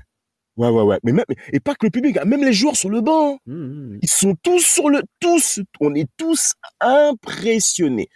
ouais, 0.58 0.70
ouais, 0.70 0.84
ouais. 0.84 1.00
Mais 1.04 1.12
même, 1.14 1.26
et 1.54 1.60
pas 1.60 1.74
que 1.76 1.86
le 1.86 1.90
public, 1.92 2.18
hein, 2.18 2.26
même 2.26 2.44
les 2.44 2.54
joueurs 2.54 2.76
sur 2.76 2.90
le 2.90 3.02
banc. 3.02 3.40
Mmh, 3.46 3.54
mmh. 3.56 4.00
Ils 4.02 4.10
sont 4.10 4.36
tous 4.44 4.60
sur 4.60 4.90
le, 4.90 5.02
tous, 5.20 5.60
on 5.80 5.96
est 5.96 6.08
tous 6.18 6.54
impressionnés. 6.80 8.10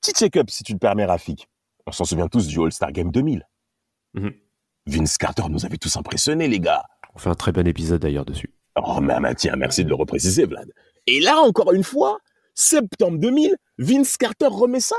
Petit 0.00 0.12
check-up, 0.12 0.50
si 0.50 0.62
tu 0.64 0.72
le 0.72 0.78
permets, 0.78 1.04
Rafik. 1.04 1.48
On 1.86 1.92
s'en 1.92 2.04
souvient 2.04 2.28
tous 2.28 2.46
du 2.46 2.60
All-Star 2.60 2.92
Game 2.92 3.10
2000. 3.10 3.46
Mhm. 4.14 4.32
Vince 4.86 5.16
Carter 5.16 5.44
nous 5.48 5.64
avait 5.64 5.78
tous 5.78 5.96
impressionnés, 5.96 6.48
les 6.48 6.58
gars. 6.60 6.82
on 7.14 7.18
fait 7.18 7.28
un 7.30 7.34
très 7.34 7.52
bon 7.52 7.66
épisode 7.66 8.00
d'ailleurs 8.00 8.24
dessus 8.24 8.52
Oh, 8.76 9.00
mais 9.00 9.34
tiens, 9.34 9.54
merci 9.56 9.84
de 9.84 9.88
le 9.90 9.94
repréciser, 9.94 10.46
Vlad. 10.46 10.70
Et 11.06 11.20
là, 11.20 11.38
encore 11.40 11.72
une 11.72 11.84
fois, 11.84 12.18
septembre 12.54 13.18
2000, 13.18 13.56
Vince 13.78 14.16
Carter 14.16 14.48
remet 14.50 14.80
ça. 14.80 14.96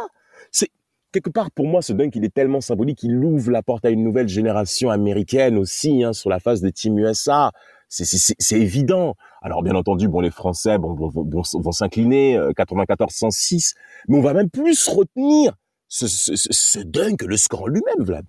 C'est, 0.51 0.69
quelque 1.11 1.29
part, 1.29 1.51
pour 1.51 1.67
moi, 1.67 1.81
ce 1.81 1.93
dunk, 1.93 2.11
il 2.15 2.25
est 2.25 2.33
tellement 2.33 2.61
symbolique, 2.61 3.03
il 3.03 3.15
ouvre 3.23 3.51
la 3.51 3.61
porte 3.63 3.85
à 3.85 3.89
une 3.89 4.03
nouvelle 4.03 4.27
génération 4.27 4.89
américaine 4.89 5.57
aussi, 5.57 6.03
hein, 6.03 6.13
sur 6.13 6.29
la 6.29 6.39
face 6.39 6.61
des 6.61 6.71
teams 6.71 6.97
USA. 6.99 7.51
C'est, 7.89 8.59
évident. 8.59 9.15
Alors, 9.43 9.61
bien 9.61 9.75
entendu, 9.75 10.07
bon, 10.07 10.19
les 10.19 10.31
Français, 10.31 10.79
bon, 10.79 10.95
vont, 10.95 11.71
s'incliner, 11.71 12.37
euh, 12.37 12.51
94-106. 12.51 13.73
Mais 14.07 14.17
on 14.17 14.21
va 14.21 14.33
même 14.33 14.49
plus 14.49 14.87
retenir 14.87 15.53
ce, 15.89 16.07
ce, 16.07 16.35
ce, 16.35 16.79
dunk 16.79 17.23
le 17.23 17.37
score 17.37 17.69
lui-même, 17.69 18.03
Vlad. 18.03 18.25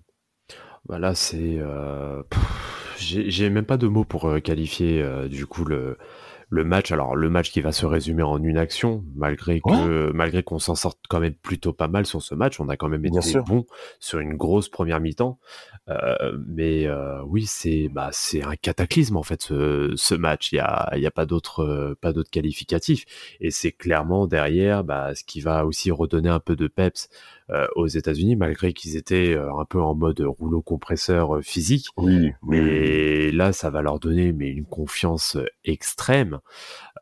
Bah 0.87 0.99
là, 0.99 1.15
c'est. 1.15 1.57
euh, 1.57 2.21
J'ai 2.99 3.49
même 3.49 3.65
pas 3.65 3.77
de 3.77 3.87
mots 3.87 4.03
pour 4.05 4.25
euh, 4.25 4.39
qualifier 4.39 5.01
euh, 5.01 5.27
du 5.27 5.47
coup 5.47 5.65
le, 5.65 5.97
le 6.49 6.63
match. 6.63 6.91
Alors, 6.91 7.15
le 7.15 7.29
match 7.29 7.51
qui 7.51 7.61
va 7.61 7.71
se 7.71 7.85
résumer 7.85 8.23
en 8.23 8.41
une 8.41 8.57
action, 8.57 9.03
malgré 9.15 9.61
que 9.61 10.11
malgré 10.13 10.43
qu'on 10.43 10.59
s'en 10.59 10.75
sorte 10.75 10.99
quand 11.09 11.19
même 11.19 11.33
plutôt 11.33 11.73
pas 11.73 11.87
mal 11.87 12.05
sur 12.05 12.21
ce 12.21 12.35
match. 12.35 12.59
On 12.59 12.69
a 12.69 12.77
quand 12.77 12.89
même 12.89 13.01
Bien 13.01 13.21
été 13.21 13.39
bon 13.41 13.65
sur 13.99 14.19
une 14.19 14.35
grosse 14.35 14.69
première 14.69 14.99
mi-temps. 14.99 15.39
Euh, 15.87 16.37
mais 16.47 16.87
euh, 16.87 17.21
oui, 17.25 17.45
c'est 17.45 17.89
bah, 17.89 18.09
c'est 18.11 18.43
un 18.43 18.55
cataclysme 18.55 19.17
en 19.17 19.23
fait 19.23 19.41
ce, 19.43 19.93
ce 19.95 20.15
match. 20.15 20.51
Il 20.51 20.55
y 20.55 20.59
a, 20.59 20.91
il 20.95 21.01
y 21.01 21.07
a 21.07 21.11
pas 21.11 21.25
d'autre 21.25 21.59
euh, 21.63 21.95
pas 21.99 22.13
d'autre 22.13 22.31
qualificatif. 22.31 23.05
Et 23.39 23.51
c'est 23.51 23.71
clairement 23.71 24.27
derrière 24.27 24.83
bah, 24.83 25.13
ce 25.13 25.23
qui 25.23 25.41
va 25.41 25.65
aussi 25.65 25.91
redonner 25.91 26.29
un 26.29 26.39
peu 26.39 26.55
de 26.55 26.67
peps 26.67 27.09
aux 27.75 27.85
États-Unis, 27.85 28.35
malgré 28.35 28.73
qu'ils 28.73 28.97
étaient 28.97 29.37
un 29.37 29.65
peu 29.65 29.79
en 29.79 29.93
mode 29.93 30.19
rouleau 30.21 30.63
compresseur 30.63 31.43
physique. 31.43 31.89
Oui, 31.95 32.31
Mais 32.41 33.31
là, 33.31 33.53
ça 33.53 33.69
va 33.69 33.83
leur 33.83 33.99
donner 33.99 34.33
mais 34.33 34.49
une 34.49 34.65
confiance 34.65 35.37
extrême 35.63 36.34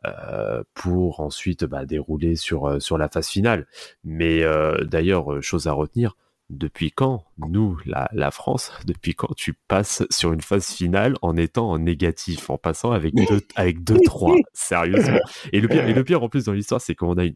euh, 0.04 0.62
pour 0.74 1.20
ensuite 1.20 1.64
bah, 1.64 1.86
dérouler 1.86 2.36
sur 2.36 2.66
euh, 2.66 2.80
sur 2.80 2.98
la 2.98 3.08
phase 3.08 3.28
finale. 3.28 3.66
Mais 4.04 4.42
euh, 4.42 4.84
d'ailleurs, 4.84 5.42
chose 5.42 5.66
à 5.66 5.72
retenir. 5.72 6.16
Depuis 6.50 6.90
quand, 6.92 7.24
nous, 7.38 7.78
la, 7.86 8.10
la 8.12 8.30
France, 8.30 8.70
depuis 8.86 9.14
quand 9.14 9.34
tu 9.34 9.54
passes 9.54 10.02
sur 10.10 10.32
une 10.34 10.42
phase 10.42 10.66
finale 10.66 11.14
en 11.22 11.36
étant 11.38 11.70
en 11.70 11.78
négatif, 11.78 12.50
en 12.50 12.58
passant 12.58 12.92
avec 12.92 13.14
deux, 13.14 13.40
avec 13.56 13.82
deux, 13.82 13.98
trois, 14.04 14.36
sérieusement? 14.52 15.20
Et 15.54 15.60
le 15.60 15.68
pire, 15.68 15.88
et 15.88 15.94
le 15.94 16.04
pire 16.04 16.22
en 16.22 16.28
plus 16.28 16.44
dans 16.44 16.52
l'histoire, 16.52 16.82
c'est 16.82 16.94
qu'on 16.94 17.16
a 17.16 17.24
une, 17.24 17.34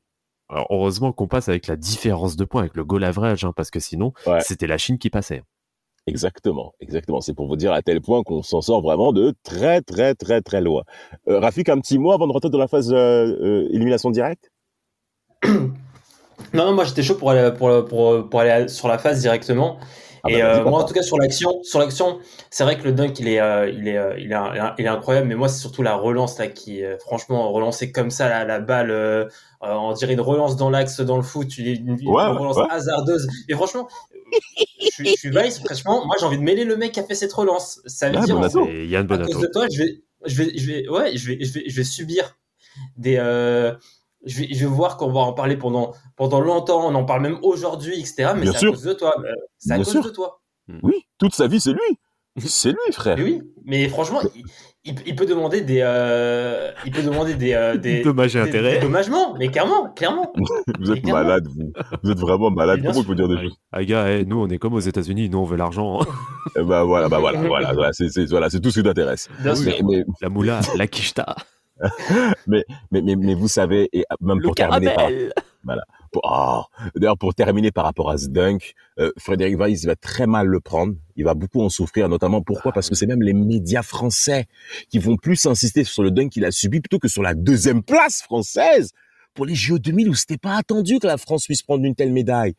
alors, 0.50 0.66
heureusement 0.70 1.12
qu'on 1.12 1.26
passe 1.26 1.48
avec 1.48 1.66
la 1.66 1.76
différence 1.76 2.37
de 2.37 2.44
points, 2.44 2.62
avec 2.62 2.74
le 2.76 2.84
goal 2.84 3.04
average, 3.04 3.44
hein, 3.44 3.52
parce 3.56 3.70
que 3.70 3.80
sinon, 3.80 4.12
Ouais. 4.26 4.40
c'était 4.40 4.66
la 4.66 4.78
Chine 4.78 4.98
qui 4.98 5.11
passait. 5.11 5.42
Exactement, 6.08 6.72
exactement. 6.80 7.20
C'est 7.20 7.34
pour 7.34 7.46
vous 7.48 7.56
dire 7.56 7.70
à 7.74 7.82
tel 7.82 8.00
point 8.00 8.22
qu'on 8.22 8.42
s'en 8.42 8.62
sort 8.62 8.80
vraiment 8.80 9.12
de 9.12 9.34
très, 9.42 9.82
très, 9.82 10.14
très, 10.14 10.40
très 10.40 10.62
loin. 10.62 10.82
Euh, 11.28 11.38
Rafik, 11.38 11.68
un 11.68 11.78
petit 11.80 11.98
mot 11.98 12.12
avant 12.12 12.26
de 12.26 12.32
rentrer 12.32 12.48
dans 12.48 12.56
la 12.56 12.66
phase 12.66 12.90
euh, 12.90 12.96
euh, 12.96 13.68
élimination 13.74 14.10
directe? 14.10 14.50
Non, 16.54 16.72
moi 16.72 16.84
j'étais 16.84 17.02
chaud 17.02 17.16
pour, 17.16 17.34
pour, 17.88 18.28
pour 18.30 18.40
aller 18.40 18.68
sur 18.68 18.88
la 18.88 18.96
phase 18.96 19.20
directement. 19.20 19.78
Ah 20.24 20.28
et 20.31 20.40
bah, 20.40 20.46
euh, 20.46 20.59
vas-y, 20.59 20.70
moi, 20.70 20.83
en 20.83 20.85
tout 20.85 20.94
cas, 20.94 21.02
sur 21.02 21.18
l'action, 21.18 21.62
sur 21.62 21.78
l'action, 21.78 22.18
c'est 22.50 22.64
vrai 22.64 22.76
que 22.78 22.85
le 22.85 22.92
dunk, 22.92 23.18
il 23.20 23.28
est, 23.28 23.40
euh, 23.40 23.68
il 23.68 23.87
est, 23.88 23.96
euh, 23.98 24.18
il 24.18 24.33
est, 24.33 24.37
il 24.78 24.85
est 24.85 24.88
incroyable. 24.88 25.28
Mais 25.28 25.35
moi, 25.35 25.48
c'est 25.48 25.61
surtout 25.61 25.83
la 25.83 25.94
relance 25.96 26.38
là 26.38 26.48
qui, 26.48 26.85
euh, 26.85 26.98
franchement, 26.98 27.50
relancer 27.52 27.92
comme 27.92 28.11
ça 28.11 28.28
la, 28.28 28.44
la 28.44 28.59
balle, 28.61 28.90
euh, 28.90 29.24
euh, 29.62 29.72
on 29.74 29.92
dirait 29.92 30.12
une 30.14 30.20
relance 30.20 30.57
dans 30.57 30.70
l'axe 30.70 31.00
dans 31.00 31.16
le 31.16 31.22
foot, 31.22 31.57
une, 31.59 31.66
une- 31.66 31.98
une 32.00 32.09
Ouais, 32.09 32.26
relance 32.26 32.57
ouais. 32.57 32.64
hasardeuse. 32.70 33.28
Et 33.48 33.54
franchement, 33.54 33.88
je, 34.81 34.87
suis- 34.87 35.07
je 35.07 35.12
suis 35.12 35.31
Vice, 35.31 35.61
franchement, 35.64 36.04
moi, 36.07 36.16
j'ai 36.18 36.26
envie 36.26 36.38
de 36.38 36.42
mêler 36.42 36.64
le 36.64 36.76
mec 36.76 36.92
qui 36.92 37.00
a 37.00 37.04
fait 37.04 37.14
cette 37.14 37.33
relance. 37.33 37.81
Ça 37.87 38.09
veut 38.11 38.16
Ah, 38.16 38.24
dire, 38.24 38.38
en 38.38 38.66
Et 38.68 38.87
Yann 38.87 39.11
à 39.11 39.18
cause 39.18 39.40
de 39.40 39.46
toi, 39.52 39.66
je 39.70 39.78
vais, 39.78 40.02
je 40.26 40.42
vais, 40.42 40.59
je 40.59 40.66
vais, 40.66 40.88
ouais, 40.88 41.16
je 41.16 41.28
vais, 41.28 41.44
je 41.44 41.52
vais, 41.52 41.64
je 41.68 41.76
vais 41.76 41.85
subir 41.85 42.37
des. 42.96 43.16
euh, 43.18 43.72
je 44.26 44.40
vais, 44.40 44.48
je 44.52 44.61
vais 44.61 44.66
voir 44.72 44.96
qu'on 44.96 45.12
va 45.12 45.20
en 45.20 45.33
parler 45.33 45.57
pendant, 45.57 45.92
pendant 46.16 46.40
longtemps. 46.40 46.87
On 46.88 46.94
en 46.94 47.04
parle 47.04 47.22
même 47.22 47.38
aujourd'hui, 47.42 47.94
etc. 48.00 48.33
Mais 48.35 48.42
Bien 48.42 48.52
c'est 48.52 48.59
sûr. 48.59 48.68
à 48.70 48.72
cause 48.72 48.83
de 48.83 48.92
toi. 48.92 49.14
euh, 49.18 49.33
C'est 49.59 49.72
à 49.72 49.76
Bien 49.76 49.85
cause 49.85 49.92
sûr. 49.92 50.04
de 50.04 50.11
toi. 50.11 50.40
Oui, 50.83 50.94
toute 51.18 51.35
sa 51.35 51.46
vie, 51.46 51.61
c'est 51.61 51.72
lui. 51.72 51.98
C'est 52.40 52.70
lui, 52.70 52.78
frère. 52.92 53.16
Mais 53.16 53.24
oui, 53.24 53.42
mais 53.64 53.88
franchement, 53.88 54.20
il, 54.37 54.44
il- 54.85 54.94
il 55.07 55.16
peut 55.16 55.26
demander 55.26 55.61
des, 55.61 55.81
euh, 55.83 56.70
il 56.85 56.92
peut 56.92 57.02
demander 57.02 57.35
des, 57.35 57.52
euh, 57.52 57.76
des 57.76 58.00
Dommages 58.04 58.37
et 58.37 58.40
intérêts. 58.40 58.74
des 58.74 58.81
dommagements, 58.81 59.35
mais 59.38 59.48
clairement, 59.48 59.90
clairement. 59.92 60.33
Vous 60.78 60.92
êtes 60.92 61.02
clairement. 61.02 61.22
malade, 61.24 61.48
vous. 61.48 61.72
Vous 62.04 62.11
êtes 62.12 62.20
vraiment 62.20 62.50
malade. 62.52 62.81
Comment 62.87 63.00
on 63.00 63.02
peut 63.02 63.16
dire 63.16 63.26
des 63.28 63.35
Ah, 63.38 63.42
choses? 63.42 63.57
ah, 63.72 63.85
gars, 63.85 64.11
eh, 64.12 64.24
nous 64.24 64.38
on 64.40 64.46
est 64.48 64.59
comme 64.59 64.74
aux 64.74 64.78
États-Unis, 64.81 65.28
nous 65.31 65.38
on 65.38 65.44
veut 65.44 65.57
l'argent. 65.57 66.00
hein. 66.00 66.07
Bah 66.62 66.85
voilà, 66.85 67.09
bah 67.09 67.18
voilà, 67.18 67.40
voilà, 67.46 67.72
voilà, 67.72 67.92
c'est 67.92 68.09
c'est- 68.09 68.26
voilà, 68.26 68.50
c'est 68.50 68.61
tout 68.61 68.70
ce 68.70 68.78
qui 68.81 68.85
t'intéresse. 68.85 69.28
Bien 69.42 69.57
sûr. 69.57 69.72
Mais, 69.72 69.81
mais, 69.98 70.04
La 70.20 70.28
moula, 70.28 70.61
la 70.76 70.87
quicheta, 70.87 71.35
mais, 72.46 72.64
mais, 72.90 73.02
mais 73.02 73.34
vous 73.34 73.48
savez, 73.48 73.88
et 73.92 74.04
même 74.20 74.38
le 74.38 74.44
pour 74.44 74.54
terminer 74.54 74.94
par, 74.94 75.08
pour- 76.12 76.22
oh, 76.24 76.62
d'ailleurs, 76.96 77.18
pour 77.18 77.34
terminer 77.34 77.70
par 77.70 77.84
rapport 77.84 78.10
à 78.10 78.18
ce 78.18 78.28
dunk, 78.28 78.74
euh, 78.98 79.10
Frédéric 79.18 79.58
Weiss 79.58 79.84
va 79.84 79.96
très 79.96 80.26
mal 80.26 80.46
le 80.46 80.60
prendre. 80.60 80.94
Il 81.16 81.24
va 81.24 81.34
beaucoup 81.34 81.62
en 81.62 81.68
souffrir, 81.68 82.08
notamment 82.08 82.42
pourquoi? 82.42 82.70
Ah 82.70 82.74
Parce 82.74 82.88
que 82.88 82.94
c'est 82.94 83.06
même 83.06 83.22
les 83.22 83.34
médias 83.34 83.82
français 83.82 84.46
qui 84.90 84.98
vont 84.98 85.16
plus 85.16 85.44
insister 85.46 85.84
sur 85.84 86.02
le 86.02 86.10
dunk 86.10 86.30
qu'il 86.30 86.44
a 86.44 86.50
subi 86.50 86.80
plutôt 86.80 86.98
que 86.98 87.08
sur 87.08 87.22
la 87.22 87.34
deuxième 87.34 87.82
place 87.82 88.22
française 88.22 88.92
pour 89.34 89.46
les 89.46 89.54
JO 89.54 89.78
2000 89.78 90.08
où 90.08 90.14
c'était 90.14 90.38
pas 90.38 90.56
attendu 90.56 90.98
que 90.98 91.06
la 91.06 91.18
France 91.18 91.44
puisse 91.44 91.62
prendre 91.62 91.84
une 91.84 91.94
telle 91.94 92.12
médaille. 92.12 92.54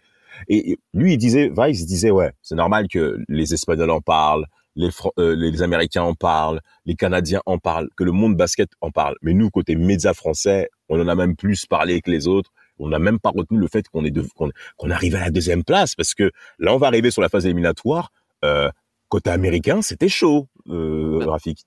Et 0.48 0.72
et 0.72 0.80
lui, 0.94 1.14
il 1.14 1.18
disait, 1.18 1.50
Weiss 1.50 1.86
disait, 1.86 2.12
ouais, 2.12 2.32
c'est 2.42 2.56
normal 2.56 2.88
que 2.88 3.18
les 3.28 3.54
Espagnols 3.54 3.90
en 3.90 4.00
parlent, 4.02 4.46
les, 4.76 4.92
Fran- 4.92 5.12
euh, 5.20 5.36
les 5.36 5.62
Américains 5.62 6.04
en 6.04 6.14
parlent, 6.14 6.62
les 6.86 6.96
Canadiens 6.96 7.42
en 7.46 7.58
parlent, 7.58 7.90
que 7.96 8.04
le 8.04 8.12
monde 8.12 8.36
basket 8.36 8.70
en 8.82 8.92
parle. 8.92 9.16
Mais 9.22 9.34
nous, 9.34 9.50
côté 9.50 9.76
médias 9.76 10.14
français, 10.14 10.70
on 10.90 11.00
en 11.02 11.08
a 11.08 11.16
même 11.16 11.36
plus 11.36 11.66
parlé 11.66 12.02
que 12.02 12.12
les 12.12 12.28
autres. 12.28 12.52
On 12.78 12.88
n'a 12.88 13.00
même 13.00 13.20
pas 13.20 13.32
retenu 13.32 13.60
le 13.60 13.68
fait 13.68 13.88
qu'on 13.90 14.06
est 14.06 14.14
qu'on, 14.78 14.90
arrive 14.90 15.16
à 15.16 15.20
la 15.20 15.32
deuxième 15.32 15.64
place 15.66 15.96
parce 15.96 16.14
que 16.14 16.32
là, 16.60 16.74
on 16.74 16.78
va 16.78 16.88
arriver 16.88 17.12
sur 17.12 17.22
la 17.22 17.28
phase 17.28 17.46
éliminatoire. 17.46 18.12
Euh, 18.46 18.70
côté 19.10 19.32
américain, 19.32 19.82
c'était 19.82 20.08
chaud, 20.08 20.48
euh, 20.70 21.20
Bah, 21.20 21.32
Rafik. 21.32 21.66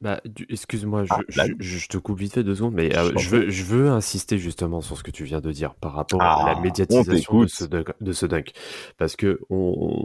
Bah, 0.00 0.20
excuse-moi, 0.50 1.04
je, 1.04 1.12
Ah, 1.14 1.20
là- 1.36 1.46
je- 1.58 1.78
je 1.78 1.88
te 1.88 1.96
coupe 1.96 2.18
vite 2.18 2.34
fait 2.34 2.44
deux 2.44 2.54
secondes, 2.56 2.74
mais 2.74 2.94
euh, 2.94 3.12
Je 3.16 3.28
veux, 3.30 3.48
je 3.50 3.64
veux 3.64 3.88
insister 3.88 4.36
justement 4.38 4.80
sur 4.82 4.98
ce 4.98 5.02
que 5.02 5.10
tu 5.10 5.24
viens 5.24 5.40
de 5.40 5.50
dire 5.50 5.74
par 5.76 5.94
rapport 5.94 6.20
à 6.20 6.42
Ah, 6.42 6.46
la 6.52 6.58
on 6.58 6.60
médiatisation 6.60 7.40
de 7.40 7.46
ce, 7.46 7.64
dunk, 7.64 7.92
de 8.00 8.12
ce 8.12 8.26
dunk. 8.26 8.52
Parce 8.98 9.16
que 9.16 9.40
on, 9.48 10.04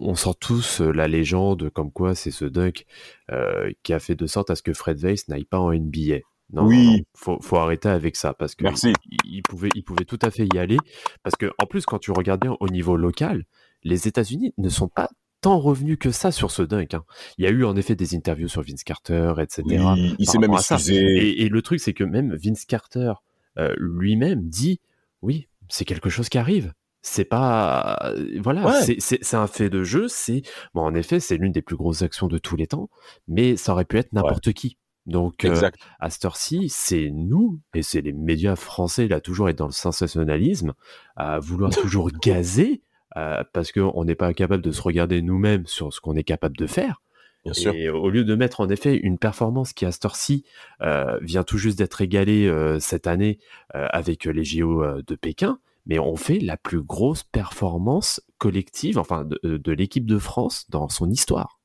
on 0.00 0.14
sent 0.14 0.30
tous 0.40 0.80
euh, 0.80 0.90
la 0.90 1.06
légende 1.08 1.68
comme 1.70 1.90
quoi 1.92 2.14
c'est 2.14 2.30
ce 2.30 2.44
dunk 2.46 2.86
euh, 3.30 3.70
qui 3.82 3.92
a 3.92 3.98
fait 3.98 4.14
de 4.14 4.26
sorte 4.26 4.48
à 4.50 4.56
ce 4.56 4.62
que 4.62 4.72
Fred 4.72 4.98
Weiss 5.00 5.28
n'aille 5.28 5.44
pas 5.44 5.58
en 5.58 5.70
NBA. 5.72 6.20
Non, 6.52 6.64
Oui. 6.66 6.76
non, 6.86 6.92
non, 6.92 6.98
faut, 7.16 7.38
faut 7.42 7.56
arrêter 7.56 7.88
avec 7.88 8.14
ça 8.16 8.32
parce 8.32 8.54
que 8.54 8.62
Merci. 8.62 8.92
il, 9.10 9.18
il 9.24 9.42
pouvait, 9.42 9.68
il 9.74 9.82
pouvait 9.82 10.04
tout 10.04 10.18
à 10.22 10.30
fait 10.30 10.46
y 10.54 10.58
aller. 10.58 10.78
Parce 11.24 11.34
que 11.36 11.50
en 11.62 11.66
plus, 11.66 11.84
quand 11.84 11.98
tu 11.98 12.12
regardes 12.12 12.40
bien 12.40 12.56
au 12.60 12.68
niveau 12.68 12.96
local, 12.96 13.44
les 13.82 14.06
États-Unis 14.08 14.54
ne 14.56 14.68
sont 14.68 14.88
pas 14.88 15.10
tant 15.46 15.58
revenus 15.60 15.96
que 15.98 16.10
ça 16.10 16.32
sur 16.32 16.50
ce 16.50 16.62
dunk. 16.62 16.94
hein. 16.94 17.04
Il 17.38 17.44
y 17.44 17.46
a 17.48 17.50
eu 17.50 17.64
en 17.64 17.76
effet 17.76 17.94
des 17.94 18.14
interviews 18.16 18.48
sur 18.48 18.62
Vince 18.62 18.82
Carter, 18.84 19.34
etc. 19.40 19.62
Oui, 19.66 20.14
il 20.18 20.28
s'est 20.28 20.38
même 20.38 20.52
excusé. 20.52 20.96
Et, 20.96 21.42
et 21.42 21.48
le 21.48 21.62
truc, 21.62 21.80
c'est 21.80 21.92
que 21.94 22.04
même 22.04 22.34
Vince 22.34 22.64
Carter 22.64 23.12
euh, 23.58 23.74
lui-même 23.78 24.48
dit 24.48 24.80
oui, 25.22 25.46
c'est 25.68 25.84
quelque 25.84 26.10
chose 26.10 26.28
qui 26.28 26.38
arrive. 26.38 26.72
C'est 27.02 27.24
pas. 27.24 27.96
euh, 28.16 28.40
Voilà, 28.42 28.66
Ouais. 28.66 28.96
c'est- 28.98 29.34
un 29.34 29.46
fait 29.46 29.70
de 29.70 29.84
jeu. 29.84 30.08
C'est. 30.08 30.42
Bon, 30.74 30.82
en 30.82 30.94
effet, 30.96 31.20
c'est 31.20 31.36
l'une 31.36 31.52
des 31.52 31.62
plus 31.62 31.76
grosses 31.76 32.02
actions 32.02 32.26
de 32.26 32.38
tous 32.38 32.56
les 32.56 32.66
temps, 32.66 32.90
mais 33.28 33.56
ça 33.56 33.72
aurait 33.72 33.84
pu 33.84 33.98
être 33.98 34.12
n'importe 34.12 34.52
qui. 34.52 34.76
Donc, 35.06 35.44
euh, 35.44 35.70
à 36.00 36.10
cette 36.10 36.24
heure-ci, 36.24 36.68
c'est 36.68 37.10
nous, 37.12 37.60
et 37.74 37.82
c'est 37.82 38.00
les 38.00 38.12
médias 38.12 38.56
français, 38.56 39.06
là, 39.06 39.20
toujours 39.20 39.48
être 39.48 39.58
dans 39.58 39.66
le 39.66 39.72
sensationnalisme, 39.72 40.74
à 41.14 41.38
vouloir 41.38 41.70
toujours 41.94 42.10
gazer, 42.10 42.80
euh, 43.16 43.42
parce 43.52 43.72
qu'on 43.72 44.04
n'est 44.04 44.14
pas 44.14 44.32
capable 44.34 44.62
de 44.62 44.72
se 44.72 44.82
regarder 44.82 45.22
nous-mêmes 45.22 45.66
sur 45.66 45.92
ce 45.92 46.00
qu'on 46.00 46.14
est 46.14 46.24
capable 46.24 46.56
de 46.56 46.66
faire. 46.66 47.00
Bien 47.46 47.54
sûr. 47.54 47.74
Et 47.74 47.88
au 47.88 48.10
lieu 48.10 48.24
de 48.24 48.34
mettre 48.34 48.60
en 48.60 48.68
effet 48.68 48.96
une 48.96 49.18
performance 49.18 49.72
qui 49.72 49.86
à 49.86 49.92
cette 49.92 50.04
heure-ci 50.04 50.44
euh, 50.82 51.16
vient 51.22 51.44
tout 51.44 51.58
juste 51.58 51.78
d'être 51.78 52.00
égalée 52.00 52.48
euh, 52.48 52.80
cette 52.80 53.06
année 53.06 53.38
euh, 53.76 53.86
avec 53.90 54.24
les 54.24 54.44
JO 54.44 54.84
de 55.00 55.14
Pékin, 55.14 55.60
mais 55.86 56.00
on 56.00 56.16
fait 56.16 56.40
la 56.40 56.56
plus 56.56 56.82
grosse 56.82 57.22
performance 57.22 58.20
collective, 58.38 58.98
enfin 58.98 59.24
de, 59.24 59.38
de 59.44 59.72
l'équipe 59.72 60.06
de 60.06 60.18
France 60.18 60.68
dans 60.70 60.88
son 60.88 61.08
histoire. 61.08 61.60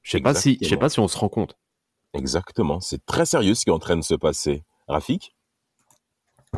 Je 0.00 0.12
sais 0.12 0.20
pas 0.20 0.32
si, 0.32 0.56
je 0.62 0.68
sais 0.68 0.78
pas 0.78 0.88
si 0.88 1.00
on 1.00 1.08
se 1.08 1.18
rend 1.18 1.28
compte. 1.28 1.58
Exactement. 2.14 2.80
C'est 2.80 3.04
très 3.04 3.26
sérieux 3.26 3.54
ce 3.54 3.64
qui 3.64 3.70
est 3.70 3.74
en 3.74 3.78
train 3.78 3.98
de 3.98 4.04
se 4.04 4.14
passer. 4.14 4.64
Rafik? 4.88 5.34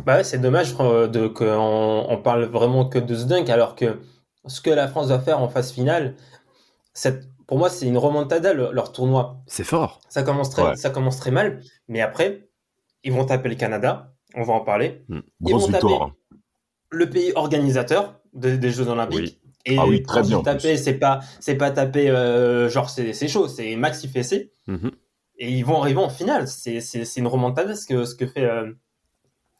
Bah 0.06 0.18
ouais, 0.18 0.24
c'est 0.24 0.38
dommage 0.38 0.76
de 0.76 1.26
qu'on 1.26 2.06
on 2.08 2.16
parle 2.18 2.44
vraiment 2.44 2.88
que 2.88 3.00
de 3.00 3.16
ce 3.16 3.24
dunk 3.24 3.50
alors 3.50 3.74
que 3.74 3.98
ce 4.48 4.60
que 4.60 4.70
la 4.70 4.88
France 4.88 5.06
va 5.08 5.18
faire 5.20 5.40
en 5.40 5.48
phase 5.48 5.72
finale, 5.72 6.14
pour 7.46 7.58
moi 7.58 7.70
c'est 7.70 7.86
une 7.86 7.98
remontada 7.98 8.52
le- 8.52 8.70
leur 8.72 8.92
tournoi. 8.92 9.38
C'est 9.46 9.64
fort. 9.64 10.00
Ça 10.08 10.22
commence 10.22 10.50
très, 10.50 10.62
Ouais. 10.62 10.76
ça 10.76 10.90
commence 10.90 11.18
très 11.18 11.30
mal, 11.30 11.60
mais 11.88 12.00
après 12.00 12.48
ils 13.04 13.12
vont 13.12 13.24
taper 13.24 13.48
le 13.48 13.54
Canada, 13.54 14.12
on 14.34 14.42
va 14.42 14.52
en 14.54 14.60
parler. 14.60 15.04
Ils 15.08 15.22
Grosse 15.40 15.66
vont 15.66 15.72
taper 15.72 15.86
victoire. 15.86 16.10
le 16.90 17.08
pays 17.10 17.32
organisateur 17.36 18.20
de- 18.34 18.56
des 18.56 18.70
Jeux 18.70 18.88
Olympiques. 18.88 19.20
Oui. 19.20 19.52
Et 19.66 19.76
Ah 19.78 19.86
oui, 19.86 20.02
très 20.02 20.22
bien, 20.22 20.42
c'est 20.76 20.94
pas, 20.94 21.20
c'est 21.40 21.56
pas 21.56 21.70
taper 21.70 22.08
euh, 22.10 22.68
genre 22.70 22.88
c'est 22.88 23.28
chaud, 23.28 23.48
c'est 23.48 23.76
maxi 23.76 24.08
fessé. 24.08 24.50
Mhm. 24.66 24.90
Et 25.40 25.50
ils 25.52 25.62
vont 25.64 25.80
arriver 25.80 26.00
en 26.00 26.08
finale. 26.08 26.48
C'est 26.48 26.80
une 27.16 27.26
remontada 27.26 27.76
ce 27.76 27.86
que 27.86 28.04
ce 28.04 28.14
que 28.14 28.26
fait 28.26 28.44
euh, 28.44 28.72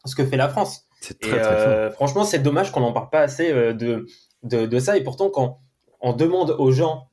ce 0.05 0.15
que 0.15 0.25
fait 0.25 0.37
la 0.37 0.49
France. 0.49 0.87
C'est 0.99 1.19
très 1.19 1.39
euh, 1.39 1.91
franchement, 1.91 2.23
c'est 2.25 2.39
dommage 2.39 2.71
qu'on 2.71 2.79
n'en 2.81 2.91
parle 2.91 3.09
pas 3.09 3.21
assez 3.21 3.53
de, 3.53 4.05
de, 4.43 4.79
ça. 4.79 4.97
Et 4.97 5.03
pourtant, 5.03 5.29
quand 5.29 5.59
on 6.01 6.13
demande 6.13 6.55
aux 6.57 6.71
gens 6.71 7.09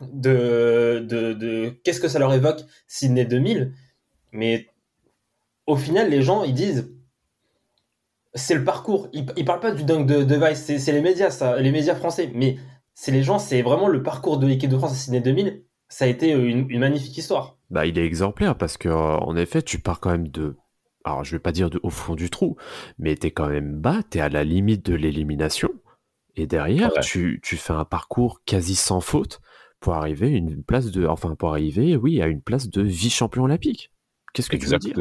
de, 0.00 1.70
qu'est-ce 1.84 2.00
que 2.00 2.08
ça 2.08 2.18
leur 2.18 2.32
évoque 2.32 2.60
Sydney 2.86 3.24
2000, 3.24 3.72
mais 4.32 4.66
au 5.66 5.76
final, 5.76 6.10
les 6.10 6.22
gens, 6.22 6.44
ils 6.44 6.54
disent 6.54 6.90
c'est 8.34 8.54
le 8.54 8.64
parcours. 8.64 9.08
Ils, 9.12 9.44
parlent 9.44 9.60
pas 9.60 9.72
du 9.72 9.84
dunk 9.84 10.04
de, 10.04 10.22
de 10.22 10.36
Vice, 10.36 10.76
c'est 10.78 10.92
les 10.92 11.00
médias, 11.00 11.30
ça, 11.30 11.60
les 11.60 11.72
médias 11.72 11.94
français. 11.94 12.30
Mais 12.34 12.56
c'est 12.94 13.12
les 13.12 13.22
gens, 13.22 13.38
c'est 13.38 13.62
vraiment 13.62 13.88
le 13.88 14.02
parcours 14.02 14.38
de 14.38 14.46
l'équipe 14.46 14.70
de 14.70 14.76
France 14.76 14.92
à 14.92 14.94
Sydney 14.96 15.20
2000. 15.20 15.62
Ça 15.88 16.04
a 16.04 16.08
été 16.08 16.32
une, 16.32 16.66
magnifique 16.78 17.16
histoire. 17.16 17.56
Bah, 17.70 17.86
il 17.86 17.98
est 17.98 18.04
exemplaire 18.04 18.56
parce 18.56 18.76
que, 18.76 18.88
en 18.88 19.36
effet, 19.36 19.62
tu 19.62 19.78
pars 19.78 20.00
quand 20.00 20.10
même 20.10 20.28
de. 20.28 20.56
Alors, 21.04 21.24
je 21.24 21.32
vais 21.32 21.38
pas 21.38 21.52
dire 21.52 21.70
de, 21.70 21.80
au 21.82 21.90
fond 21.90 22.14
du 22.14 22.28
trou, 22.28 22.56
mais 22.98 23.14
t'es 23.14 23.30
quand 23.30 23.48
même 23.48 23.72
bas, 23.72 24.02
t'es 24.08 24.20
à 24.20 24.28
la 24.28 24.44
limite 24.44 24.84
de 24.84 24.94
l'élimination. 24.94 25.70
Et 26.38 26.46
derrière, 26.46 26.92
Ouais. 26.94 27.00
tu, 27.00 27.40
tu 27.42 27.56
fais 27.56 27.72
un 27.72 27.84
parcours 27.84 28.40
quasi 28.46 28.76
sans 28.76 29.00
faute 29.00 29.40
pour 29.80 29.94
arriver 29.94 30.26
à 30.26 30.36
une 30.36 30.62
place 30.62 30.90
de. 30.92 31.04
Enfin, 31.04 31.34
pour 31.34 31.50
arriver, 31.50 31.96
oui, 31.96 32.22
à 32.22 32.28
une 32.28 32.42
place 32.42 32.68
de 32.70 32.80
vice-champion 32.80 33.42
olympique. 33.42 33.90
Qu'est-ce 34.32 34.48
que 34.48 34.56
tu 34.56 34.66
veux 34.66 34.78
dire? 34.78 34.94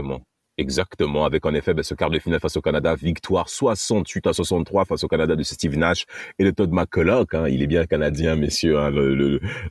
Exactement. 0.60 1.24
Avec 1.26 1.46
en 1.46 1.54
effet 1.54 1.74
ben, 1.76 1.84
ce 1.84 1.94
quart 1.94 2.10
de 2.10 2.18
finale 2.18 2.40
face 2.40 2.58
au 2.58 2.62
Canada, 2.62 2.96
victoire 2.96 3.48
68 3.48 4.26
à 4.28 4.34
63 4.34 4.86
face 4.86 5.04
au 5.04 5.08
Canada 5.08 5.36
de 5.36 5.44
Steve 5.44 5.78
Nash 5.78 6.06
et 6.40 6.44
de 6.44 6.50
Todd 6.50 6.72
McCulloch. 6.72 7.32
Hein, 7.36 7.48
il 7.48 7.62
est 7.62 7.68
bien 7.68 7.86
canadien, 7.86 8.36
messieurs, 8.36 8.80
hein, 8.80 8.92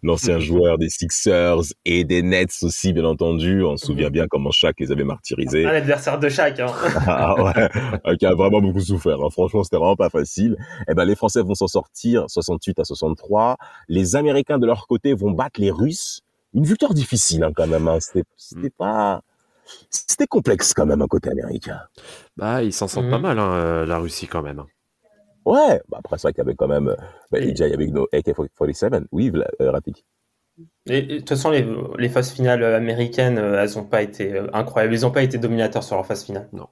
l'ancien 0.05 0.39
joueur 0.39 0.79
des 0.79 0.89
Sixers 0.89 1.63
et 1.85 2.05
des 2.05 2.23
Nets 2.23 2.57
aussi, 2.63 2.93
bien 2.93 3.05
entendu. 3.05 3.65
On 3.65 3.77
se 3.77 3.87
souvient 3.87 4.11
bien 4.11 4.27
comment 4.29 4.53
Shaq 4.53 4.79
les 4.79 4.93
avait 4.93 5.03
martyrisés. 5.05 5.67
Un 5.67 5.71
adversaire 5.71 6.19
de 6.21 6.29
chaque. 6.29 6.61
Hein. 6.61 6.67
Ah 7.09 7.35
ouais, 7.43 8.17
qui 8.19 8.27
a 8.27 8.35
vraiment 8.35 8.61
beaucoup 8.61 8.81
souffert. 8.81 9.19
hein. 9.23 9.31
Franchement, 9.31 9.65
c'était 9.65 9.77
vraiment 9.77 9.97
pas 9.97 10.11
facile. 10.11 10.57
Eh 10.89 10.95
ben, 10.95 11.05
les 11.05 11.15
Français 11.17 11.43
vont 11.43 11.55
s'en 11.55 11.67
sortir 11.67 12.25
68 12.29 12.79
à 12.81 12.85
63. 12.85 13.57
Les 13.89 14.17
Américains 14.17 14.59
de 14.59 14.67
leur 14.67 14.87
côté 14.87 15.15
vont 15.15 15.33
battre 15.33 15.61
les 15.61 15.71
Russes. 15.71 16.23
Une 16.55 16.65
victoire 16.65 16.95
difficile 16.95 17.43
hein, 17.43 17.51
quand 17.55 17.67
même. 17.67 17.89
C'était, 18.01 18.25
c'était 18.37 18.71
pas, 18.71 19.23
c'était 20.17 20.27
complexe 20.29 20.73
quand 20.73 20.87
même 20.87 21.03
un 21.03 21.09
côté 21.09 21.29
américain. 21.31 21.81
Bah, 22.39 22.63
ils 22.63 22.73
s'en 22.73 22.89
sortent 22.89 23.05
Mhm. 23.07 23.11
pas 23.13 23.19
mal, 23.19 23.39
hein, 23.39 23.53
euh, 23.53 23.87
la 23.87 23.99
Russie, 23.99 24.27
quand 24.27 24.41
même. 24.41 24.63
Ouais. 25.45 25.81
Bah, 25.91 25.99
après, 26.01 26.17
c'est 26.17 26.23
vrai 26.23 26.33
qu'il 26.33 26.39
y 26.39 26.47
avait 26.47 26.55
quand 26.55 26.69
même, 26.69 26.89
euh, 26.89 26.97
Et- 27.39 27.49
déjà 27.53 27.67
il 27.67 27.71
y 27.71 27.75
avait 27.75 27.87
nos 27.89 28.09
AK-47. 28.13 29.05
Oui, 29.13 29.31
euh, 29.61 29.71
Rafik. 29.71 30.07
Et, 30.87 30.99
et 30.99 31.03
de 31.03 31.19
toute 31.19 31.29
façon, 31.29 31.51
les, 31.51 31.67
les 31.99 32.09
phases 32.09 32.33
finales 32.33 32.65
américaines, 32.65 33.37
euh, 33.37 33.63
elles 33.63 33.77
n'ont 33.77 33.85
pas 33.85 34.01
été 34.03 34.33
euh, 34.33 34.47
incroyables. 34.55 34.95
Ils 34.95 35.03
n'ont 35.03 35.11
pas 35.11 35.23
été 35.23 35.37
dominateurs 35.37 35.85
sur 35.85 35.97
leur 35.97 36.07
phase 36.07 36.25
finale. 36.25 36.49
Non, 36.55 36.69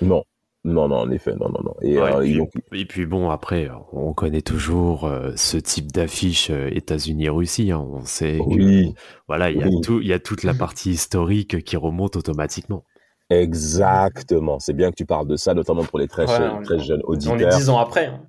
non, 0.00 0.22
Non, 0.68 0.88
non, 0.88 0.96
en 0.96 1.10
effet, 1.12 1.32
non, 1.36 1.48
non, 1.48 1.60
non. 1.64 1.74
Et, 1.80 1.96
Ouais, 1.98 2.12
euh, 2.12 2.20
et, 2.22 2.32
puis, 2.32 2.40
ont- 2.40 2.50
et 2.72 2.84
puis 2.86 3.06
bon, 3.06 3.30
après, 3.30 3.70
on 3.92 4.12
connaît 4.12 4.42
toujours 4.42 5.04
euh, 5.04 5.30
ce 5.36 5.56
type 5.56 5.92
d'affiche 5.92 6.50
euh, 6.50 6.68
États-Unis-Russie. 6.72 7.70
hein. 7.70 7.86
On 7.88 8.04
sait 8.04 8.38
que 8.38 8.42
Oui, 8.44 8.94
voilà, 9.28 9.50
il 9.50 9.58
y 9.58 9.62
a 9.62 9.66
oui. 9.68 9.80
tout, 9.82 10.00
il 10.00 10.08
y 10.08 10.12
a 10.12 10.18
toute 10.18 10.42
la 10.42 10.54
partie 10.54 10.90
historique 10.90 11.62
qui 11.64 11.76
remonte 11.76 12.16
automatiquement. 12.16 12.82
exactement. 13.30 14.58
C'est 14.58 14.72
bien 14.72 14.90
que 14.90 14.96
tu 14.96 15.06
parles 15.06 15.28
de 15.28 15.36
ça, 15.36 15.54
notamment 15.54 15.84
pour 15.84 15.98
les 15.98 16.08
très, 16.08 16.26
Ouais, 16.28 16.36
jeunes- 16.36 16.56
on- 16.58 16.62
très 16.62 16.78
jeunes 16.80 17.02
On 17.06 17.12
est 17.14 17.16
auditeurs. 17.32 17.56
10 17.56 17.68
ans 17.70 17.78
après. 17.78 18.06
hein. 18.06 18.20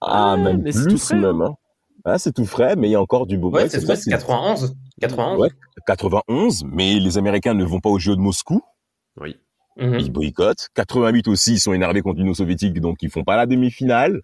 Ah, 0.00 0.34
Ouais, 0.36 0.42
même 0.44 0.62
mais 0.62 0.72
c'est 0.72 0.82
tout 0.82 0.88
plus, 0.90 0.98
frais, 0.98 1.16
même. 1.16 1.40
Hein. 1.42 1.54
Ah, 2.04 2.18
c'est 2.18 2.32
tout 2.32 2.44
frais, 2.44 2.76
mais 2.76 2.88
il 2.88 2.92
y 2.92 2.94
a 2.96 3.00
encore 3.00 3.26
du 3.26 3.38
beau. 3.38 3.50
Ouais, 3.50 3.68
c'est 3.70 3.82
vrai, 3.82 3.96
c'est 3.96 4.10
91. 4.10 4.74
91. 5.00 5.40
Ouais, 5.40 5.48
91, 5.86 6.64
mais 6.64 6.98
les 7.00 7.16
Américains 7.16 7.54
ne 7.54 7.64
vont 7.64 7.80
pas 7.80 7.88
aux 7.88 7.98
Jeux 7.98 8.16
de 8.16 8.20
Moscou. 8.20 8.60
Oui. 9.20 9.36
Mhm. 9.76 9.98
Ils 10.00 10.10
boycottent. 10.12 10.68
88 10.74 11.28
aussi, 11.28 11.54
ils 11.54 11.60
sont 11.60 11.72
énervés 11.72 12.02
contre 12.02 12.18
l'Union 12.18 12.34
soviétique, 12.34 12.80
donc 12.80 12.98
ils 13.02 13.10
font 13.10 13.24
pas 13.24 13.36
la 13.36 13.46
demi-finale. 13.46 14.20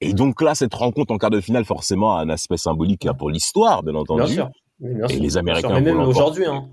Et 0.00 0.14
donc 0.14 0.40
là, 0.40 0.54
cette 0.54 0.74
rencontre 0.74 1.12
en 1.12 1.18
quart 1.18 1.30
de 1.30 1.40
finale, 1.40 1.64
forcément, 1.64 2.16
a 2.16 2.22
un 2.22 2.30
aspect 2.30 2.56
symbolique 2.56 3.06
hein, 3.06 3.14
pour 3.14 3.30
l'histoire, 3.30 3.82
bien 3.82 3.94
entendu. 3.94 4.22
Bien 4.22 4.32
sûr. 4.32 4.50
Bien 4.80 5.06
Et 5.08 5.14
les 5.14 5.20
bien 5.20 5.30
sûr. 5.30 5.38
Américains 5.40 5.74
Mais 5.74 5.80
même 5.82 6.00
aujourd'hui, 6.00 6.46
hein. 6.46 6.68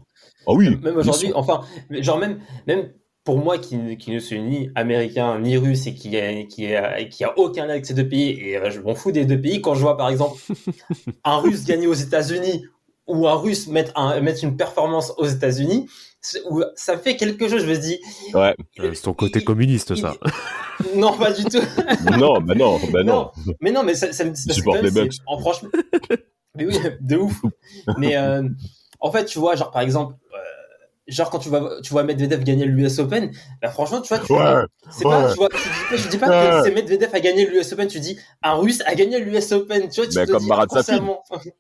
Ah 0.48 0.54
oui. 0.54 0.78
Même 0.82 0.96
aujourd'hui, 0.96 1.32
enfin, 1.36 1.62
genre 1.92 2.18
même, 2.18 2.40
même 2.66 2.90
pour 3.26 3.38
moi 3.38 3.58
qui, 3.58 3.98
qui 3.98 4.12
ne 4.12 4.20
suis 4.20 4.40
ni 4.40 4.70
américain 4.76 5.38
ni 5.40 5.58
russe 5.58 5.86
et 5.88 5.94
qui 5.94 6.18
a, 6.18 6.46
qui 6.46 6.74
a, 6.74 7.04
qui 7.04 7.26
a 7.26 7.38
aucun 7.38 7.66
lien 7.66 7.72
avec 7.72 7.86
ces 7.86 7.94
deux 7.94 8.08
pays, 8.08 8.40
et 8.40 8.58
euh, 8.58 8.72
je 8.72 8.80
m'en 8.80 8.96
fous 8.96 9.12
des 9.12 9.26
deux 9.26 9.42
pays, 9.42 9.62
quand 9.62 9.76
je 9.76 9.82
vois 9.82 9.98
par 9.98 10.08
exemple 10.08 10.40
un 11.26 11.36
russe 11.36 11.66
gagner 11.66 11.88
aux 11.88 11.94
États-Unis 11.94 12.64
ou 13.06 13.28
un 13.28 13.36
russe 13.36 13.68
mettre, 13.68 13.92
un, 13.98 14.22
mettre 14.22 14.46
une 14.46 14.56
performance 14.56 15.14
aux 15.18 15.26
États-Unis, 15.26 15.88
ça 16.76 16.98
fait 16.98 17.16
quelque 17.16 17.48
chose, 17.48 17.62
je 17.64 17.70
me 17.70 17.78
dis, 17.78 18.00
Ouais. 18.34 18.56
Euh, 18.80 18.94
c'est 18.94 19.02
ton 19.04 19.14
côté 19.14 19.40
il- 19.40 19.46
communiste, 19.46 19.92
il- 19.96 20.02
ça. 20.02 20.16
non, 20.96 21.18
pas 21.18 21.32
du 21.32 21.44
tout. 21.46 21.60
non, 22.20 22.40
bah 22.42 22.56
non, 22.56 22.80
bah 22.92 23.04
non. 23.04 23.32
Mais 23.62 23.72
non, 23.72 23.84
mais 23.84 23.96
ça, 23.96 24.12
ça 24.14 24.24
me 24.26 24.32
même, 24.74 24.84
les 24.86 24.92
Bucks. 24.92 25.14
c'est- 25.14 25.22
En 25.28 25.40
franchement. 25.40 25.70
mais 26.56 26.66
oui, 26.66 26.78
de 27.02 27.18
ouf. 27.18 27.42
Mais 27.98 28.18
euh, 28.18 28.44
en 29.00 29.12
fait, 29.12 29.26
tu 29.26 29.40
vois, 29.40 29.56
genre 29.56 29.72
par 29.72 29.82
exemple, 29.82 30.16
euh, 30.34 30.38
genre 31.08 31.30
quand 31.30 31.40
tu 31.40 31.50
vois, 31.50 31.80
tu 31.82 31.92
vois 31.92 32.04
Medvedev 32.04 32.44
gagner 32.44 32.66
l'US 32.66 33.00
Open, 33.00 33.32
bah 33.62 33.70
franchement, 33.70 34.02
tu 34.02 34.10
vois, 34.14 34.20
tu 34.20 34.34
Ouais. 34.34 34.64
c'est 34.90 35.04
pas, 35.04 35.32
tu 35.32 35.38
vois, 35.38 35.50
tu 35.50 35.58
dis 35.58 35.88
pas, 35.90 35.96
je 35.98 36.08
dis 36.10 36.18
pas 36.18 36.30
Ouais. 36.30 36.50
que 36.62 36.64
c'est 36.64 36.76
Medvedev 36.76 37.10
a 37.14 37.20
gagné 37.20 37.46
l'US 37.48 37.72
Open, 37.74 37.88
tu 37.88 38.00
dis 38.00 38.18
un 38.44 38.54
Russe 38.56 38.82
a 38.86 38.94
gagné 38.96 39.20
l'US 39.20 39.52
Open, 39.54 39.90
tu 39.90 40.02
vois, 40.02 40.10
tu 40.10 40.18
Mais 40.18 40.26
te 40.26 40.32
comme 40.32 40.46
Marat 40.48 40.66
Safin. 40.70 41.00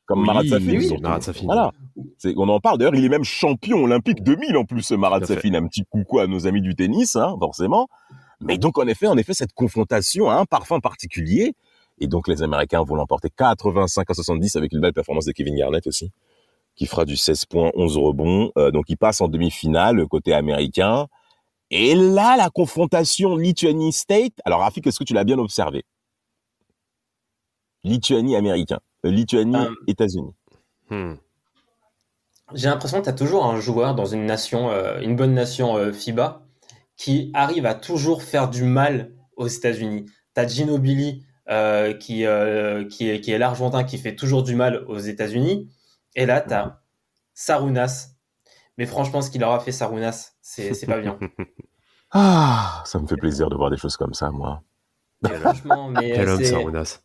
Comme 0.05 0.19
Oui, 0.19 0.25
Marat 0.25 0.43
Safin. 0.43 0.67
oui. 0.67 0.97
Marat 1.01 1.21
Safin. 1.21 1.45
Voilà. 1.45 1.71
C'est, 2.17 2.33
on 2.37 2.47
en 2.49 2.59
parle. 2.59 2.77
D'ailleurs, 2.77 2.95
il 2.95 3.03
est 3.05 3.09
même 3.09 3.23
champion 3.23 3.77
olympique 3.83 4.23
2000 4.23 4.57
en 4.57 4.65
plus, 4.65 4.81
ce 4.83 4.93
Marat. 4.95 5.23
Safin. 5.25 5.53
Un 5.53 5.67
petit 5.67 5.83
coucou 5.89 6.19
à 6.19 6.27
nos 6.27 6.45
amis 6.47 6.61
du 6.61 6.75
tennis, 6.75 7.15
hein, 7.15 7.35
forcément. 7.39 7.87
Mais 8.41 8.57
donc, 8.57 8.77
en 8.77 8.85
effet, 8.87 9.07
en 9.07 9.17
effet, 9.17 9.33
cette 9.33 9.53
confrontation 9.53 10.29
a 10.29 10.35
un 10.35 10.45
parfum 10.45 10.79
particulier. 10.79 11.53
Et 11.99 12.05
donc, 12.07 12.27
les 12.27 12.43
Américains 12.43 12.83
vont 12.83 12.93
l'emporter 12.95 13.29
85 13.35 14.07
à 14.11 14.13
70 14.13 14.55
avec 14.55 14.71
une 14.73 14.79
belle 14.81 14.93
performance 14.93 15.25
de 15.25 15.31
Kevin 15.31 15.55
Garnett 15.55 15.87
aussi, 15.87 16.11
qui 16.77 16.85
fera 16.85 17.03
du 17.03 17.17
16 17.17 17.45
points, 17.45 17.71
11 17.75 17.97
rebonds. 17.97 18.51
Euh, 18.57 18.71
donc, 18.71 18.85
il 18.87 18.97
passe 18.97 19.19
en 19.19 19.27
demi-finale 19.27 20.07
côté 20.07 20.33
américain. 20.33 21.07
Et 21.69 21.95
là, 21.95 22.37
la 22.37 22.49
confrontation 22.49 23.35
Lituanie-State. 23.35 24.33
Alors, 24.45 24.61
Rafik, 24.61 24.87
est-ce 24.87 24.99
que 24.99 25.03
tu 25.03 25.13
l'as 25.13 25.25
bien 25.25 25.37
observé? 25.37 25.83
Lituanie-Américain. 27.83 28.79
Euh, 29.05 29.09
Euh, 29.09 29.11
Lituanie-États-Unis. 29.11 30.33
Hmm. 30.89 31.15
J'ai 32.53 32.69
l'impression 32.69 32.99
que 32.99 33.03
tu 33.03 33.09
as 33.09 33.13
toujours 33.13 33.45
un 33.45 33.59
joueur 33.59 33.93
dans 33.93 34.05
une 34.05 34.25
nation, 34.25 34.71
euh, 34.71 34.99
une 35.01 35.15
bonne 35.15 35.33
nation 35.33 35.75
euh, 35.77 35.91
FIBA, 35.91 36.43
qui 36.95 37.29
arrive 37.33 37.65
à 37.65 37.75
toujours 37.75 38.23
faire 38.23 38.49
du 38.49 38.63
mal 38.63 39.11
aux 39.35 39.47
États-Unis. 39.47 40.05
Tu 40.33 40.41
as 40.41 40.47
Ginobili, 40.47 41.25
euh, 41.49 41.93
qui, 41.93 42.25
euh, 42.25 42.85
qui 42.85 43.09
est, 43.09 43.21
qui 43.21 43.31
est 43.31 43.37
l'Argentin, 43.37 43.83
qui 43.83 43.97
fait 43.97 44.15
toujours 44.15 44.43
du 44.43 44.55
mal 44.55 44.83
aux 44.87 44.97
États-Unis. 44.97 45.69
Et 46.17 46.25
là, 46.25 46.41
tu 46.41 46.53
as 46.53 46.81
Sarunas. 47.33 48.09
Mais 48.77 48.85
franchement, 48.85 49.21
ce 49.21 49.31
qu'il 49.31 49.43
aura 49.43 49.59
fait 49.61 49.71
Sarunas, 49.71 50.33
c'est 50.41 50.73
c'est 50.73 50.87
pas 50.87 50.99
bien. 50.99 51.17
Ah, 52.11 52.83
ça 52.85 52.99
me 52.99 53.05
fait 53.07 53.17
plaisir 53.17 53.49
de 53.49 53.55
voir 53.55 53.69
des 53.69 53.75
choses 53.75 53.97
comme 53.97 54.13
ça, 54.13 54.31
moi. 54.31 54.63
Franchement, 55.41 55.89
mais 55.89 56.13
Quel 56.13 56.29
homme, 56.29 56.43
Sarunas. 56.43 57.01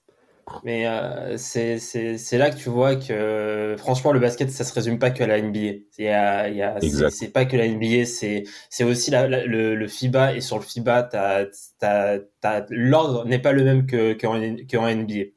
Mais 0.64 0.86
euh, 0.86 1.36
c'est 1.38 1.78
c'est- 1.78 2.18
c'est 2.18 2.38
là 2.38 2.50
que 2.50 2.56
tu 2.56 2.68
vois 2.68 2.94
que 2.94 3.74
franchement 3.78 4.12
le 4.12 4.20
basket 4.20 4.48
ça 4.50 4.62
se 4.64 4.72
résume 4.72 4.98
pas 5.00 5.10
que 5.10 5.24
à 5.24 5.26
la 5.26 5.38
NBA. 5.38 7.10
C'est 7.10 7.32
pas 7.32 7.44
que 7.46 7.56
la 7.56 7.66
NBA, 7.66 8.04
c'est 8.06 8.44
c'est 8.70 8.84
aussi 8.84 9.10
la- 9.10 9.28
la- 9.28 9.44
le, 9.44 9.74
le 9.74 9.88
FIBA 9.88 10.34
et 10.36 10.40
sur 10.40 10.56
le 10.58 10.62
FIBA 10.62 11.02
t'as 11.04 11.46
t'as 11.80 12.18
t'as 12.40 12.64
l'ordre 12.70 13.24
n'est 13.24 13.40
pas 13.40 13.52
le 13.52 13.64
même 13.64 13.86
que 13.86 14.12
qu'en 14.12 14.40
qu'en 14.70 14.86
NBA. 14.86 15.30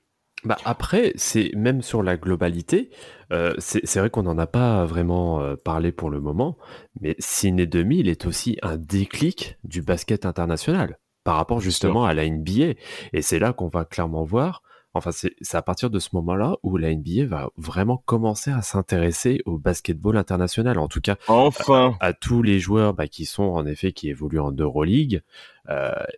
Bah 0.43 0.57
après, 0.63 1.13
c'est 1.15 1.51
même 1.55 1.81
sur 1.81 2.03
la 2.03 2.17
globalité, 2.17 2.91
euh, 3.31 3.53
c'est 3.57 3.85
c'est 3.85 3.99
vrai 3.99 4.09
qu'on 4.09 4.23
n'en 4.23 4.37
a 4.37 4.47
pas 4.47 4.85
vraiment 4.85 5.41
euh, 5.41 5.55
parlé 5.55 5.91
pour 5.91 6.09
le 6.09 6.21
moment, 6.21 6.57
mais 7.01 7.15
Ciné 7.19 7.65
2000 7.65 8.09
est 8.09 8.25
aussi 8.25 8.57
un 8.61 8.77
déclic 8.77 9.57
du 9.63 9.81
basket 9.81 10.25
international 10.25 10.97
par 11.23 11.35
rapport 11.37 11.59
justement 11.59 12.05
à 12.05 12.13
la 12.13 12.29
NBA. 12.29 12.75
Et 13.13 13.21
c'est 13.21 13.39
là 13.39 13.53
qu'on 13.53 13.67
va 13.67 13.83
clairement 13.85 14.23
voir, 14.23 14.61
enfin 14.93 15.11
c'est 15.11 15.33
c'est 15.41 15.57
à 15.57 15.61
partir 15.61 15.89
de 15.89 15.99
ce 15.99 16.09
moment-là 16.13 16.57
où 16.63 16.77
la 16.77 16.93
NBA 16.93 17.25
va 17.25 17.49
vraiment 17.57 17.97
commencer 18.05 18.51
à 18.51 18.61
s'intéresser 18.61 19.41
au 19.45 19.57
basketball 19.57 20.17
international, 20.17 20.77
en 20.77 20.87
tout 20.87 21.01
cas 21.01 21.15
Enfin. 21.27 21.95
à 21.99 22.13
tous 22.13 22.43
les 22.43 22.59
joueurs 22.59 22.93
bah, 22.93 23.07
qui 23.07 23.25
sont 23.25 23.43
en 23.43 23.65
effet 23.65 23.91
qui 23.91 24.09
évoluent 24.09 24.39
en 24.39 24.51
Euroleague, 24.51 25.21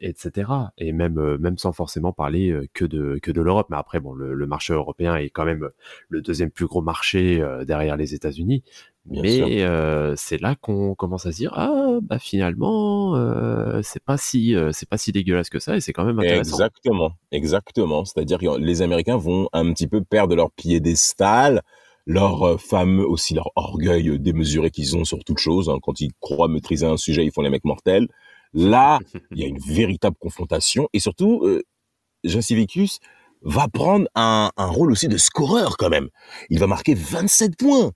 etc. 0.02 0.52
Et 0.78 0.92
même 0.94 1.18
euh, 1.20 1.38
même 1.38 1.58
sans 1.58 1.72
forcément 1.72 2.14
parler 2.14 2.50
euh, 2.52 2.68
que 2.74 2.86
de 2.86 3.20
que 3.22 3.32
de 3.32 3.42
l'Europe. 3.42 3.68
Mais 3.70 3.78
après 3.78 4.00
bon, 4.00 4.14
le, 4.14 4.34
le 4.34 4.48
marché 4.48 4.74
européen 4.74 5.16
est 5.16 5.30
quand 5.30 5.46
même 5.46 5.70
le 6.10 6.22
deuxième 6.22 6.52
plus 6.52 6.66
gros 6.66 6.82
marché 6.82 7.42
euh, 7.42 7.66
derrière 7.66 7.98
les 7.98 8.14
États-Unis. 8.14 8.64
Mais 9.10 9.64
euh, 9.64 10.16
c'est 10.18 10.42
là 10.42 10.56
qu'on 10.60 10.94
commence 10.94 11.26
à 11.26 11.32
se 11.32 11.38
dire 11.38 11.54
ah 11.56 12.00
bah 12.02 12.20
finalement 12.20 13.16
euh, 13.16 13.80
c'est 13.82 14.04
pas 14.04 14.18
si 14.18 14.54
euh, 14.54 14.72
c'est 14.74 14.90
pas 14.90 14.98
si 14.98 15.14
dégueulasse 15.14 15.50
que 15.50 15.60
ça 15.60 15.78
et 15.78 15.82
c'est 15.82 15.94
quand 15.94 16.04
même 16.04 16.20
intéressant. 16.20 16.58
Exactement, 16.58 17.12
exactement. 17.32 18.04
C'est-à-dire 18.04 18.38
que 18.40 18.58
les 18.60 18.82
Américains 18.82 19.16
vont 19.18 19.48
un 19.54 19.72
petit 19.74 19.88
peu 19.88 20.04
perdre 20.04 20.36
leur 20.36 20.52
piédestal, 20.52 21.62
leur 22.06 22.44
euh, 22.44 22.58
fameux 22.58 23.08
aussi 23.08 23.34
leur 23.34 23.52
orgueil 23.56 24.10
euh, 24.10 24.20
démesuré 24.20 24.72
qu'ils 24.72 24.98
ont 24.98 25.06
sur 25.06 25.24
toute 25.24 25.40
chose. 25.40 25.70
hein. 25.70 25.78
Quand 25.82 26.02
ils 26.02 26.12
croient 26.20 26.50
maîtriser 26.50 26.86
un 26.86 26.98
sujet, 26.98 27.24
ils 27.26 27.32
font 27.32 27.42
les 27.42 27.50
mecs 27.50 27.66
mortels. 27.66 28.08
Là, 28.54 29.00
il 29.32 29.40
y 29.40 29.44
a 29.44 29.48
une 29.48 29.60
véritable 29.60 30.16
confrontation 30.20 30.88
et 30.94 31.00
surtout, 31.00 31.42
euh, 31.44 31.64
Jacivicus 32.24 33.00
va 33.44 33.68
prendre 33.68 34.08
un, 34.16 34.50
un 34.58 34.66
rôle 34.68 34.92
aussi 34.92 35.08
de 35.08 35.18
scoreur 35.18 35.78
quand 35.78 35.90
même. 35.90 36.10
Il 36.50 36.60
va 36.60 36.68
marquer 36.68 36.96
27 36.96 37.56
points. 37.58 37.92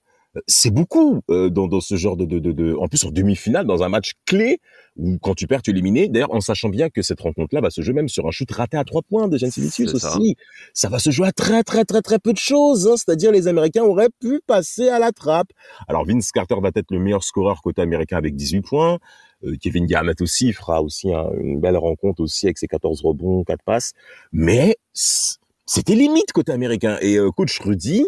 C'est 0.46 0.70
beaucoup 0.70 1.20
euh, 1.30 1.50
dans, 1.50 1.66
dans 1.66 1.80
ce 1.82 1.94
genre 1.96 2.16
de, 2.16 2.24
de, 2.24 2.38
de, 2.38 2.52
de- 2.52 2.74
En 2.74 2.88
plus, 2.88 3.04
en 3.04 3.10
demi-finale, 3.10 3.66
dans 3.66 3.82
un 3.82 3.90
match 3.90 4.12
clé, 4.24 4.60
où 4.96 5.18
quand 5.20 5.34
tu 5.34 5.46
perds, 5.46 5.60
tu 5.60 5.70
es 5.70 5.74
éliminé. 5.74 6.08
D'ailleurs, 6.08 6.32
en 6.32 6.40
sachant 6.40 6.70
bien 6.70 6.88
que 6.88 7.02
cette 7.02 7.20
rencontre-là 7.20 7.60
va 7.60 7.68
se 7.68 7.82
jouer 7.82 7.92
même 7.92 8.08
sur 8.08 8.26
un 8.26 8.30
shoot 8.30 8.50
raté 8.50 8.78
à 8.78 8.84
trois 8.84 9.02
points 9.02 9.28
de 9.28 9.36
Jacivicus 9.36 9.94
ça. 9.98 10.16
aussi. 10.16 10.36
Ça. 10.72 10.88
va 10.88 10.98
se 10.98 11.10
jouer 11.10 11.26
à 11.26 11.32
très, 11.32 11.62
très, 11.64 11.84
très, 11.84 12.00
très 12.00 12.18
peu 12.18 12.32
de 12.32 12.38
choses. 12.38 12.88
hein. 12.88 12.94
C'est-à-dire, 12.96 13.30
les 13.30 13.46
Américains 13.46 13.82
auraient 13.82 14.08
pu 14.22 14.40
passer 14.46 14.88
à 14.88 14.98
la 14.98 15.12
trappe. 15.12 15.48
Alors, 15.86 16.06
Vince 16.06 16.32
Carter 16.32 16.56
va 16.62 16.70
être 16.74 16.90
le 16.92 16.98
meilleur 17.00 17.24
scoreur 17.24 17.60
côté 17.60 17.82
américain 17.82 18.16
avec 18.16 18.34
18 18.34 18.62
points. 18.62 19.00
Euh, 19.44 19.56
Kevin 19.60 19.86
Garnett 19.86 20.20
aussi 20.20 20.52
fera 20.52 20.82
aussi 20.82 21.12
un- 21.12 21.30
une 21.40 21.60
belle 21.60 21.76
rencontre 21.76 22.22
aussi 22.22 22.46
avec 22.46 22.58
ses 22.58 22.68
14 22.68 23.02
rebonds, 23.02 23.44
4 23.44 23.62
passes. 23.64 23.92
Mais 24.32 24.76
c'était 24.92 25.94
limite 25.94 26.32
côté 26.32 26.52
américain. 26.52 26.98
Et 27.00 27.16
euh, 27.16 27.30
coach 27.30 27.58
Rudy, 27.60 28.06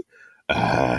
euh, 0.51 0.99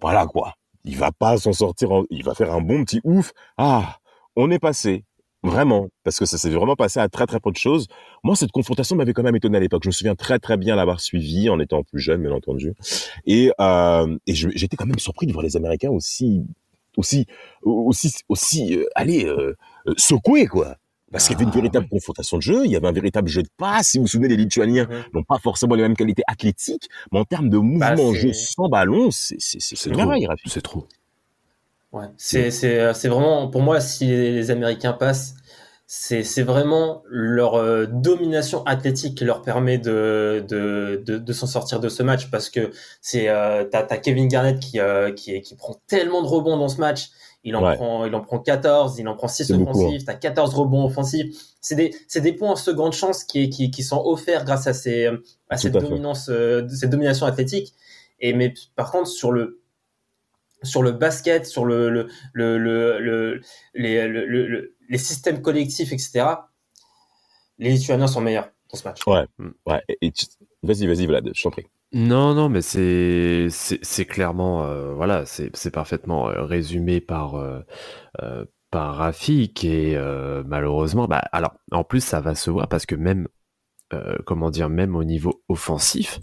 voilà 0.00 0.26
quoi. 0.26 0.54
Il 0.84 0.96
va 0.96 1.12
pas 1.12 1.36
s'en 1.36 1.52
sortir. 1.52 1.90
il 2.10 2.24
va 2.24 2.34
faire 2.34 2.52
un 2.52 2.60
bon 2.60 2.84
petit 2.84 3.00
ouf. 3.04 3.32
Ah, 3.58 3.98
on 4.36 4.50
est 4.50 4.58
passé. 4.58 5.04
Vraiment, 5.42 5.88
parce 6.04 6.18
que 6.18 6.26
ça 6.26 6.36
s'est 6.36 6.50
vraiment 6.50 6.76
passé 6.76 7.00
à 7.00 7.08
très 7.08 7.26
très 7.26 7.40
peu 7.40 7.50
de 7.50 7.56
choses. 7.56 7.86
Moi, 8.22 8.36
cette 8.36 8.52
confrontation 8.52 8.94
m'avait 8.94 9.14
quand 9.14 9.22
même 9.22 9.36
étonné 9.36 9.56
à 9.56 9.60
l'époque. 9.60 9.82
Je 9.84 9.88
me 9.88 9.92
souviens 9.92 10.14
très 10.14 10.38
très 10.38 10.58
bien 10.58 10.76
l'avoir 10.76 11.00
suivi 11.00 11.48
en 11.48 11.58
étant 11.60 11.82
plus 11.82 11.98
jeune, 11.98 12.20
bien 12.22 12.32
entendu. 12.32 12.74
Et, 13.24 13.50
j'étais 14.26 14.76
quand 14.76 14.84
même 14.86 14.98
surpris 14.98 15.26
de 15.26 15.32
voir 15.32 15.42
les 15.42 15.56
Américains 15.56 15.88
aussi, 15.90 16.44
aussi, 16.96 17.26
aussi, 17.62 18.14
aussi, 18.28 18.76
euh, 18.76 18.86
allez, 18.94 19.24
euh, 19.26 19.56
euh, 19.86 19.94
secoués 19.96 20.46
quoi. 20.46 20.76
Parce 21.12 21.26
qu'il 21.26 21.34
y 21.34 21.36
avait 21.38 21.44
une 21.44 21.50
Ah, 21.50 21.56
véritable 21.56 21.88
confrontation 21.88 22.36
de 22.36 22.42
jeu, 22.42 22.64
il 22.66 22.70
y 22.70 22.76
avait 22.76 22.86
un 22.86 22.92
véritable 22.92 23.28
jeu 23.28 23.42
de 23.42 23.48
passe. 23.56 23.88
Si 23.88 23.98
vous 23.98 24.04
vous 24.04 24.08
souvenez, 24.08 24.28
les 24.28 24.36
Lituaniens 24.36 24.86
Mhm. 24.88 25.02
n'ont 25.14 25.24
pas 25.24 25.38
forcément 25.38 25.74
les 25.74 25.82
mêmes 25.82 25.96
qualités 25.96 26.22
athlétiques, 26.28 26.88
mais 27.10 27.18
en 27.18 27.24
termes 27.24 27.50
de 27.50 27.58
mouvement, 27.58 27.96
c'est- 27.96 28.14
jeu 28.14 28.32
sans 28.32 28.68
ballon, 28.68 29.10
c'est 29.10 29.36
c'est 29.40 29.76
trop. 29.90 29.96
merveille, 29.96 30.26
Rafi. 30.28 30.48
C'est 30.48 30.60
trop. 30.62 30.86
Ouais. 31.92 32.04
C'est 32.16 32.52
c'est 32.52 32.78
euh, 32.78 32.94
c'est 32.94 33.08
vraiment 33.08 33.48
pour 33.48 33.62
moi 33.62 33.80
si 33.80 34.06
les 34.06 34.52
Américains 34.52 34.92
passent, 34.92 35.34
c'est 35.92 36.22
c'est 36.22 36.44
vraiment 36.44 37.02
leur 37.08 37.56
euh, 37.56 37.84
domination 37.86 38.62
athlétique 38.64 39.18
qui 39.18 39.24
leur 39.24 39.42
permet 39.42 39.76
de 39.76 40.44
de 40.48 41.02
de, 41.04 41.18
de 41.18 41.32
s'en 41.32 41.48
sortir 41.48 41.80
de 41.80 41.88
ce 41.88 42.04
match 42.04 42.30
parce 42.30 42.48
que 42.48 42.70
c'est 43.00 43.28
euh, 43.28 43.64
t'as 43.64 43.82
t'as 43.82 43.96
Kevin 43.96 44.28
Garnett 44.28 44.60
qui 44.60 44.78
euh, 44.78 45.10
qui 45.10 45.40
qui 45.42 45.56
prend 45.56 45.80
tellement 45.88 46.22
de 46.22 46.28
rebonds 46.28 46.56
dans 46.58 46.68
ce 46.68 46.78
match 46.80 47.08
il 47.42 47.56
en 47.56 47.64
Ouais. 47.66 47.74
prend, 47.74 48.04
il 48.04 48.14
en 48.14 48.20
prend 48.20 48.38
14, 48.38 48.98
il 49.00 49.08
en 49.08 49.16
prend 49.16 49.26
6 49.26 49.46
C'est 49.46 49.54
beaucoup, 49.54 49.70
hein. 49.70 49.82
offensifs, 49.86 50.04
t'as 50.04 50.14
14 50.14 50.54
rebonds 50.54 50.84
offensifs. 50.84 51.34
C'est 51.62 51.74
des, 51.74 51.90
c'est 52.06 52.20
des 52.20 52.34
points 52.34 52.50
en 52.50 52.56
seconde 52.56 52.92
chance 52.92 53.24
qui, 53.24 53.48
qui, 53.48 53.70
qui 53.70 53.82
sont 53.82 54.00
offerts 54.04 54.44
grâce 54.44 54.66
à 54.66 54.74
ces, 54.74 55.08
à 55.48 55.56
cette 55.56 55.74
à 55.74 55.80
dominance, 55.80 56.28
euh, 56.28 56.68
cette 56.68 56.90
domination 56.90 57.24
athlétique. 57.24 57.72
Et 58.20 58.34
mais 58.34 58.52
par 58.76 58.92
contre 58.92 59.08
sur 59.08 59.32
le, 59.32 59.62
sur 60.62 60.82
le 60.82 60.92
basket, 60.92 61.46
sur 61.46 61.64
le, 61.64 61.88
le, 61.88 62.08
le, 62.34 62.58
le, 62.58 62.98
le- 63.00 63.40
les, 63.74 64.06
le- 64.06 64.26
le- 64.26 64.46
le- 64.46 64.74
les 64.90 64.98
systèmes 64.98 65.40
collectifs, 65.40 65.92
etc. 65.92 66.50
Les 67.58 67.70
Lituaniens 67.70 68.06
sont 68.06 68.20
meilleurs 68.20 68.50
dans 68.70 68.76
ce 68.78 68.86
match. 68.88 69.00
Ouais, 69.06 69.24
ouais. 69.66 69.82
Et, 69.88 69.98
et 70.02 70.12
tu- 70.12 70.26
vas-y, 70.62 70.86
vas-y, 70.86 71.06
Vlad, 71.06 71.30
je 71.34 71.42
t'en 71.42 71.50
prie. 71.50 71.66
Non, 71.92 72.34
non, 72.34 72.48
mais 72.48 72.62
c'est 72.62 73.48
c'est 73.50 73.80
c'est 73.82 74.04
clairement 74.04 74.64
euh, 74.64 74.94
voilà, 74.94 75.26
c'est 75.26 75.50
c'est 75.56 75.72
parfaitement 75.72 76.28
euh, 76.28 76.44
résumé 76.44 77.00
par 77.00 77.34
euh, 77.34 77.62
par 78.70 78.96
Rafik 78.96 79.64
et 79.64 79.96
euh, 79.96 80.44
malheureusement, 80.46 81.08
bah 81.08 81.22
alors 81.32 81.54
en 81.72 81.82
plus 81.82 82.00
ça 82.02 82.20
va 82.20 82.34
se 82.36 82.50
voir 82.50 82.68
parce 82.68 82.86
que 82.86 82.94
même 82.94 83.26
euh, 83.92 84.16
comment 84.26 84.50
dire, 84.50 84.68
même 84.68 84.96
au 84.96 85.04
niveau 85.04 85.42
offensif, 85.48 86.20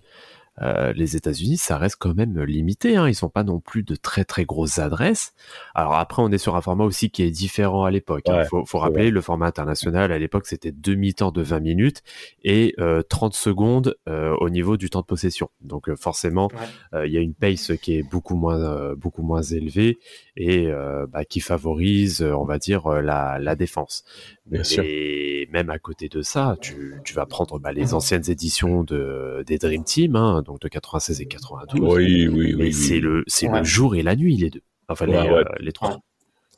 euh, 0.62 0.92
les 0.94 1.16
États-Unis, 1.16 1.58
ça 1.58 1.78
reste 1.78 1.98
quand 2.00 2.16
même 2.16 2.42
limité. 2.44 2.98
Hein. 2.98 3.08
Ils 3.08 3.16
sont 3.16 3.30
pas 3.30 3.44
non 3.44 3.60
plus 3.60 3.84
de 3.84 3.96
très 3.96 4.26
très 4.26 4.46
grosses 4.46 4.80
adresses. 4.80 5.34
Alors 5.76 5.94
après, 5.96 6.22
on 6.22 6.30
est 6.32 6.38
sur 6.38 6.56
un 6.56 6.62
format 6.62 6.84
aussi 6.84 7.10
qui 7.10 7.24
est 7.24 7.32
différent 7.32 7.84
à 7.84 7.92
l'époque. 7.92 8.24
Il 8.28 8.34
Ouais, 8.34 8.46
faut, 8.66 8.78
rappeler, 8.80 9.10
le 9.12 9.22
format 9.22 9.48
international 9.48 10.12
à 10.12 10.18
l'époque, 10.20 10.48
c'était 10.48 10.72
demi-temps 10.72 11.32
de 11.32 11.42
20 11.42 11.60
minutes 11.60 12.02
et 12.44 12.74
euh, 12.80 13.02
30 13.02 13.34
secondes 13.34 13.96
euh, 14.10 14.36
au 14.40 14.50
niveau 14.50 14.78
du 14.78 14.90
temps 14.90 15.02
de 15.02 15.06
possession. 15.06 15.50
Donc 15.62 15.90
euh, 15.90 15.96
forcément, 15.96 16.50
Ouais. 16.94 17.08
il 17.08 17.14
y 17.14 17.18
a 17.18 17.22
une 17.22 17.34
pace 17.36 17.72
qui 17.82 17.96
est 17.98 18.04
beaucoup 18.04 18.36
moins 18.36 18.94
beaucoup 18.96 19.22
moins 19.24 19.42
élevée 19.42 20.00
et 20.36 20.68
bah, 21.12 21.26
qui 21.26 21.40
favorise, 21.40 22.22
on 22.22 22.46
va 22.46 22.58
dire, 22.58 22.88
la, 22.90 23.38
la 23.40 23.56
défense. 23.56 24.04
Bien 24.50 24.64
sûr. 24.64 24.84
Et 24.86 25.48
même 25.52 25.70
à 25.70 25.78
côté 25.80 26.08
de 26.10 26.22
ça, 26.22 26.56
tu, 26.62 26.96
tu 27.04 27.14
vas 27.14 27.26
prendre 27.26 27.60
bah, 27.60 27.72
les 27.74 27.94
anciennes 27.94 28.24
éditions 28.30 28.84
de, 28.84 29.44
des 29.46 29.58
Dream 29.58 29.84
Team, 29.84 30.16
hein, 30.16 30.42
donc 30.46 30.60
de 30.62 30.68
96 30.68 31.22
et 31.22 31.26
92. 31.26 31.82
Oui, 31.96 32.28
oui, 32.28 32.52
Et 32.52 32.56
oui. 32.56 32.74
c'est 32.74 32.94
oui. 32.96 33.00
le, 33.02 33.24
c'est 33.28 33.50
Ouais. 33.50 33.60
le 33.60 33.66
jour 33.66 33.96
et 33.96 34.04
la 34.04 34.16
nuit, 34.16 34.38
les 34.38 34.50
deux. 34.50 34.62
Enfin, 34.90 35.06
les, 35.06 35.14
Ouais, 35.14 35.28
euh, 35.30 35.44
les 35.60 35.72
trois. 35.74 35.92
Ouais. 35.92 35.98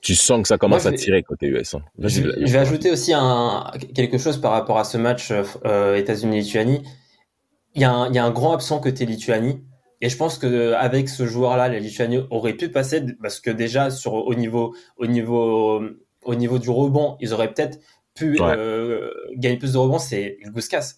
Tu 0.02 0.16
sens 0.16 0.42
que 0.44 0.48
ça 0.48 0.58
commence 0.58 0.84
Moi, 0.84 0.90
à 0.90 0.92
vais- 0.92 0.98
tirer 0.98 1.24
côté 1.24 1.48
US. 1.48 1.74
hein. 1.74 1.82
Vas-y, 1.98 2.24
Je, 2.24 2.52
vais 2.54 2.58
ajouter 2.60 2.90
aussi 2.92 3.12
un, 3.14 3.70
quelque 3.96 4.18
chose 4.18 4.38
par 4.38 4.52
rapport 4.52 4.78
à 4.78 4.84
ce 4.86 4.98
match 4.98 5.32
euh, 5.66 5.96
États-Unis-Lituanie. 5.96 6.84
Il 7.76 7.82
y, 7.82 7.86
a 7.86 7.92
un, 7.92 8.08
il 8.10 8.16
y 8.16 8.18
a 8.20 8.24
un 8.26 8.32
grand 8.32 8.54
absent 8.54 8.80
côté 8.80 9.06
Lituanie. 9.06 9.62
Et 10.02 10.08
je 10.10 10.16
pense 10.16 10.38
que 10.38 10.72
avec 10.74 11.10
ce 11.10 11.26
joueur-là, 11.26 11.68
la 11.68 11.80
Lituanie 11.80 12.20
aurait 12.30 12.54
pu 12.54 12.70
passer 12.70 13.04
parce 13.22 13.40
que 13.42 13.50
déjà 13.52 13.90
sur 13.90 14.14
au 14.14 14.34
niveau 14.36 14.74
au 14.96 15.06
niveau 15.08 15.82
au 16.30 16.36
niveau 16.36 16.60
du 16.60 16.70
rebond, 16.70 17.18
ils 17.20 17.34
auraient 17.34 17.52
peut-être 17.54 17.80
pu 18.16 18.40
Ouais. 18.40 18.54
euh, 18.58 19.12
gagner 19.36 19.58
plus 19.58 19.74
de 19.74 19.78
rebonds. 19.78 20.00
C'est 20.00 20.38
Ilgouskas. 20.44 20.96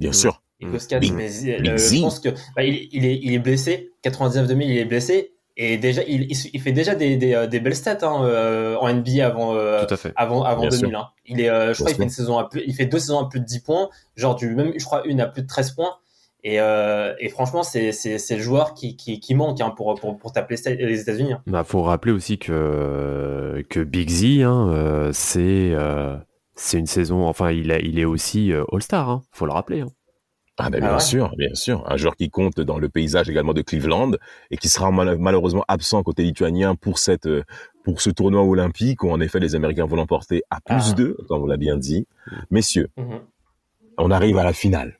Bien 0.00 0.12
sûr. 0.12 0.42
Ilgouskas, 0.60 0.98
Big- 1.00 1.12
mais 1.14 1.28
Big 1.28 1.68
euh, 1.68 1.76
je 1.78 2.00
pense 2.00 2.18
que 2.20 2.30
bah, 2.54 2.62
il, 2.64 2.88
il 2.92 3.04
est 3.04 3.18
il 3.22 3.32
est 3.32 3.38
blessé. 3.38 3.92
99-2000, 4.04 4.64
il 4.64 4.78
est 4.78 4.84
blessé. 4.84 5.32
Et 5.58 5.78
déjà, 5.78 6.02
il, 6.06 6.22
il, 6.30 6.36
il 6.52 6.60
fait 6.60 6.72
déjà 6.72 6.94
des, 6.94 7.16
des, 7.16 7.32
euh, 7.34 7.46
des 7.46 7.60
belles 7.60 7.74
stats 7.76 7.98
hein, 8.02 8.76
en 8.80 8.92
NBA 8.92 9.24
avant, 9.26 9.52
Tout 9.54 9.94
à 9.94 9.96
fait. 9.96 10.12
avant, 10.16 10.42
avant 10.42 10.62
Bien 10.68 10.70
2000. 10.70 10.94
hein. 10.94 11.08
Il 11.26 11.40
est, 11.40 11.46
je 11.48 11.72
crois, 11.74 11.86
qu'il 11.88 11.96
fait 11.96 12.02
une 12.02 12.08
saison 12.10 12.36
à 12.38 12.48
plus, 12.48 12.62
il 12.66 12.74
fait 12.74 12.84
deux 12.86 12.98
saisons 12.98 13.20
à 13.20 13.28
plus 13.28 13.40
de 13.40 13.46
10 13.46 13.60
points, 13.60 13.88
genre 14.16 14.34
du 14.34 14.54
même, 14.54 14.72
je 14.76 14.84
crois, 14.84 15.02
une 15.06 15.20
à 15.20 15.26
plus 15.26 15.42
de 15.42 15.46
13 15.46 15.70
points. 15.72 15.96
Et, 16.48 16.60
euh, 16.60 17.12
et 17.18 17.28
franchement, 17.28 17.64
c'est, 17.64 17.90
le 17.90 18.38
joueur 18.38 18.72
qui, 18.74 18.94
qui, 18.96 19.18
qui 19.18 19.34
manque 19.34 19.60
hein, 19.60 19.70
pour, 19.76 19.94
pour, 19.96 20.16
pour 20.16 20.30
taper 20.32 20.54
les 20.54 20.60
Éta- 20.60 20.76
les 20.86 21.00
États-Unis. 21.00 21.32
hein. 21.32 21.42
Bah, 21.48 21.64
faut 21.64 21.82
rappeler 21.82 22.12
aussi 22.12 22.38
que, 22.38 23.64
que 23.68 23.80
Big 23.80 24.08
Z, 24.10 24.42
hein, 24.42 24.68
euh, 24.70 25.10
c'est, 25.12 25.72
euh, 25.72 26.16
c'est 26.54 26.78
une 26.78 26.86
saison, 26.86 27.26
enfin, 27.26 27.50
il, 27.50 27.72
a, 27.72 27.80
il 27.80 27.98
est 27.98 28.04
aussi 28.04 28.52
All-Star, 28.72 29.10
hein, 29.10 29.22
faut 29.32 29.46
le 29.46 29.52
rappeler. 29.52 29.80
hein. 29.80 29.88
Ah 30.58 30.70
ben 30.70 30.78
Ah 30.82 30.86
bien 30.86 30.94
ouais. 30.94 31.00
sûr, 31.00 31.34
bien 31.36 31.52
sûr. 31.54 31.84
Un 31.90 31.96
joueur 31.98 32.14
qui 32.16 32.30
compte 32.30 32.60
dans 32.60 32.78
le 32.78 32.88
paysage 32.88 33.28
également 33.28 33.52
de 33.52 33.60
Cleveland 33.60 34.12
et 34.50 34.56
qui 34.56 34.68
sera 34.70 34.90
mal- 34.90 35.18
malheureusement 35.18 35.64
absent 35.68 36.02
côté 36.02 36.22
lituanien 36.22 36.76
pour 36.76 36.98
cette 36.98 37.28
pour 37.84 38.00
ce 38.00 38.08
tournoi 38.08 38.42
olympique 38.42 39.02
où 39.02 39.10
en 39.10 39.20
effet 39.20 39.38
les 39.38 39.54
Américains 39.54 39.84
vont 39.84 39.96
l'emporter 39.96 40.42
à 40.48 40.60
plus 40.62 40.92
Ah. 40.92 40.94
2, 40.94 41.16
comme 41.28 41.42
on 41.42 41.46
l'a 41.46 41.58
bien 41.58 41.76
dit. 41.76 42.06
Messieurs, 42.50 42.88
Mhm. 42.96 43.20
on 43.98 44.10
arrive 44.10 44.38
à 44.38 44.44
la 44.44 44.54
finale. 44.54 44.98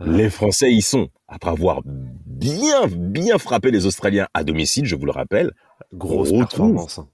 Les 0.00 0.30
Français 0.30 0.72
y 0.72 0.82
sont, 0.82 1.08
après 1.28 1.50
avoir 1.50 1.80
bien, 1.84 2.86
bien 2.88 3.38
frappé 3.38 3.70
les 3.70 3.86
Australiens 3.86 4.26
à 4.34 4.44
domicile, 4.44 4.84
je 4.84 4.96
vous 4.96 5.06
le 5.06 5.12
rappelle. 5.12 5.52
Grosse 5.92 6.30
On 6.32 6.38
retrouve. 6.38 6.48
performance. 6.48 6.98
hein. 6.98 7.08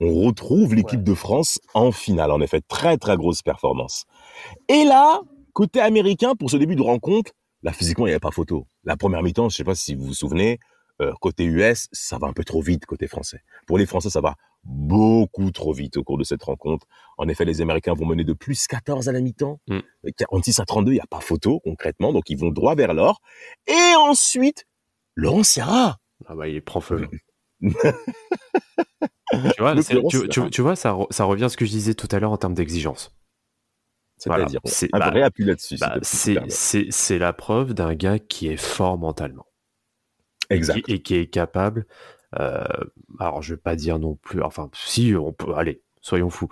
On 0.00 0.14
retrouve 0.26 0.74
l'équipe 0.74 0.98
Ouais. 1.00 1.04
de 1.04 1.14
France 1.14 1.58
en 1.74 1.92
finale. 1.92 2.30
En 2.32 2.40
effet, 2.40 2.60
très, 2.66 2.96
très 2.96 3.16
grosse 3.16 3.42
performance. 3.42 4.04
Et 4.68 4.84
là, 4.84 5.20
côté 5.52 5.80
américain, 5.80 6.34
pour 6.34 6.50
ce 6.50 6.56
début 6.56 6.74
de 6.76 6.82
rencontre, 6.82 7.32
là, 7.62 7.72
physiquement, 7.72 8.06
il 8.06 8.10
n'y 8.10 8.14
avait 8.14 8.20
pas 8.20 8.30
photo. 8.32 8.66
La 8.84 8.96
première 8.96 9.22
mi-temps, 9.22 9.48
je 9.48 9.56
sais 9.56 9.64
pas 9.64 9.74
si 9.76 9.94
vous 9.94 10.06
vous 10.06 10.14
souvenez, 10.14 10.58
euh, 11.00 11.12
côté 11.20 11.44
US, 11.44 11.88
ça 11.92 12.18
va 12.18 12.26
un 12.28 12.32
peu 12.32 12.44
trop 12.44 12.60
vite 12.62 12.86
côté 12.86 13.06
français. 13.08 13.40
Pour 13.66 13.78
les 13.78 13.86
Français, 13.86 14.10
ça 14.10 14.20
va 14.20 14.34
beaucoup 14.64 15.50
trop 15.50 15.72
vite 15.72 15.96
au 15.96 16.04
cours 16.04 16.18
de 16.18 16.24
cette 16.24 16.42
rencontre. 16.44 16.86
En 17.18 17.28
effet, 17.28 17.44
les 17.44 17.60
Américains 17.60 17.94
vont 17.94 18.06
mener 18.06 18.24
de 18.24 18.32
plus 18.32 18.66
14 18.66 19.08
à 19.08 19.12
la 19.12 19.20
mi-temps. 19.20 19.60
Mm. 19.68 19.80
46 20.16 20.60
à 20.60 20.64
32, 20.64 20.92
il 20.92 20.94
n'y 20.94 21.00
a 21.00 21.06
pas 21.06 21.20
photo 21.20 21.60
concrètement, 21.60 22.12
donc 22.12 22.30
ils 22.30 22.38
vont 22.38 22.50
droit 22.50 22.74
vers 22.74 22.94
l'or. 22.94 23.20
Et 23.66 23.94
ensuite, 23.98 24.66
Laurent 25.16 25.42
Sierra. 25.42 25.98
Ah 26.26 26.34
bah, 26.36 26.46
il 26.48 26.62
prend 26.62 26.80
feu. 26.80 27.08
tu, 27.60 27.68
vois, 29.58 29.74
tu, 29.74 29.82
Sierra. 29.82 30.02
tu- 30.08 30.50
tu 30.50 30.62
vois, 30.62 30.76
ça, 30.76 30.92
re- 30.92 31.12
ça 31.12 31.24
revient 31.24 31.44
à 31.44 31.48
ce 31.48 31.56
que 31.56 31.64
je 31.64 31.70
disais 31.70 31.94
tout 31.94 32.08
à 32.12 32.20
l'heure 32.20 32.32
en 32.32 32.36
termes 32.36 32.54
d'exigence. 32.54 33.12
Voilà, 34.26 34.44
un 34.44 34.98
bah, 34.98 35.10
vrai 35.10 35.22
appui 35.22 35.44
là-dessus. 35.44 35.76
Bah, 35.80 35.98
c'est 36.02 37.18
la 37.18 37.32
preuve 37.32 37.74
d'un 37.74 37.94
gars 37.94 38.20
qui 38.20 38.46
est 38.46 38.56
fort 38.56 38.96
mentalement. 38.96 39.46
Exact. 40.52 40.82
Qui- 40.84 40.92
et 40.92 41.02
qui 41.02 41.14
est 41.16 41.26
capable. 41.26 41.86
euh, 42.40 42.64
alors, 43.20 43.42
je 43.42 43.54
vais 43.54 43.60
pas 43.60 43.76
dire 43.76 43.98
non 43.98 44.14
plus. 44.16 44.42
Enfin, 44.42 44.70
si 44.74 45.14
on 45.14 45.32
peut. 45.32 45.54
Allez, 45.54 45.82
soyons 46.00 46.30
fous. 46.30 46.48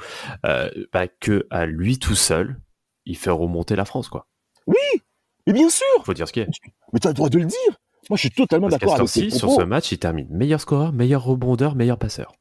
Euh, 0.46 0.68
bah, 0.92 1.06
que 1.08 1.46
à 1.50 1.66
lui 1.66 1.98
tout 1.98 2.14
seul, 2.14 2.60
il 3.06 3.16
fait 3.16 3.30
remonter 3.30 3.76
la 3.76 3.84
France, 3.84 4.08
quoi. 4.08 4.26
Mais 5.46 5.52
bien 5.54 5.68
sûr 5.70 5.86
Faut 6.04 6.14
dire 6.14 6.28
ce 6.28 6.32
qu'il 6.32 6.42
est. 6.42 6.48
Mais 6.92 7.00
tu 7.00 7.06
as 7.08 7.10
le 7.10 7.14
droit 7.14 7.28
de 7.28 7.38
le 7.38 7.44
dire. 7.46 7.58
Moi, 8.08 8.16
je 8.16 8.20
suis 8.20 8.30
totalement 8.30 8.68
d'accord 8.68 8.94
avec 8.96 9.08
ci 9.08 9.30
sur 9.30 9.50
ce 9.52 9.62
match, 9.62 9.90
il 9.92 9.98
termine 9.98 10.28
meilleur 10.30 10.60
scoreur, 10.60 10.92
meilleur 10.92 11.24
rebondeur, 11.24 11.74
meilleur 11.74 11.98
passeur. 11.98 12.32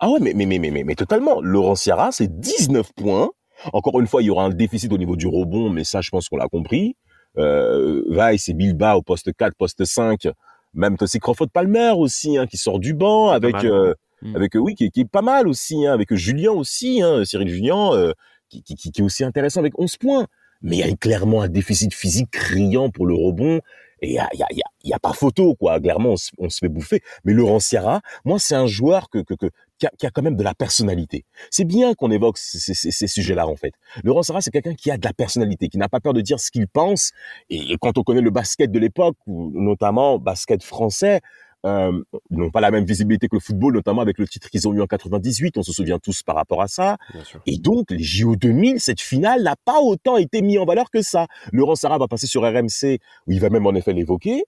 Ah 0.00 0.10
ouais, 0.10 0.18
mais, 0.20 0.34
mais, 0.34 0.44
mais, 0.46 0.58
mais, 0.58 0.70
mais, 0.70 0.84
mais 0.84 0.94
totalement. 0.94 1.40
Laurent 1.40 1.74
Sierra, 1.74 2.10
c'est 2.12 2.38
19 2.40 2.92
points. 2.94 3.30
Encore 3.72 3.98
une 4.00 4.06
fois, 4.06 4.22
il 4.22 4.26
y 4.26 4.30
aura 4.30 4.44
un 4.44 4.50
déficit 4.50 4.92
au 4.92 4.98
niveau 4.98 5.16
du 5.16 5.26
rebond, 5.26 5.70
mais 5.70 5.84
ça, 5.84 6.00
je 6.00 6.10
pense 6.10 6.28
qu'on 6.28 6.36
l'a 6.36 6.48
compris. 6.48 6.96
Euh, 7.38 8.02
Weiss 8.08 8.48
et 8.48 8.54
Bilba 8.54 8.96
au 8.96 9.02
poste 9.02 9.32
4, 9.36 9.54
poste 9.56 9.84
5. 9.84 10.28
Même 10.74 10.96
aussi 11.00 11.18
Crawford 11.18 11.48
Palmer 11.52 11.92
aussi, 11.96 12.36
hein, 12.36 12.46
qui 12.46 12.56
sort 12.56 12.78
du 12.78 12.94
banc 12.94 13.30
avec, 13.30 13.64
euh, 13.64 13.94
Mm. 14.24 14.36
avec 14.36 14.56
euh, 14.56 14.58
oui, 14.58 14.74
qui, 14.74 14.90
qui 14.90 15.00
est 15.02 15.08
pas 15.08 15.22
mal 15.22 15.46
aussi, 15.46 15.86
hein, 15.86 15.92
avec 15.92 16.12
Julien 16.14 16.52
aussi, 16.52 17.02
hein, 17.02 17.24
Cyril 17.24 17.48
Julien, 17.48 17.92
euh, 17.92 18.12
qui, 18.48 18.62
qui, 18.62 18.74
qui, 18.74 18.88
est 18.88 19.02
aussi 19.04 19.22
intéressant 19.22 19.60
avec 19.60 19.78
11 19.78 19.96
points. 19.96 20.26
Mais 20.62 20.78
il 20.78 20.86
y 20.86 20.90
a 20.90 20.96
clairement 20.96 21.42
un 21.42 21.48
déficit 21.48 21.92
physique 21.92 22.30
criant 22.30 22.88
pour 22.90 23.06
le 23.06 23.14
rebond. 23.14 23.60
Et 24.00 24.08
il 24.08 24.12
y 24.14 24.18
a, 24.18 24.28
il 24.32 24.40
y, 24.40 24.42
a, 24.42 24.46
il 24.50 24.56
y, 24.56 24.62
a, 24.62 24.66
y 24.84 24.92
a 24.94 24.98
pas 24.98 25.12
photo, 25.12 25.54
quoi. 25.54 25.78
Clairement, 25.78 26.10
on 26.12 26.16
se, 26.16 26.30
on 26.38 26.48
se 26.48 26.58
fait 26.58 26.68
bouffer. 26.68 27.02
Mais 27.24 27.34
Laurent 27.34 27.60
Sierra, 27.60 28.00
moi, 28.24 28.38
c'est 28.38 28.54
un 28.54 28.66
joueur 28.66 29.10
que, 29.10 29.18
que, 29.18 29.34
que, 29.34 29.46
qui, 29.78 29.86
a, 29.86 29.90
qui 29.98 30.06
a 30.06 30.10
quand 30.10 30.22
même 30.22 30.36
de 30.36 30.42
la 30.42 30.54
personnalité. 30.54 31.24
C'est 31.50 31.64
bien 31.64 31.94
qu'on 31.94 32.10
évoque 32.10 32.38
ces, 32.38 32.58
ces, 32.58 32.90
ces 32.90 33.06
sujets-là, 33.06 33.46
en 33.46 33.56
fait. 33.56 33.74
Laurent 34.02 34.22
Sierra, 34.22 34.40
c'est 34.40 34.50
quelqu'un 34.50 34.74
qui 34.74 34.90
a 34.90 34.96
de 34.96 35.04
la 35.04 35.12
personnalité, 35.12 35.68
qui 35.68 35.78
n'a 35.78 35.88
pas 35.88 36.00
peur 36.00 36.12
de 36.12 36.20
dire 36.20 36.40
ce 36.40 36.50
qu'il 36.50 36.68
pense. 36.68 37.12
Et 37.50 37.76
quand 37.80 37.98
on 37.98 38.02
connaît 38.02 38.20
le 38.20 38.30
basket 38.30 38.70
de 38.70 38.78
l'époque, 38.78 39.16
notamment 39.26 40.18
basket 40.18 40.62
français, 40.62 41.20
euh, 41.64 42.02
n'ont 42.30 42.50
pas 42.50 42.60
la 42.60 42.70
même 42.70 42.84
visibilité 42.84 43.26
que 43.26 43.36
le 43.36 43.40
football, 43.40 43.72
notamment 43.72 44.02
avec 44.02 44.18
le 44.18 44.28
titre 44.28 44.50
qu'ils 44.50 44.68
ont 44.68 44.74
eu 44.74 44.82
en 44.82 44.86
98. 44.86 45.56
On 45.56 45.62
se 45.62 45.72
souvient 45.72 45.98
tous 45.98 46.22
par 46.22 46.36
rapport 46.36 46.60
à 46.60 46.68
ça. 46.68 46.98
Et 47.46 47.56
donc, 47.56 47.90
les 47.90 48.02
JO 48.02 48.36
2000, 48.36 48.80
cette 48.80 49.00
finale 49.00 49.42
n'a 49.42 49.56
pas 49.64 49.80
autant 49.80 50.18
été 50.18 50.42
mis 50.42 50.58
en 50.58 50.66
valeur 50.66 50.90
que 50.90 51.00
ça. 51.00 51.26
Laurent 51.52 51.74
Sarah 51.74 51.98
va 51.98 52.06
passer 52.06 52.26
sur 52.26 52.42
RMC, 52.42 52.98
où 53.26 53.32
il 53.32 53.40
va 53.40 53.48
même 53.48 53.66
en 53.66 53.74
effet 53.74 53.94
l'évoquer. 53.94 54.44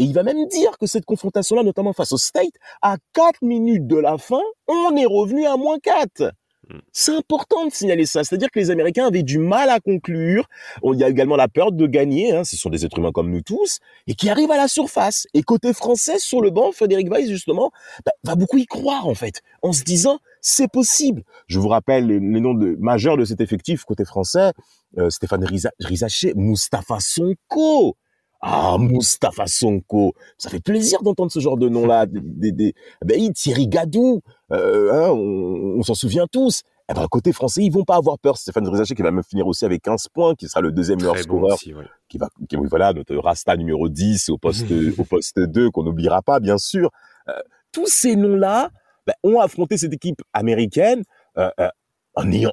Et 0.00 0.04
il 0.04 0.12
va 0.14 0.22
même 0.24 0.46
dire 0.48 0.76
que 0.78 0.86
cette 0.86 1.04
confrontation-là, 1.04 1.62
notamment 1.62 1.92
face 1.92 2.10
au 2.12 2.18
State, 2.18 2.54
à 2.82 2.96
4 3.12 3.42
minutes 3.42 3.86
de 3.86 3.96
la 3.96 4.18
fin, 4.18 4.40
on 4.66 4.96
est 4.96 5.04
revenu 5.06 5.46
à 5.46 5.56
moins 5.56 5.78
4. 5.78 6.32
Mm. 6.68 6.78
C'est 6.92 7.14
important 7.16 7.66
de 7.66 7.70
signaler 7.72 8.06
ça. 8.06 8.24
C'est-à-dire 8.24 8.48
que 8.50 8.58
les 8.58 8.70
Américains 8.70 9.06
avaient 9.06 9.22
du 9.22 9.38
mal 9.38 9.68
à 9.70 9.78
conclure. 9.80 10.46
On- 10.82 10.94
Il 10.94 11.00
y 11.00 11.04
a 11.04 11.08
également 11.08 11.36
la 11.36 11.48
peur 11.48 11.70
de 11.72 11.86
gagner. 11.86 12.32
Hein. 12.34 12.44
Ce 12.44 12.56
sont 12.56 12.70
des 12.70 12.84
êtres 12.84 12.98
humains 12.98 13.12
comme 13.12 13.30
nous 13.30 13.42
tous. 13.42 13.78
Et 14.06 14.14
qui 14.14 14.30
arrivent 14.30 14.50
à 14.52 14.56
la 14.56 14.68
surface. 14.68 15.26
Et 15.34 15.42
côté 15.42 15.72
français, 15.74 16.18
sur 16.18 16.40
le 16.40 16.50
banc, 16.50 16.72
Frédéric 16.72 17.10
Weiss, 17.10 17.28
justement, 17.28 17.70
bah, 18.06 18.12
va 18.24 18.36
beaucoup 18.36 18.56
y 18.58 18.66
croire, 18.66 19.06
en 19.08 19.14
fait. 19.14 19.42
En 19.62 19.72
se 19.72 19.82
disant, 19.84 20.18
c'est 20.40 20.70
possible. 20.70 21.24
Je 21.48 21.58
vous 21.58 21.68
rappelle 21.68 22.06
les, 22.06 22.20
les 22.20 22.40
noms 22.40 22.54
de, 22.54 22.76
majeurs 22.78 23.16
de 23.18 23.24
cet 23.26 23.40
effectif 23.40 23.84
côté 23.84 24.04
français. 24.04 24.52
Euh, 24.98 25.10
Stéphane 25.10 25.44
Riza- 25.44 25.72
Rizaché, 25.80 26.32
Mustapha 26.36 27.00
Sonko. 27.00 27.96
Ah, 28.40 28.76
Mustapha 28.78 29.46
Sonko. 29.46 30.14
Ça 30.38 30.48
fait 30.50 30.60
plaisir 30.60 31.02
d'entendre 31.02 31.30
ce 31.30 31.40
genre 31.40 31.56
de 31.58 31.68
nom-là. 31.68 32.06
Des, 32.06 32.20
des, 32.22 32.52
des- 32.52 32.74
ben, 33.04 33.32
Thierry 33.32 33.68
Gadou. 33.68 34.22
Euh, 34.52 34.92
hein, 34.92 35.10
on, 35.10 35.78
on 35.78 35.82
s'en 35.82 35.94
souvient 35.94 36.26
tous. 36.30 36.62
Eh 36.90 36.94
ben, 36.94 37.06
côté 37.06 37.32
français, 37.32 37.62
ils 37.62 37.70
vont 37.70 37.84
pas 37.84 37.96
avoir 37.96 38.18
peur. 38.18 38.36
Stéphane 38.36 38.66
Rizaché 38.66 38.94
qui 38.94 39.02
va 39.02 39.10
même 39.12 39.22
finir 39.22 39.46
aussi 39.46 39.64
avec 39.64 39.82
15 39.82 40.08
points, 40.08 40.34
qui 40.34 40.48
sera 40.48 40.60
le 40.60 40.72
deuxième 40.72 40.98
meilleur 40.98 41.14
bon 41.14 41.22
scoreur 41.22 41.54
aussi, 41.54 41.72
ouais. 41.72 41.84
qui 42.08 42.18
va, 42.18 42.28
qui, 42.48 42.56
oui, 42.56 42.66
voilà, 42.68 42.92
notre 42.92 43.14
Rasta 43.16 43.56
numéro 43.56 43.88
10 43.88 44.30
au 44.30 44.38
poste, 44.38 44.66
au 44.98 45.04
poste 45.04 45.38
2, 45.38 45.70
qu'on 45.70 45.84
n'oubliera 45.84 46.20
pas, 46.22 46.40
bien 46.40 46.58
sûr. 46.58 46.90
Euh, 47.28 47.32
tous 47.70 47.86
ces 47.86 48.16
noms-là 48.16 48.70
ben, 49.06 49.14
ont 49.22 49.38
affronté 49.38 49.76
cette 49.76 49.92
équipe 49.92 50.20
américaine 50.32 51.04
euh, 51.38 51.50
euh, 51.60 51.68
en, 52.14 52.30
ayant, 52.32 52.52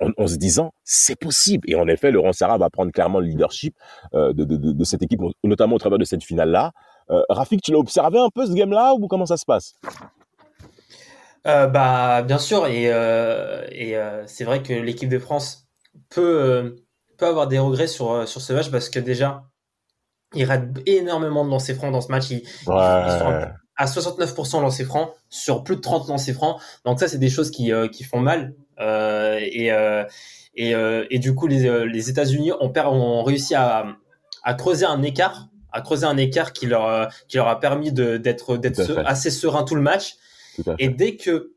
en, 0.00 0.10
en 0.16 0.26
se 0.26 0.36
disant, 0.36 0.72
c'est 0.84 1.16
possible. 1.18 1.68
Et 1.70 1.74
en 1.76 1.86
effet, 1.88 2.10
Laurent 2.10 2.32
Sarra 2.32 2.58
va 2.58 2.70
prendre 2.70 2.90
clairement 2.92 3.20
le 3.20 3.26
leadership 3.26 3.76
euh, 4.14 4.32
de, 4.32 4.44
de, 4.44 4.84
cette 4.84 5.02
équipe, 5.02 5.20
notamment 5.44 5.76
au 5.76 5.78
travers 5.78 5.98
de 5.98 6.04
cette 6.04 6.24
finale-là. 6.24 6.72
Euh, 7.10 7.22
Rafik, 7.28 7.62
tu 7.62 7.72
l'as 7.72 7.78
observé 7.78 8.18
un 8.18 8.28
peu 8.34 8.46
ce 8.46 8.52
game-là 8.52 8.94
ou 8.94 9.06
comment 9.06 9.26
ça 9.26 9.36
se 9.36 9.44
passe? 9.44 9.74
Euh, 11.46 11.68
bah, 11.68 12.22
bien 12.22 12.38
sûr, 12.38 12.66
et, 12.66 12.84
et 12.86 13.96
c'est 14.26 14.44
vrai 14.44 14.62
que 14.62 14.72
l'équipe 14.72 15.08
de 15.08 15.18
France 15.18 15.68
peut, 16.08 16.76
peut 17.16 17.26
avoir 17.26 17.46
des 17.46 17.58
regrets 17.60 17.86
sur, 17.86 18.26
sur 18.26 18.40
ce 18.40 18.52
match 18.52 18.70
parce 18.70 18.88
que 18.90 18.98
déjà, 18.98 19.44
il 20.34 20.44
rate 20.44 20.64
énormément 20.86 21.44
de 21.44 21.50
lancers 21.50 21.76
francs 21.76 21.92
dans 21.92 22.00
ce 22.00 22.10
match. 22.10 22.30
Il, 22.30 22.38
ils 22.38 22.64
sont 22.64 22.76
à- 22.76 23.52
à 23.78 23.84
69% 23.84 24.60
lancers 24.62 24.86
francs 24.86 25.10
sur 25.28 25.62
plus 25.62 25.76
de 25.76 25.82
30 25.82 26.08
lancers 26.08 26.34
francs. 26.34 26.60
Donc 26.84 26.98
ça, 26.98 27.08
c'est 27.08 27.18
des 27.18 27.28
choses 27.28 27.50
qui, 27.50 27.70
qui 27.92 28.04
font 28.04 28.20
mal. 28.20 28.54
Euh, 28.80 29.38
et, 29.40 29.72
euh, 29.72 30.04
et, 30.54 30.74
euh, 30.74 31.06
et 31.10 31.18
du 31.18 31.34
coup, 31.34 31.46
les, 31.46 31.86
les 31.86 32.10
États-Unis 32.10 32.52
ont, 32.52 33.22
réussi 33.22 33.54
à, 33.54 33.86
à 34.42 34.54
creuser 34.54 34.86
un 34.86 35.02
écart, 35.02 35.48
à 35.72 35.80
creuser 35.80 36.06
un 36.06 36.16
écart 36.16 36.52
qui 36.52 36.66
leur, 36.66 37.08
qui 37.28 37.36
leur 37.36 37.48
a 37.48 37.60
permis 37.60 37.92
d'être 37.92 38.58
assez 39.04 39.30
serein 39.30 39.64
tout 39.64 39.74
le 39.74 39.82
match. 39.82 40.16
Tout. 40.56 40.72
Et 40.78 40.88
dès 40.88 41.16
que, 41.16 41.52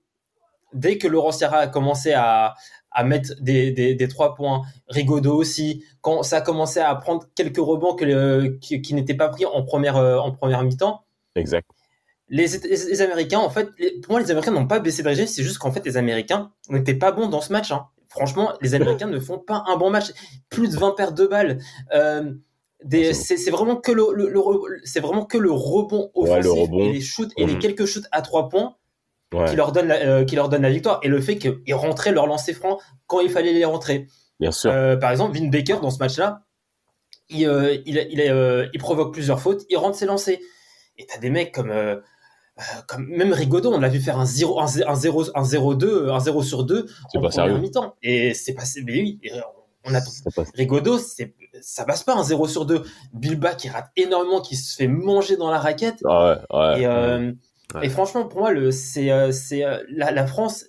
dès 0.73 0.97
que 0.97 1.07
Laurent 1.07 1.31
Sierra 1.31 1.57
a 1.59 1.67
commencé 1.67 2.13
à, 2.13 2.55
à 2.91 3.03
mettre 3.03 3.33
des, 3.39 3.71
des, 3.71 3.95
des 3.95 4.07
trois 4.07 4.35
points, 4.35 4.63
Rigaudot 4.89 5.35
aussi, 5.35 5.85
quand 6.01 6.23
ça 6.23 6.37
a 6.37 6.41
commencé 6.41 6.79
à 6.79 6.93
prendre 6.95 7.23
quelques 7.35 7.57
rebonds 7.57 7.95
que 7.95 8.47
qui, 8.57 8.81
qui 8.81 8.93
n'étaient 8.93 9.13
pas 9.13 9.29
pris 9.29 9.45
en 9.45 9.63
première, 9.63 9.95
en 9.95 10.31
première 10.31 10.63
mi-temps, 10.63 11.05
Exact. 11.35 11.69
Les, 12.29 12.47
les, 12.47 12.69
les 12.85 13.01
Américains, 13.01 13.39
en 13.39 13.49
fait, 13.49 13.69
les- 13.79 13.99
pour 14.01 14.11
moi, 14.13 14.21
les 14.21 14.29
Américains 14.31 14.51
n'ont 14.51 14.67
pas 14.67 14.79
baissé 14.79 15.03
de 15.03 15.07
régime, 15.07 15.27
c'est 15.27 15.43
juste 15.43 15.57
qu'en 15.57 15.71
fait, 15.71 15.85
les 15.85 15.97
Américains 15.97 16.51
n'étaient 16.69 16.93
pas 16.93 17.11
bons 17.11 17.27
dans 17.27 17.41
ce 17.41 17.51
match. 17.51 17.71
hein. 17.71 17.87
Franchement, 18.09 18.53
les 18.61 18.73
Américains 18.75 19.07
ne 19.11 19.19
font 19.19 19.39
pas 19.39 19.63
un 19.67 19.77
bon 19.77 19.89
match. 19.89 20.11
Plus 20.49 20.69
de 20.69 20.77
20 20.77 20.91
pertes 20.95 21.15
de 21.15 21.27
balles. 21.27 21.59
Euh, 21.93 22.31
c'est 23.13 23.49
vraiment 23.51 23.75
que 23.75 23.91
le, 23.91 24.05
le- 24.13 24.29
le 24.29 24.41
c'est 24.85 25.01
vraiment 25.01 25.25
que 25.25 25.37
le 25.37 25.51
rebond 25.51 26.11
Ouais, 26.15 26.29
offensif 26.29 26.43
le 26.45 26.51
rebond. 26.51 26.79
et 26.79 26.93
les 26.93 27.01
shoots 27.01 27.31
et 27.37 27.45
les 27.45 27.53
Mhm. 27.55 27.59
quelques 27.59 27.85
shoots 27.85 28.05
à 28.11 28.21
trois 28.21 28.47
points 28.49 28.75
Ouais, 29.33 29.45
qui 29.49 29.55
leur 29.57 29.71
donne 29.73 29.87
la, 29.89 29.95
euh, 29.97 30.23
qui 30.25 30.35
leur 30.35 30.47
donne 30.49 30.61
la 30.63 30.71
victoire 30.71 30.99
et 31.03 31.07
le 31.07 31.19
fait 31.21 31.37
qu'ils 31.37 31.75
rentraient 31.75 32.11
leur 32.13 32.25
lancer 32.25 32.53
franc 32.53 32.79
quand 33.05 33.19
il 33.19 33.29
fallait 33.29 33.53
les 33.53 33.65
rentrer. 33.65 34.07
bien 34.39 34.51
sûr. 34.51 34.71
Euh, 34.71 34.95
par 34.95 35.11
exemple, 35.11 35.37
Vin 35.37 35.49
Baker 35.49 35.77
dans 35.81 35.91
ce 35.91 35.99
match-là, 35.99 36.45
il, 37.29 37.41
il, 37.85 37.97
il, 38.09 38.69
il 38.73 38.79
provoque 38.79 39.13
plusieurs 39.13 39.39
fautes, 39.39 39.65
il 39.69 39.77
rentre 39.77 39.97
ses 39.97 40.05
lancers. 40.07 40.39
Et 40.97 41.05
t'as 41.05 41.19
des 41.19 41.29
mecs 41.29 41.53
comme, 41.53 41.69
euh, 41.71 41.97
comme 42.87 43.07
même 43.07 43.33
Rigaudot, 43.33 43.73
on 43.73 43.79
l'a 43.79 43.89
vu 43.89 43.99
faire 43.99 44.19
un 44.19 44.25
0 44.25 44.59
un 44.59 44.67
0 44.67 44.89
un 44.89 44.95
0 44.95 45.23
un 45.35 45.43
0-2, 45.43 46.09
un 46.11 46.19
0 46.19 46.43
sur 46.43 46.63
2 46.63 46.85
C'est 47.11 47.17
en 47.17 47.21
pas 47.21 47.29
première 47.29 47.59
mi-temps. 47.59 47.95
Et 48.03 48.33
c'est 48.33 48.53
passé, 48.53 48.81
mais 48.85 48.93
oui, 48.93 49.19
et 49.23 49.31
on 49.85 49.93
attend. 49.93 50.11
Rigaudot, 50.55 50.97
c'est 50.99 51.33
ça 51.61 51.85
passe 51.85 52.03
pas 52.03 52.15
un 52.15 52.23
0 52.23 52.47
sur 52.47 52.65
2. 52.65 52.83
Bilba 53.13 53.55
qui 53.55 53.69
rate 53.69 53.89
énormément, 53.95 54.41
qui 54.41 54.55
se 54.55 54.75
fait 54.75 54.87
manger 54.87 55.35
dans 55.37 55.49
la 55.49 55.59
raquette. 55.59 55.99
Ah 56.05 56.39
ouais, 56.51 56.57
ouais. 56.57 56.81
Et, 56.81 56.85
euh, 56.85 57.31
Ouais. 57.75 57.85
et 57.85 57.89
franchement, 57.89 58.25
pour 58.25 58.39
moi, 58.39 58.51
le, 58.51 58.71
c'est, 58.71 59.11
euh, 59.11 59.31
c'est, 59.31 59.63
euh, 59.63 59.77
la, 59.89 60.09
la 60.09 60.25
France, 60.25 60.65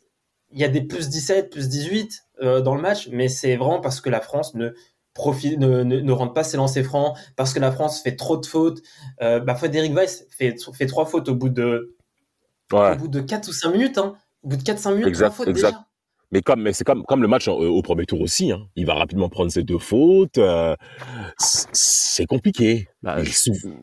il 0.52 0.58
y 0.60 0.64
a 0.64 0.68
des 0.68 0.82
plus 0.82 1.08
17, 1.08 1.48
plus 1.50 1.68
18 1.70 2.12
euh, 2.42 2.60
dans 2.60 2.74
le 2.74 2.82
match, 2.82 3.08
mais 3.10 3.28
c'est 3.28 3.56
vraiment 3.56 3.80
parce 3.80 4.02
que 4.02 4.10
la 4.10 4.20
France 4.20 4.54
ne 4.54 4.74
profite, 5.14 5.58
ne, 5.58 5.82
ne, 5.82 6.00
ne 6.00 6.12
rentre 6.12 6.32
pas 6.32 6.44
ses 6.44 6.56
lancers 6.56 6.84
francs, 6.84 7.16
parce 7.36 7.52
que 7.52 7.60
la 7.60 7.72
France 7.72 8.00
fait 8.02 8.16
trop 8.16 8.36
de 8.36 8.46
fautes. 8.46 8.80
Euh, 9.22 9.40
bah, 9.40 9.54
Frédéric 9.54 9.94
Weiss 9.94 10.26
fait, 10.30 10.54
fait 10.72 10.86
trois 10.86 11.06
fautes 11.06 11.28
au 11.28 11.34
bout 11.34 11.48
de, 11.48 11.96
ouais. 12.72 12.92
au 12.92 12.96
bout 12.96 13.08
de 13.08 13.20
4 13.20 13.48
ou 13.48 13.52
5 13.52 13.72
minutes. 13.72 13.98
Hein. 13.98 14.14
Au 14.42 14.48
bout 14.48 14.56
de 14.56 14.62
4-5 14.62 14.90
minutes, 14.92 15.08
Exact, 15.08 15.26
trois 15.26 15.36
fautes 15.36 15.48
exact. 15.48 15.70
déjà. 15.70 15.86
Mais 16.32 16.42
comme, 16.42 16.62
mais 16.62 16.72
c'est 16.72 16.84
comme, 16.84 17.02
comme 17.04 17.22
le 17.22 17.28
match 17.28 17.48
euh, 17.48 17.50
au 17.50 17.82
premier 17.82 18.06
tour 18.06 18.20
aussi. 18.20 18.52
Hein. 18.52 18.60
Il 18.76 18.86
va 18.86 18.94
rapidement 18.94 19.28
prendre 19.28 19.50
ses 19.50 19.64
deux 19.64 19.78
fautes. 19.80 20.38
euh, 20.38 20.76
c'est 21.38 22.24
compliqué. 22.26 22.88
Bah, 23.02 23.16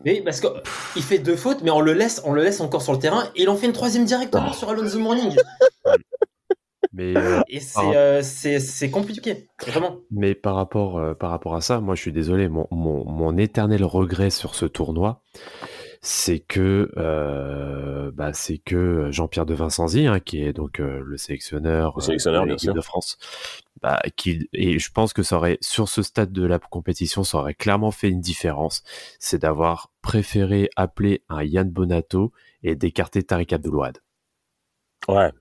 Oui, 0.06 0.22
parce 0.24 0.40
qu'il 0.40 1.04
fait 1.04 1.20
deux 1.20 1.36
fautes, 1.36 1.62
mais 1.62 1.72
on 1.72 1.82
le 1.82 1.92
laisse, 1.94 2.22
on 2.24 2.32
le 2.32 2.42
laisse 2.44 2.62
encore 2.62 2.82
sur 2.82 2.94
le 2.94 3.00
terrain, 3.00 3.26
et 3.36 3.42
il 3.44 3.50
en 3.50 3.58
fait 3.58 3.66
une 3.68 3.74
troisième 3.74 4.06
directement 4.06 4.54
sur 4.54 4.70
Alonso 4.70 4.98
Morning. 4.98 5.36
mais, 6.98 7.16
euh, 7.16 7.42
Et 7.48 7.60
c'est, 7.60 7.80
Ah. 7.80 7.92
euh, 7.96 8.22
c'est, 8.24 8.90
compliqué, 8.90 9.48
vraiment. 9.68 10.00
mais 10.10 10.34
par 10.36 10.56
rapport, 10.56 10.98
euh, 10.98 11.14
par 11.14 11.30
rapport 11.30 11.56
à 11.56 11.62
ça, 11.62 11.80
moi 11.80 11.94
je 11.96 12.02
suis 12.02 12.12
désolé, 12.12 12.50
mon, 12.50 12.68
mon, 12.72 13.06
mon 13.06 13.38
éternel 13.38 13.84
regret 13.84 14.32
sur 14.32 14.56
ce 14.56 14.66
tournoi, 14.66 15.22
c'est 16.02 16.40
que, 16.40 16.92
euh, 16.98 18.12
bah, 18.14 18.34
c'est 18.34 18.58
que 18.58 19.10
Jean-Pierre 19.12 19.46
de 19.46 19.54
Vincenzi, 19.54 20.08
hein, 20.08 20.20
qui 20.20 20.42
est 20.44 20.54
donc 20.54 20.80
euh, 20.80 21.02
le 21.06 21.18
sélectionneur, 21.18 21.94
Le 21.98 22.02
sélectionneur, 22.02 22.44
euh, 22.44 22.56
de 22.56 22.72
de 22.72 22.82
France, 22.82 23.18
bah, 23.82 24.00
qui, 24.16 24.50
et 24.54 24.80
je 24.80 24.92
pense 24.92 25.14
que 25.14 25.22
ça 25.24 25.38
aurait, 25.38 25.58
sur 25.62 25.90
ce 25.90 26.02
stade 26.02 26.32
de 26.32 26.46
la 26.46 26.58
compétition, 26.60 27.24
ça 27.24 27.38
aurait 27.40 27.54
clairement 27.54 27.92
fait 27.92 28.10
une 28.10 28.22
différence, 28.22 28.84
c'est 29.20 29.40
d'avoir 29.44 29.92
préféré 30.02 30.70
appeler 30.76 31.24
un 31.30 31.44
Yann 31.44 31.70
Bonato 31.70 32.32
et 32.64 32.76
d'écarter 32.76 33.22
Tariq 33.24 33.54
Abdelouad. 33.54 34.00
Ouais. 35.08 35.32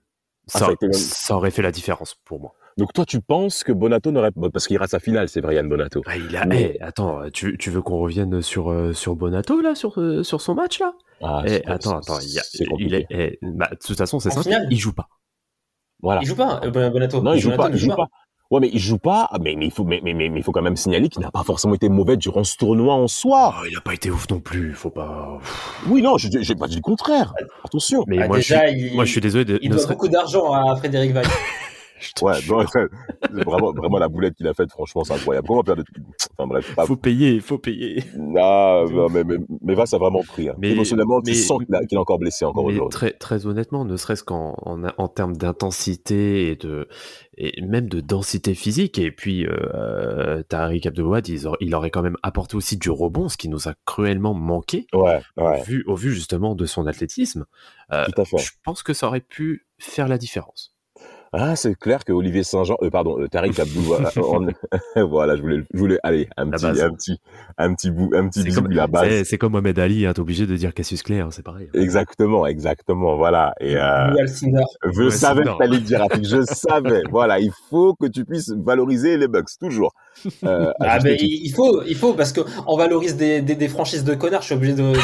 Ça, 0.48 0.68
Ah, 0.70 0.74
ça 0.92 1.34
même- 1.34 1.38
aurait 1.38 1.50
fait 1.50 1.62
la 1.62 1.72
différence 1.72 2.14
pour 2.24 2.40
moi. 2.40 2.54
Donc 2.76 2.92
toi, 2.92 3.04
tu 3.06 3.20
penses 3.20 3.64
que 3.64 3.72
Bonato 3.72 4.10
n'aurait 4.12 4.30
bon, 4.36 4.50
parce 4.50 4.66
qu'il 4.68 4.76
rate 4.78 4.90
sa 4.90 5.00
finale, 5.00 5.28
c'est 5.28 5.40
vrai, 5.40 5.54
Yann 5.54 5.68
Bonato. 5.68 6.02
Ah, 6.06 6.16
il 6.16 6.36
a... 6.36 6.44
Mais- 6.44 6.76
Eh, 6.78 6.82
attends, 6.82 7.22
tu, 7.32 7.56
tu 7.58 7.70
veux 7.70 7.80
qu'on 7.82 7.98
revienne 7.98 8.42
sur, 8.42 8.70
euh, 8.70 8.92
sur 8.92 9.16
Bonato, 9.16 9.60
là, 9.60 9.74
sur, 9.74 9.98
euh, 9.98 10.22
sur 10.22 10.40
son 10.42 10.54
match, 10.54 10.78
là? 10.78 10.92
Ah, 11.22 11.42
Eh, 11.46 11.48
c'est- 11.48 11.66
Attends, 11.66 11.96
attends, 11.98 12.20
il, 12.20 12.30
y 12.32 12.38
a- 12.38 12.42
c'est 12.42 12.64
il 12.64 12.68
compliqué. 12.68 13.06
est... 13.10 13.16
eh, 13.32 13.38
bah, 13.42 13.68
de 13.72 13.76
toute 13.84 13.96
façon, 13.96 14.20
c'est 14.20 14.30
simple, 14.30 14.44
finale? 14.44 14.68
il 14.70 14.78
joue 14.78 14.92
pas. 14.92 15.08
Voilà. 16.02 16.20
Il 16.22 16.26
joue 16.26 16.36
pas, 16.36 16.60
euh, 16.64 16.90
Bonato. 16.90 17.22
Non, 17.22 17.32
il 17.32 17.40
joue 17.40 17.48
Bonato 17.48 17.62
pas. 17.62 17.68
ne 17.70 17.74
Il 17.74 17.80
joue 17.80 17.96
pas. 17.96 18.08
Ouais, 18.50 18.60
mais 18.60 18.70
il 18.72 18.78
joue 18.78 18.98
pas. 18.98 19.28
Mais, 19.40 19.54
mais 19.56 19.66
il 19.66 19.70
faut, 19.72 19.84
mais, 19.84 20.00
mais, 20.04 20.14
mais, 20.14 20.28
mais 20.28 20.40
il 20.40 20.42
faut 20.42 20.52
quand 20.52 20.62
même 20.62 20.76
signaler 20.76 21.08
qu'il 21.08 21.20
n'a 21.22 21.30
pas 21.30 21.42
forcément 21.42 21.74
été 21.74 21.88
mauvais 21.88 22.16
durant 22.16 22.44
ce 22.44 22.56
tournoi 22.56 22.94
en 22.94 23.08
soi. 23.08 23.54
Oh, 23.58 23.66
il 23.70 23.76
a 23.76 23.80
pas 23.80 23.94
été 23.94 24.10
ouf 24.10 24.28
non 24.30 24.38
plus, 24.40 24.72
faut 24.74 24.90
pas... 24.90 25.38
Oui, 25.88 26.00
non, 26.02 26.16
j'ai 26.16 26.28
j'ai 26.42 26.54
pas 26.54 26.68
dit 26.68 26.76
le 26.76 26.80
contraire. 26.82 27.34
Attention. 27.64 28.04
Mais 28.06 28.18
Ah, 28.22 28.28
moi, 28.28 28.36
déjà, 28.36 28.66
je 28.66 28.72
suis... 28.76 28.86
il- 28.90 28.94
moi, 28.94 29.04
je 29.04 29.10
suis 29.10 29.20
désolé 29.20 29.44
de... 29.44 29.58
Il 29.62 29.70
doit 29.70 29.78
serait- 29.80 29.94
beaucoup 29.94 30.08
d'argent 30.08 30.52
à 30.52 30.76
Frédéric 30.76 31.12
Weiss. 31.14 31.26
Ouais, 32.22 32.34
non, 32.48 32.58
vraiment, 33.44 33.72
vraiment 33.72 33.98
la 33.98 34.08
boulette 34.08 34.34
qu'il 34.34 34.46
a 34.48 34.54
faite, 34.54 34.70
franchement, 34.70 35.04
c'est 35.04 35.14
incroyable. 35.14 35.46
Comment 35.48 35.62
perdre 35.62 35.82
Enfin 36.38 36.46
bref, 36.46 36.74
pas... 36.74 36.84
Faut 36.86 36.96
payer, 36.96 37.40
faut 37.40 37.58
payer. 37.58 38.02
Ah, 38.38 38.84
non, 38.90 39.08
mais, 39.10 39.24
mais, 39.24 39.36
mais 39.62 39.74
Vass 39.74 39.94
a 39.94 39.98
vraiment 39.98 40.22
pris. 40.22 40.48
hein. 40.48 40.54
Mais- 40.58 40.72
Émotionnellement, 40.72 41.20
tu 41.22 41.34
sens 41.34 41.62
qu'il 41.64 41.74
a- 41.74 41.84
qu'il 41.86 41.96
est 41.96 42.00
encore 42.00 42.18
blessé 42.18 42.44
encore 42.44 42.64
aujourd'hui. 42.64 42.90
très, 42.90 43.12
très 43.12 43.46
honnêtement, 43.46 43.84
ne 43.84 43.96
serait-ce 43.96 44.24
qu'en 44.24 44.54
en, 44.62 44.82
en 44.98 45.08
termes 45.08 45.36
d'intensité 45.36 46.50
et 46.50 46.56
de 46.56 46.88
et 47.38 47.60
même 47.62 47.88
de 47.88 48.00
densité 48.00 48.54
physique, 48.54 48.98
et 48.98 49.10
puis 49.10 49.46
euh, 49.46 50.42
Tariq 50.48 50.86
Abdelouad, 50.88 51.28
il, 51.28 51.46
aurait- 51.46 51.58
il 51.60 51.74
aurait 51.74 51.90
quand 51.90 52.00
même 52.02 52.16
apporté 52.22 52.56
aussi 52.56 52.76
du 52.78 52.88
rebond, 52.90 53.28
ce 53.28 53.36
qui 53.36 53.48
nous 53.50 53.68
a 53.68 53.74
cruellement 53.84 54.32
manqué, 54.34 54.86
Ouais, 54.94 55.20
ouais, 55.36 55.62
vu, 55.64 55.84
au 55.86 55.94
vu 55.96 56.12
justement 56.12 56.54
de 56.54 56.64
son 56.64 56.86
athlétisme. 56.86 57.44
Euh, 57.92 58.04
tout 58.06 58.20
à 58.20 58.24
fait. 58.24 58.38
Je 58.38 58.50
pense 58.64 58.82
que 58.82 58.94
ça 58.94 59.06
aurait 59.06 59.20
pu 59.20 59.66
faire 59.78 60.08
la 60.08 60.16
différence. 60.18 60.74
Ah, 61.38 61.54
c'est 61.54 61.74
clair 61.78 62.02
que 62.04 62.12
Olivier 62.12 62.42
Saint-Jean, 62.42 62.76
euh, 62.82 62.88
pardon, 62.88 63.20
euh, 63.20 63.28
Tariq 63.28 63.60
Abdou, 63.60 63.80
voilà, 63.82 64.10
on- 64.16 64.46
voilà, 65.06 65.36
je 65.36 65.42
voulais, 65.42 65.62
je 65.74 65.78
voulais, 65.78 65.98
allez, 66.02 66.28
un 66.38 66.48
petit, 66.48 66.62
base. 66.64 66.82
un 66.82 66.90
petit, 66.94 67.18
un 67.58 67.74
petit 67.74 67.90
bout, 67.90 68.10
un 68.14 68.26
petit 68.28 68.42
bisou 68.42 68.66
la 68.68 68.86
base. 68.86 69.24
c'est- 69.24 69.36
comme 69.36 69.52
Mohamed 69.52 69.78
Ali, 69.78 70.06
hein, 70.06 70.14
t'es 70.14 70.20
obligé 70.20 70.46
de 70.46 70.56
dire 70.56 70.72
Cassius 70.72 71.02
Clay, 71.02 71.20
hein, 71.20 71.28
c'est 71.30 71.42
pareil. 71.44 71.68
Exactement, 71.74 72.46
exactement, 72.46 73.16
voilà. 73.16 73.52
Et 73.60 73.76
euh, 73.76 74.14
je 74.26 75.02
Ouais, 75.02 75.10
savais 75.10 75.42
que 75.44 75.58
t'allais 75.58 75.76
le 75.76 75.82
dire, 75.82 76.00
Rafik, 76.00 76.24
je 76.26 76.42
savais. 76.42 77.02
Voilà, 77.10 77.38
il 77.38 77.50
faut 77.68 77.94
que 77.94 78.06
tu 78.06 78.24
puisses 78.24 78.50
valoriser 78.56 79.18
les 79.18 79.28
Bucks, 79.28 79.50
toujours. 79.60 79.92
Euh, 80.44 80.72
Ah 80.80 80.98
ben 81.00 81.16
titre. 81.18 81.24
il 81.44 81.52
faut, 81.52 81.82
il 81.82 81.96
faut 81.96 82.14
parce 82.14 82.32
que 82.32 82.40
on 82.66 82.78
valorise 82.78 83.14
des, 83.16 83.42
des, 83.42 83.54
des 83.56 83.68
franchises 83.68 84.04
de 84.04 84.14
connards. 84.14 84.40
Je 84.40 84.46
suis 84.46 84.54
obligé 84.54 84.72
de. 84.72 84.78
de- 84.82 84.88
de- 84.88 84.92
de- 84.94 85.00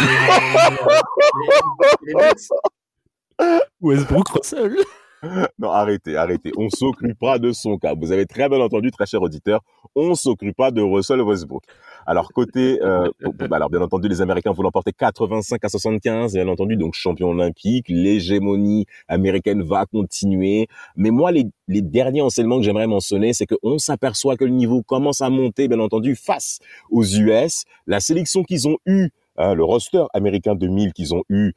les- 2.06 2.06
les 2.06 2.14
Bucks. 2.14 3.60
Westbrook 3.80 4.28
Russell 4.28 4.76
Non, 5.58 5.70
arrêtez, 5.70 6.16
arrêtez. 6.16 6.52
On 6.56 6.68
s'occupe 6.68 7.18
pas 7.18 7.38
de 7.38 7.52
son 7.52 7.78
cas. 7.78 7.94
Vous 7.94 8.12
avez 8.12 8.26
très 8.26 8.48
bien 8.48 8.60
entendu, 8.60 8.90
très 8.90 9.06
cher 9.06 9.22
auditeur, 9.22 9.60
on 9.94 10.14
s'occupe 10.14 10.56
pas 10.56 10.70
de 10.70 10.82
Russell 10.82 11.20
Westbrook. 11.20 11.62
Alors 12.06 12.32
côté, 12.32 12.80
euh, 12.82 13.08
bah, 13.38 13.56
alors 13.56 13.70
bien 13.70 13.80
entendu, 13.80 14.08
les 14.08 14.20
Américains 14.20 14.52
vont 14.52 14.62
l'emporter 14.62 14.92
85 14.92 15.64
à 15.64 15.68
75, 15.68 16.32
bien 16.34 16.48
entendu, 16.48 16.76
donc 16.76 16.94
champion 16.94 17.30
olympique, 17.30 17.86
l'hégémonie 17.88 18.86
américaine 19.06 19.62
va 19.62 19.86
continuer. 19.86 20.66
Mais 20.96 21.10
moi, 21.10 21.30
les, 21.30 21.46
les 21.68 21.82
derniers 21.82 22.22
enseignements 22.22 22.58
que 22.58 22.64
j'aimerais 22.64 22.88
mentionner, 22.88 23.32
c'est 23.32 23.46
qu'on 23.46 23.78
s'aperçoit 23.78 24.36
que 24.36 24.44
le 24.44 24.50
niveau 24.50 24.82
commence 24.82 25.20
à 25.20 25.30
monter, 25.30 25.68
bien 25.68 25.80
entendu, 25.80 26.16
face 26.16 26.58
aux 26.90 27.04
US. 27.04 27.64
La 27.86 28.00
sélection 28.00 28.42
qu'ils 28.42 28.66
ont 28.66 28.78
eue, 28.86 29.10
hein, 29.36 29.54
le 29.54 29.62
roster 29.62 30.04
américain 30.12 30.56
2000 30.56 30.92
qu'ils 30.92 31.14
ont 31.14 31.22
eu, 31.28 31.52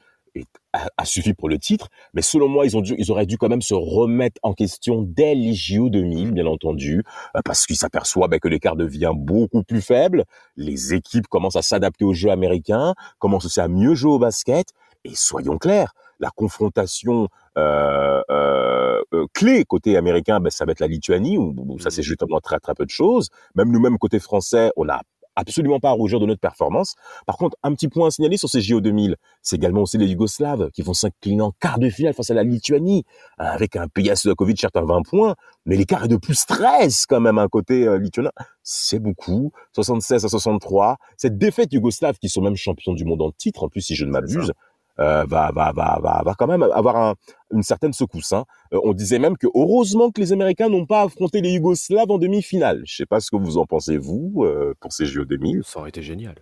a, 0.73 0.87
a 0.97 1.05
suffi 1.05 1.33
pour 1.33 1.49
le 1.49 1.57
titre, 1.57 1.89
mais 2.13 2.21
selon 2.21 2.47
moi, 2.47 2.65
ils, 2.65 2.75
ont 2.75 2.81
dû, 2.81 2.95
ils 2.97 3.11
auraient 3.11 3.25
dû 3.25 3.37
quand 3.37 3.49
même 3.49 3.61
se 3.61 3.73
remettre 3.73 4.39
en 4.43 4.53
question 4.53 5.01
dès 5.01 5.35
les 5.35 5.53
JO 5.53 5.89
2000, 5.89 6.31
bien 6.31 6.45
entendu, 6.45 7.03
euh, 7.35 7.41
parce 7.45 7.65
qu'ils 7.65 7.77
s'aperçoivent 7.77 8.29
ben, 8.29 8.39
que 8.39 8.47
l'écart 8.47 8.75
devient 8.75 9.13
beaucoup 9.15 9.63
plus 9.63 9.81
faible, 9.81 10.25
les 10.55 10.93
équipes 10.93 11.27
commencent 11.27 11.55
à 11.55 11.61
s'adapter 11.61 12.05
au 12.05 12.13
jeu 12.13 12.29
américain, 12.29 12.93
commencent 13.19 13.45
aussi 13.45 13.61
à 13.61 13.67
mieux 13.67 13.95
jouer 13.95 14.11
au 14.11 14.19
basket, 14.19 14.67
et 15.03 15.15
soyons 15.15 15.57
clairs, 15.57 15.93
la 16.19 16.29
confrontation 16.29 17.27
euh, 17.57 18.21
euh, 18.29 19.01
euh, 19.13 19.25
clé 19.33 19.65
côté 19.65 19.97
américain, 19.97 20.39
ben, 20.39 20.49
ça 20.49 20.65
va 20.65 20.71
être 20.71 20.79
la 20.79 20.87
Lituanie, 20.87 21.37
où, 21.37 21.53
où 21.57 21.79
ça 21.79 21.89
c'est 21.89 22.03
justement 22.03 22.39
très 22.39 22.59
très 22.59 22.73
peu 22.73 22.85
de 22.85 22.89
choses. 22.89 23.29
Même 23.55 23.71
nous-mêmes 23.71 23.97
côté 23.97 24.19
français, 24.19 24.71
on 24.75 24.85
n'a 24.85 25.01
absolument 25.35 25.79
pas 25.79 25.89
à 25.89 25.93
rougir 25.93 26.19
de 26.19 26.25
notre 26.25 26.39
performance. 26.39 26.95
Par 27.25 27.37
contre, 27.37 27.57
un 27.63 27.73
petit 27.73 27.87
point 27.87 28.07
à 28.07 28.11
signaler 28.11 28.37
sur 28.37 28.49
ces 28.49 28.61
JO 28.61 28.81
2000, 28.81 29.15
c'est 29.41 29.55
également 29.55 29.81
aussi 29.81 29.97
les 29.97 30.07
Yougoslaves 30.07 30.69
qui 30.71 30.81
vont 30.81 30.93
s'incliner 30.93 31.41
en 31.41 31.51
quart 31.51 31.79
de 31.79 31.89
finale 31.89 32.13
face 32.13 32.31
à 32.31 32.33
la 32.33 32.43
Lituanie, 32.43 33.05
euh, 33.39 33.43
avec 33.43 33.75
un 33.75 33.87
Peja 33.87 34.15
Stojakovic 34.15 34.59
certes 34.59 34.75
à 34.75 34.81
20 34.81 35.01
points, 35.03 35.35
mais 35.65 35.75
l'écart 35.75 36.05
est 36.05 36.09
de 36.09 36.17
plus 36.17 36.45
13 36.45 37.05
quand 37.07 37.19
même 37.19 37.37
un 37.37 37.47
côté 37.47 37.87
euh, 37.87 37.97
lituanien. 37.97 38.31
C'est 38.63 38.99
beaucoup, 38.99 39.51
76 39.73 40.25
à 40.25 40.29
63. 40.29 40.97
Cette 41.17 41.37
défaite 41.37 41.71
yougoslave, 41.73 42.17
qui 42.17 42.29
sont 42.29 42.41
même 42.41 42.55
champions 42.55 42.93
du 42.93 43.05
monde 43.05 43.21
en 43.21 43.31
titre, 43.31 43.63
en 43.63 43.69
plus 43.69 43.81
si 43.81 43.95
je 43.95 44.05
ne 44.05 44.11
m'abuse, 44.11 44.51
va, 44.97 45.51
va, 45.51 45.71
va, 45.73 45.99
va, 46.01 46.21
va 46.25 46.33
quand 46.37 46.47
même 46.47 46.63
avoir 46.63 46.95
un- 46.95 47.15
une 47.51 47.63
certaine 47.63 47.93
secousse. 47.93 48.31
Hein. 48.33 48.45
Euh, 48.73 48.79
on 48.83 48.93
disait 48.93 49.19
même 49.19 49.37
que 49.37 49.47
heureusement 49.55 50.11
que 50.11 50.21
les 50.21 50.31
Américains 50.33 50.69
n'ont 50.69 50.85
pas 50.85 51.03
affronté 51.03 51.41
les 51.41 51.51
Yougoslaves 51.51 52.09
en 52.11 52.17
demi-finale. 52.17 52.81
Je 52.85 52.95
sais 52.95 53.05
pas 53.05 53.19
ce 53.19 53.29
que 53.31 53.35
vous 53.37 53.57
en 53.57 53.65
pensez 53.65 53.97
vous 53.97 54.33
euh, 54.43 54.73
pour 54.79 54.93
ces 54.93 55.05
JO 55.05 55.25
2000. 55.25 55.61
Ça 55.63 55.79
aurait 55.79 55.89
été 55.89 56.01
génial. 56.01 56.35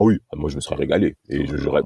Oui, 0.00 0.18
moi 0.34 0.50
je 0.50 0.56
me 0.56 0.60
serais 0.60 0.76
régalé 0.76 1.16
et 1.28 1.46
j'aurais 1.46 1.82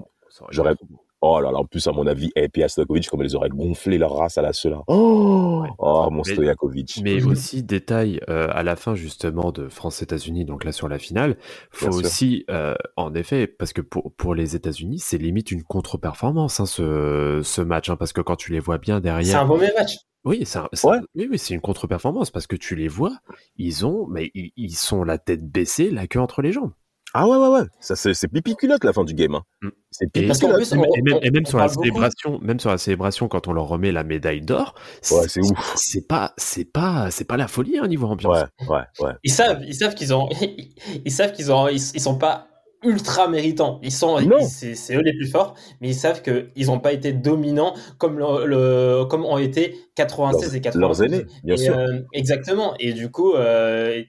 j'aurais. 0.51 0.75
Oh 1.23 1.39
là 1.41 1.51
là, 1.53 1.59
en 1.59 1.65
plus, 1.67 1.87
à 1.87 1.93
mon 1.93 2.07
avis, 2.07 2.31
et 2.35 2.49
puis 2.49 2.63
Stojakovic, 2.67 3.09
comme 3.09 3.23
ils 3.23 3.37
auraient 3.37 3.51
gonflé 3.51 3.99
leur 3.99 4.17
race 4.17 4.39
à 4.39 4.43
la 4.43 4.53
cela. 4.55 4.83
Oh, 4.87 5.65
oh 5.79 6.09
mon 6.11 6.23
Mais- 6.27 6.33
Stojakovic. 6.33 7.01
Mais 7.03 7.23
aussi, 7.25 7.63
détail, 7.63 8.21
euh, 8.31 8.49
à 8.51 8.63
la 8.63 8.75
fin 8.77 8.95
justement 8.95 9.53
de 9.53 9.69
France-États-Unis, 9.69 10.47
donc 10.47 10.65
là 10.65 10.73
sur 10.73 10.89
la 10.89 10.99
finale, 10.99 11.37
faut 11.71 11.89
Bien 11.91 11.99
aussi, 11.99 12.45
euh, 12.51 12.75
en 12.97 13.15
effet, 13.15 13.47
parce 13.47 13.73
que 13.75 13.83
pour, 13.83 14.13
pour 14.15 14.35
les 14.35 14.57
États-Unis, 14.57 14.99
c'est 14.99 15.19
limite 15.19 15.51
une 15.51 15.63
contre-performance 15.63 16.59
hein, 16.61 16.67
ce, 16.67 17.41
ce 17.45 17.61
match, 17.61 17.91
hein, 17.91 17.97
parce 17.97 18.13
que 18.15 18.21
quand 18.23 18.37
tu 18.37 18.53
les 18.53 18.61
vois 18.61 18.79
bien 18.79 18.97
C'est 18.97 19.03
derrière, 19.03 19.41
un 19.43 19.45
mauvais 19.45 19.73
match. 19.77 19.97
oui, 20.25 20.41
c'est 20.47 20.59
un- 20.59 20.69
c'est- 20.73 20.89
oui, 20.89 21.29
oui, 21.31 21.39
c'est 21.39 21.53
une 21.53 21.61
contre-performance 21.61 22.31
parce 22.31 22.47
que 22.47 22.57
tu 22.57 22.77
les 22.77 22.89
vois, 22.89 23.13
ils 23.57 23.85
ont, 23.85 24.07
mais 24.09 24.31
ils, 24.35 24.53
ils 24.57 24.75
sont 24.75 25.05
la 25.05 25.19
tête 25.19 25.47
baissée, 25.51 25.91
la 25.91 26.07
queue 26.07 26.21
entre 26.21 26.41
les 26.41 26.53
jambes. 26.53 26.73
Ah 27.15 27.27
ouais, 27.27 27.37
ouais, 27.37 27.49
ouais. 27.49 27.67
Ça, 27.81 27.97
c'est, 27.97 28.15
c'est 28.15 28.29
pipi 28.29 28.55
culotte 28.57 28.85
la 28.85 28.93
fin 28.93 29.05
du 29.05 29.15
game. 29.15 29.35
Hein. 29.35 29.43
Mm. 29.63 29.69
C'est 29.91 30.05
Et, 30.05 30.09
pipi 30.27 30.39
culotte. 30.39 30.73
et 30.73 30.77
même, 30.77 30.85
et 30.97 31.03
même- 31.03 31.19
et 31.23 31.31
même 31.31 31.43
on 31.47 31.49
sur 31.49 31.59
la 31.59 31.67
beaucoup. 31.67 31.83
célébration, 31.83 32.39
même 32.41 32.61
sur 32.61 32.71
la 32.71 32.79
célébration, 32.79 33.29
quand 33.29 33.49
on 33.49 33.53
leur 33.53 33.67
remet 33.67 33.91
la 33.93 34.05
médaille 34.05 34.41
d'or, 34.43 34.75
Ouais, 35.11 35.27
c'est 35.29 35.41
ouf. 35.41 35.73
c'est 35.77 36.07
pas, 36.07 36.33
c'est 36.37 36.65
pas, 36.71 37.11
c'est 37.11 37.25
pas 37.25 37.37
la 37.37 37.49
folie 37.49 37.79
hein, 37.79 37.89
niveau 37.89 38.07
ambiance. 38.07 38.45
Ouais, 38.63 38.69
ouais, 38.69 38.83
ouais. 39.01 39.13
Ils 39.25 39.33
savent, 39.33 39.63
ils 39.67 39.75
savent 39.75 39.95
qu'ils 39.95 40.15
ont, 40.15 40.29
ils 41.05 41.13
savent 41.13 41.33
qu'ils 41.33 41.51
ont, 41.53 41.67
ils, 41.69 41.75
ils 41.95 42.01
sont 42.01 42.17
pas 42.17 42.47
ultra 42.83 43.29
méritants. 43.29 43.79
Ils 43.83 43.93
sont, 43.93 44.17
c'est 44.49 44.97
eux 44.97 45.03
les 45.03 45.13
plus 45.13 45.27
forts, 45.31 45.55
mais 45.83 45.89
ils 45.89 45.95
savent 45.95 46.23
que 46.23 46.49
ils 46.57 46.69
n'ont 46.69 46.81
pas 46.81 46.93
été 46.93 47.13
dominants 47.13 47.75
comme 47.99 48.19
le, 48.19 48.47
le- 48.47 49.05
comme 49.05 49.27
ont 49.27 49.37
été 49.37 49.77
96 49.97 50.55
et 50.55 50.61
92. 50.63 50.81
Leurs 50.81 51.03
aînés, 51.13 51.27
bien 51.45 51.57
Et, 51.57 51.59
sûr. 51.59 51.77
euh, 51.77 51.99
exactement. 52.15 52.75
Et 52.79 52.93
du 52.95 53.11
coup, 53.11 53.35
euh, 53.35 54.03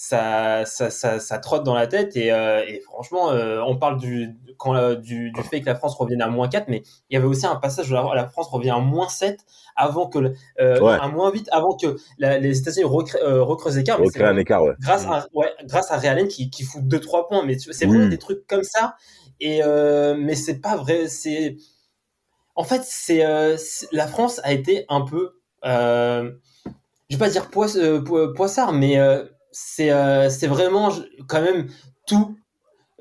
ça, 0.00 0.64
ça, 0.64 0.90
ça, 0.90 1.18
ça 1.18 1.38
trotte 1.40 1.64
dans 1.64 1.74
la 1.74 1.88
tête. 1.88 2.16
Et, 2.16 2.30
euh, 2.32 2.64
et 2.64 2.78
franchement, 2.82 3.32
euh, 3.32 3.60
on 3.66 3.76
parle 3.76 3.98
du, 3.98 4.38
quand, 4.56 4.76
euh, 4.76 4.94
du, 4.94 5.32
du 5.32 5.42
fait 5.42 5.60
que 5.60 5.66
la 5.66 5.74
France 5.74 5.96
revienne 5.96 6.22
à 6.22 6.28
moins 6.28 6.46
4, 6.48 6.68
mais 6.68 6.84
il 7.10 7.14
y 7.14 7.16
avait 7.16 7.26
aussi 7.26 7.46
un 7.46 7.56
passage 7.56 7.90
où 7.90 7.94
la, 7.94 8.08
la 8.14 8.28
France 8.28 8.46
revient 8.48 8.70
à 8.70 8.78
moins 8.78 9.08
7 9.08 9.40
avant 9.74 10.06
que, 10.06 10.20
le- 10.20 10.34
euh, 10.60 10.78
Ouais. 10.80 10.96
à 11.00 11.08
moins 11.08 11.32
8 11.32 11.48
avant 11.50 11.76
que 11.76 11.96
la- 12.16 12.38
les 12.38 12.60
États-Unis 12.60 12.84
recreusent 12.84 13.76
l'écart. 13.76 13.98
Recréer 13.98 14.26
un 14.28 14.36
écart, 14.36 14.62
ouais. 14.62 14.74
grâce 14.78 15.04
à 15.04 15.26
ouais, 15.34 15.52
grâce 15.64 15.90
à 15.90 15.96
Ray 15.96 16.10
Allen 16.10 16.28
qui, 16.28 16.48
qui 16.48 16.62
fout 16.62 16.86
2 16.86 17.00
3 17.00 17.26
points 17.26 17.44
mais 17.44 17.58
c'est 17.58 17.86
vraiment 17.86 18.06
des 18.06 18.18
trucs 18.18 18.46
comme 18.46 18.62
ça 18.62 18.94
et 19.40 19.62
mais 20.16 20.36
c'est 20.36 20.60
pas 20.60 20.76
vrai 20.76 21.08
c'est 21.08 21.56
en 22.54 22.62
fait 22.62 22.82
c'est 22.84 23.24
la 23.90 24.06
France 24.06 24.40
a 24.44 24.52
été 24.52 24.84
un 24.88 25.00
peu 25.00 25.32
je 25.64 27.16
vais 27.16 27.18
pas 27.18 27.30
dire 27.30 27.50
poissard 27.50 28.72
mais 28.72 28.96
c'est 29.60 29.90
euh, 29.90 30.28
c'est 30.30 30.46
vraiment 30.46 30.90
quand 31.26 31.42
même 31.42 31.68
tout 32.06 32.36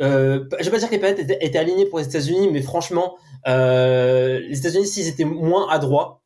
euh, 0.01 0.45
je 0.59 0.65
vais 0.65 0.71
pas 0.71 0.77
dire 0.79 0.87
que 0.87 0.93
les 0.93 0.99
planètes 0.99 1.19
étaient, 1.19 1.37
étaient 1.45 1.57
alignées 1.59 1.85
pour 1.85 1.99
les 1.99 2.05
États-Unis 2.05 2.49
mais 2.51 2.61
franchement 2.61 3.15
euh, 3.47 4.39
les 4.39 4.57
États-Unis 4.59 4.87
s'ils 4.87 5.07
étaient 5.07 5.23
moins 5.25 5.69
adroits 5.69 6.21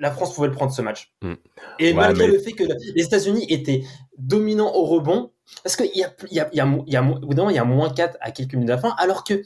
la 0.00 0.10
France 0.10 0.34
pouvait 0.34 0.48
le 0.48 0.54
prendre 0.54 0.72
ce 0.72 0.82
match 0.82 1.12
Mm. 1.22 1.34
et 1.78 1.88
Ouais, 1.88 1.92
malgré 1.94 2.26
mais- 2.26 2.32
le 2.34 2.38
fait 2.40 2.52
que 2.52 2.64
les 2.94 3.04
États-Unis 3.04 3.46
étaient 3.48 3.82
dominants 4.18 4.74
au 4.74 4.84
rebond, 4.84 5.30
parce 5.62 5.76
qu'il 5.76 5.90
y 5.94 6.02
a, 6.02 6.12
y, 6.30 6.40
a, 6.40 6.48
y, 6.52 6.60
a, 6.60 6.66
y, 6.86 7.54
y 7.56 7.60
moins 7.64 7.90
4 7.90 8.16
à 8.20 8.32
quelques 8.32 8.54
minutes 8.54 8.66
de 8.68 8.72
la 8.72 8.78
fin, 8.78 8.94
alors 8.98 9.22
que 9.22 9.42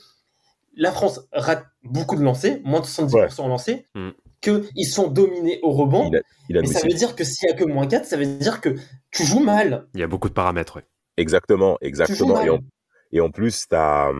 la 0.76 0.92
France 0.92 1.20
rate 1.32 1.64
beaucoup 1.84 2.16
de 2.16 2.22
lancers, 2.22 2.58
moins 2.64 2.80
de 2.80 2.86
70% 2.86 3.40
en 3.42 3.48
lancers, 3.48 3.80
Mm. 3.94 4.10
Qu'ils 4.40 4.86
sont 4.86 5.08
dominés 5.08 5.58
au 5.62 5.70
rebond. 5.72 6.08
Il 6.10 6.16
a, 6.16 6.20
il 6.48 6.58
a 6.58 6.60
mais 6.62 6.66
ça 6.66 6.80
veut 6.86 6.94
dire 6.94 7.14
que 7.14 7.24
s'il 7.24 7.48
y 7.48 7.52
a 7.52 7.54
que 7.54 7.64
moins 7.64 7.86
4, 7.86 8.04
ça 8.04 8.16
veut 8.16 8.26
dire 8.26 8.60
que 8.60 8.70
tu 9.10 9.24
joues 9.24 9.40
mal. 9.44 9.86
Il 9.94 10.00
y 10.00 10.02
a 10.02 10.06
beaucoup 10.06 10.28
de 10.28 10.34
paramètres. 10.34 10.76
ouais. 10.76 10.84
Exactement, 11.16 11.76
Tu 11.80 11.84
joues 11.84 11.88
exactement. 11.88 12.34
mal. 12.34 12.46
Et 12.46 12.50
en, 12.50 12.58
et 13.12 13.20
en 13.20 13.30
plus, 13.30 13.66
tu 13.68 13.74
as 13.76 14.10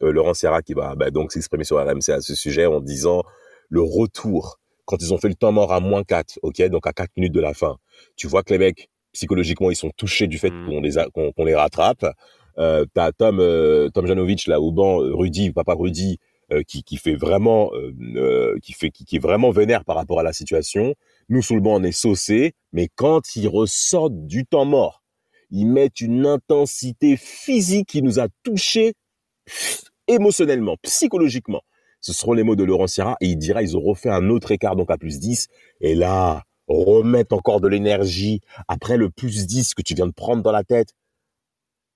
Laurent 0.00 0.34
Serra 0.34 0.60
qui 0.62 0.74
va 0.74 0.94
bah, 0.96 1.10
donc 1.10 1.32
s'exprimer 1.32 1.64
sur 1.64 1.76
RMC 1.78 2.10
à 2.10 2.20
ce 2.20 2.34
sujet 2.34 2.66
en 2.66 2.80
disant 2.80 3.22
le 3.68 3.80
retour, 3.82 4.58
quand 4.84 4.96
ils 5.00 5.14
ont 5.14 5.18
fait 5.18 5.28
le 5.28 5.34
temps 5.36 5.52
mort 5.52 5.72
à 5.72 5.80
moins 5.80 6.02
4, 6.02 6.40
ok, 6.42 6.60
donc 6.68 6.86
à 6.86 6.92
4 6.92 7.10
minutes 7.16 7.32
de 7.32 7.40
la 7.40 7.54
fin, 7.54 7.76
tu 8.16 8.26
vois 8.26 8.42
que 8.42 8.52
les 8.52 8.58
mecs, 8.58 8.90
psychologiquement, 9.12 9.70
ils 9.70 9.76
sont 9.76 9.90
touchés 9.96 10.26
du 10.26 10.38
fait 10.38 10.50
Mm. 10.50 10.66
qu'on 10.66 10.80
les, 10.80 11.32
qu'on 11.34 11.44
les 11.44 11.54
rattrape. 11.54 12.04
Euh, 12.58 12.84
t'as 12.92 13.12
Tom, 13.12 13.38
euh, 13.40 13.88
Tom 13.90 14.06
Janovic 14.06 14.46
là 14.48 14.60
au 14.60 14.72
banc, 14.72 15.00
euh, 15.00 15.14
Rudy, 15.14 15.52
papa 15.52 15.74
Rudy, 15.74 16.18
euh, 16.18 16.18
qui, 16.66 16.82
qui 16.82 16.96
fait 16.96 17.14
vraiment, 17.14 17.70
euh, 17.74 17.92
euh, 18.16 18.58
qui 18.62 18.72
fait, 18.72 18.90
qui, 18.90 19.04
qui 19.04 19.16
est 19.16 19.20
vraiment 19.20 19.50
vénère 19.50 19.84
par 19.84 19.96
rapport 19.96 20.20
à 20.20 20.22
la 20.22 20.32
situation. 20.32 20.94
Nous 21.28 21.42
sous 21.42 21.54
le 21.54 21.60
banc, 21.60 21.80
on 21.80 21.82
est 21.82 21.92
saucés, 21.92 22.54
mais 22.72 22.88
quand 22.94 23.36
ils 23.36 23.48
ressortent 23.48 24.26
du 24.26 24.46
temps 24.46 24.64
mort, 24.64 25.02
ils 25.50 25.66
mettent 25.66 26.00
une 26.00 26.26
intensité 26.26 27.16
physique 27.16 27.88
qui 27.88 28.02
nous 28.02 28.18
a 28.20 28.28
touchés 28.42 28.94
émotionnellement, 30.06 30.76
psychologiquement. 30.82 31.62
Ce 32.00 32.12
seront 32.12 32.32
les 32.32 32.42
mots 32.42 32.56
de 32.56 32.64
Laurent 32.64 32.86
Sierra 32.86 33.16
et 33.20 33.26
il 33.26 33.36
dira 33.36 33.62
ils 33.62 33.76
ont 33.76 33.82
refait 33.82 34.08
un 34.08 34.30
autre 34.30 34.52
écart 34.52 34.74
donc 34.74 34.90
à 34.90 34.96
plus 34.96 35.18
10 35.18 35.48
et 35.80 35.94
là 35.94 36.44
remettre 36.66 37.34
encore 37.34 37.60
de 37.60 37.68
l'énergie 37.68 38.40
après 38.68 38.96
le 38.96 39.10
plus 39.10 39.46
10 39.46 39.74
que 39.74 39.82
tu 39.82 39.94
viens 39.94 40.06
de 40.06 40.12
prendre 40.12 40.42
dans 40.42 40.52
la 40.52 40.64
tête, 40.64 40.94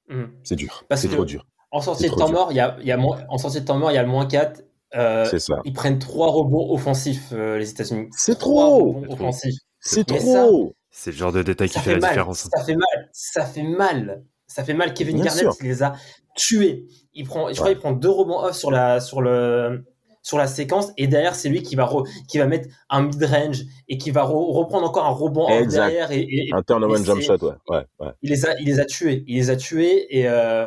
Mm. 0.08 0.24
c'est 0.42 0.56
dur. 0.56 0.84
C'est 0.94 1.08
trop 1.08 1.24
dur. 1.24 1.46
En 1.74 1.80
sortie 1.80 2.08
de 2.08 2.14
temps 2.14 2.30
mort, 2.30 2.48
il 2.52 2.56
y 2.56 2.60
a, 2.60 2.76
il 2.80 2.86
y 2.86 2.92
a 2.92 2.96
moins, 2.96 3.18
en 3.28 3.36
sortie 3.36 3.60
de 3.60 3.64
temps 3.66 3.76
mort, 3.78 3.90
il 3.90 3.94
y 3.94 3.98
a 3.98 4.02
le 4.02 4.08
moins 4.08 4.26
4. 4.26 4.62
euh, 4.94 5.24
C'est 5.24 5.40
ça. 5.40 5.60
ils 5.64 5.72
prennent 5.72 5.98
3 5.98 6.28
rebonds 6.30 6.72
offensifs, 6.72 7.30
euh, 7.32 7.58
les 7.58 7.68
États-Unis. 7.70 8.08
C'est 8.12 8.38
Trois 8.38 8.66
trop. 8.66 8.96
C'est 9.00 9.06
trop. 9.06 9.14
offensifs. 9.14 9.60
C'est 9.80 10.10
Mais 10.10 10.18
trop. 10.18 10.74
C'est 10.90 11.10
le 11.10 11.16
genre 11.16 11.32
de 11.32 11.42
détail 11.42 11.68
qui 11.68 11.78
fait, 11.80 11.84
fait 11.84 11.94
la 11.94 11.98
mal, 12.00 12.10
différence. 12.10 12.48
ça 12.54 12.62
fait 12.64 12.76
mal, 12.76 13.08
ça 13.12 13.44
fait 13.44 13.62
mal, 13.64 14.22
ça 14.46 14.62
fait 14.62 14.74
mal. 14.74 14.94
Kevin 14.94 15.16
Bien 15.16 15.24
Garnett, 15.24 15.42
sûr. 15.42 15.56
il 15.60 15.66
les 15.66 15.82
a 15.82 15.94
tués. 16.36 16.86
Il 17.12 17.26
prend, 17.26 17.48
je 17.48 17.54
crois, 17.54 17.66
Ouais. 17.66 17.72
il 17.72 17.78
prend 17.78 17.90
deux 17.92 18.08
rebonds 18.10 18.38
off 18.44 18.54
sur 18.56 18.70
la, 18.70 19.00
sur 19.00 19.20
le, 19.20 19.84
sur 20.22 20.38
la 20.38 20.46
séquence, 20.46 20.92
et 20.96 21.08
derrière, 21.08 21.34
c'est 21.34 21.48
lui 21.48 21.62
qui 21.64 21.74
va, 21.74 21.84
re- 21.86 22.08
qui 22.28 22.38
va 22.38 22.46
mettre 22.46 22.68
un 22.88 23.02
mid-range 23.02 23.64
et 23.88 23.98
qui 23.98 24.12
va 24.12 24.22
re- 24.22 24.52
reprendre 24.56 24.86
encore 24.88 25.04
un 25.06 25.10
rebond 25.10 25.46
off 25.46 25.60
Exact. 25.60 25.88
derrière. 25.88 26.12
Et, 26.12 26.20
et- 26.22 26.50
Un 26.54 26.62
turnover 26.62 27.00
mais 27.00 27.04
jump 27.04 27.20
shot, 27.20 27.38
ouais. 27.44 27.52
ouais, 27.68 27.84
ouais. 27.98 28.12
il 28.22 28.30
les 28.30 28.46
a, 28.46 28.58
il 28.60 28.66
les 28.66 28.78
a 28.78 28.84
tués, 28.84 29.24
il 29.26 29.34
les 29.36 29.50
a 29.50 29.56
tués, 29.56 30.16
et, 30.16 30.28
euh, 30.28 30.64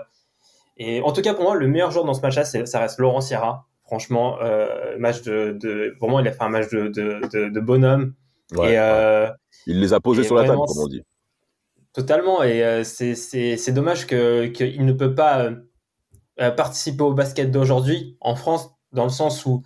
et 0.78 1.02
en 1.02 1.12
tout 1.12 1.22
cas 1.22 1.34
pour 1.34 1.44
moi, 1.44 1.56
le 1.56 1.68
meilleur 1.68 1.92
joueur 1.92 2.06
dans 2.06 2.14
ce 2.14 2.22
match-là, 2.22 2.46
ça 2.46 2.80
reste 2.80 3.00
Laurent 3.00 3.22
Sierra. 3.22 3.68
Franchement, 3.84 4.38
euh, 4.42 4.98
match 5.00 5.22
de, 5.22 5.58
de, 5.60 5.96
vraiment, 6.00 6.20
il 6.20 6.28
a 6.28 6.32
fait 6.34 6.44
un 6.44 6.50
match 6.50 6.70
de, 6.70 6.90
de, 6.90 7.22
de, 7.32 7.50
de 7.50 7.60
bonhomme. 7.62 8.16
Ouais, 8.52 8.58
et 8.58 8.72
ouais. 8.72 8.78
euh, 8.78 9.30
Il 9.66 9.80
les 9.80 9.94
a 9.94 10.00
posés 10.02 10.24
sur 10.24 10.36
la 10.36 10.44
table, 10.44 10.60
comme 10.68 10.84
on 10.84 10.88
dit. 10.88 11.04
Totalement, 11.94 12.44
et 12.44 12.64
euh, 12.64 12.84
c'est- 12.84 13.72
dommage 13.72 14.06
que 14.06 14.48
qu'il 14.48 14.86
ne 14.86 14.92
peut 14.92 15.16
pas 15.16 15.50
euh, 16.40 16.52
participer 16.52 17.04
au 17.04 17.14
basket 17.14 17.50
d'aujourd'hui 17.50 18.18
en 18.20 18.36
France, 18.36 18.70
dans 18.92 19.04
le 19.06 19.10
sens 19.10 19.46
où 19.46 19.64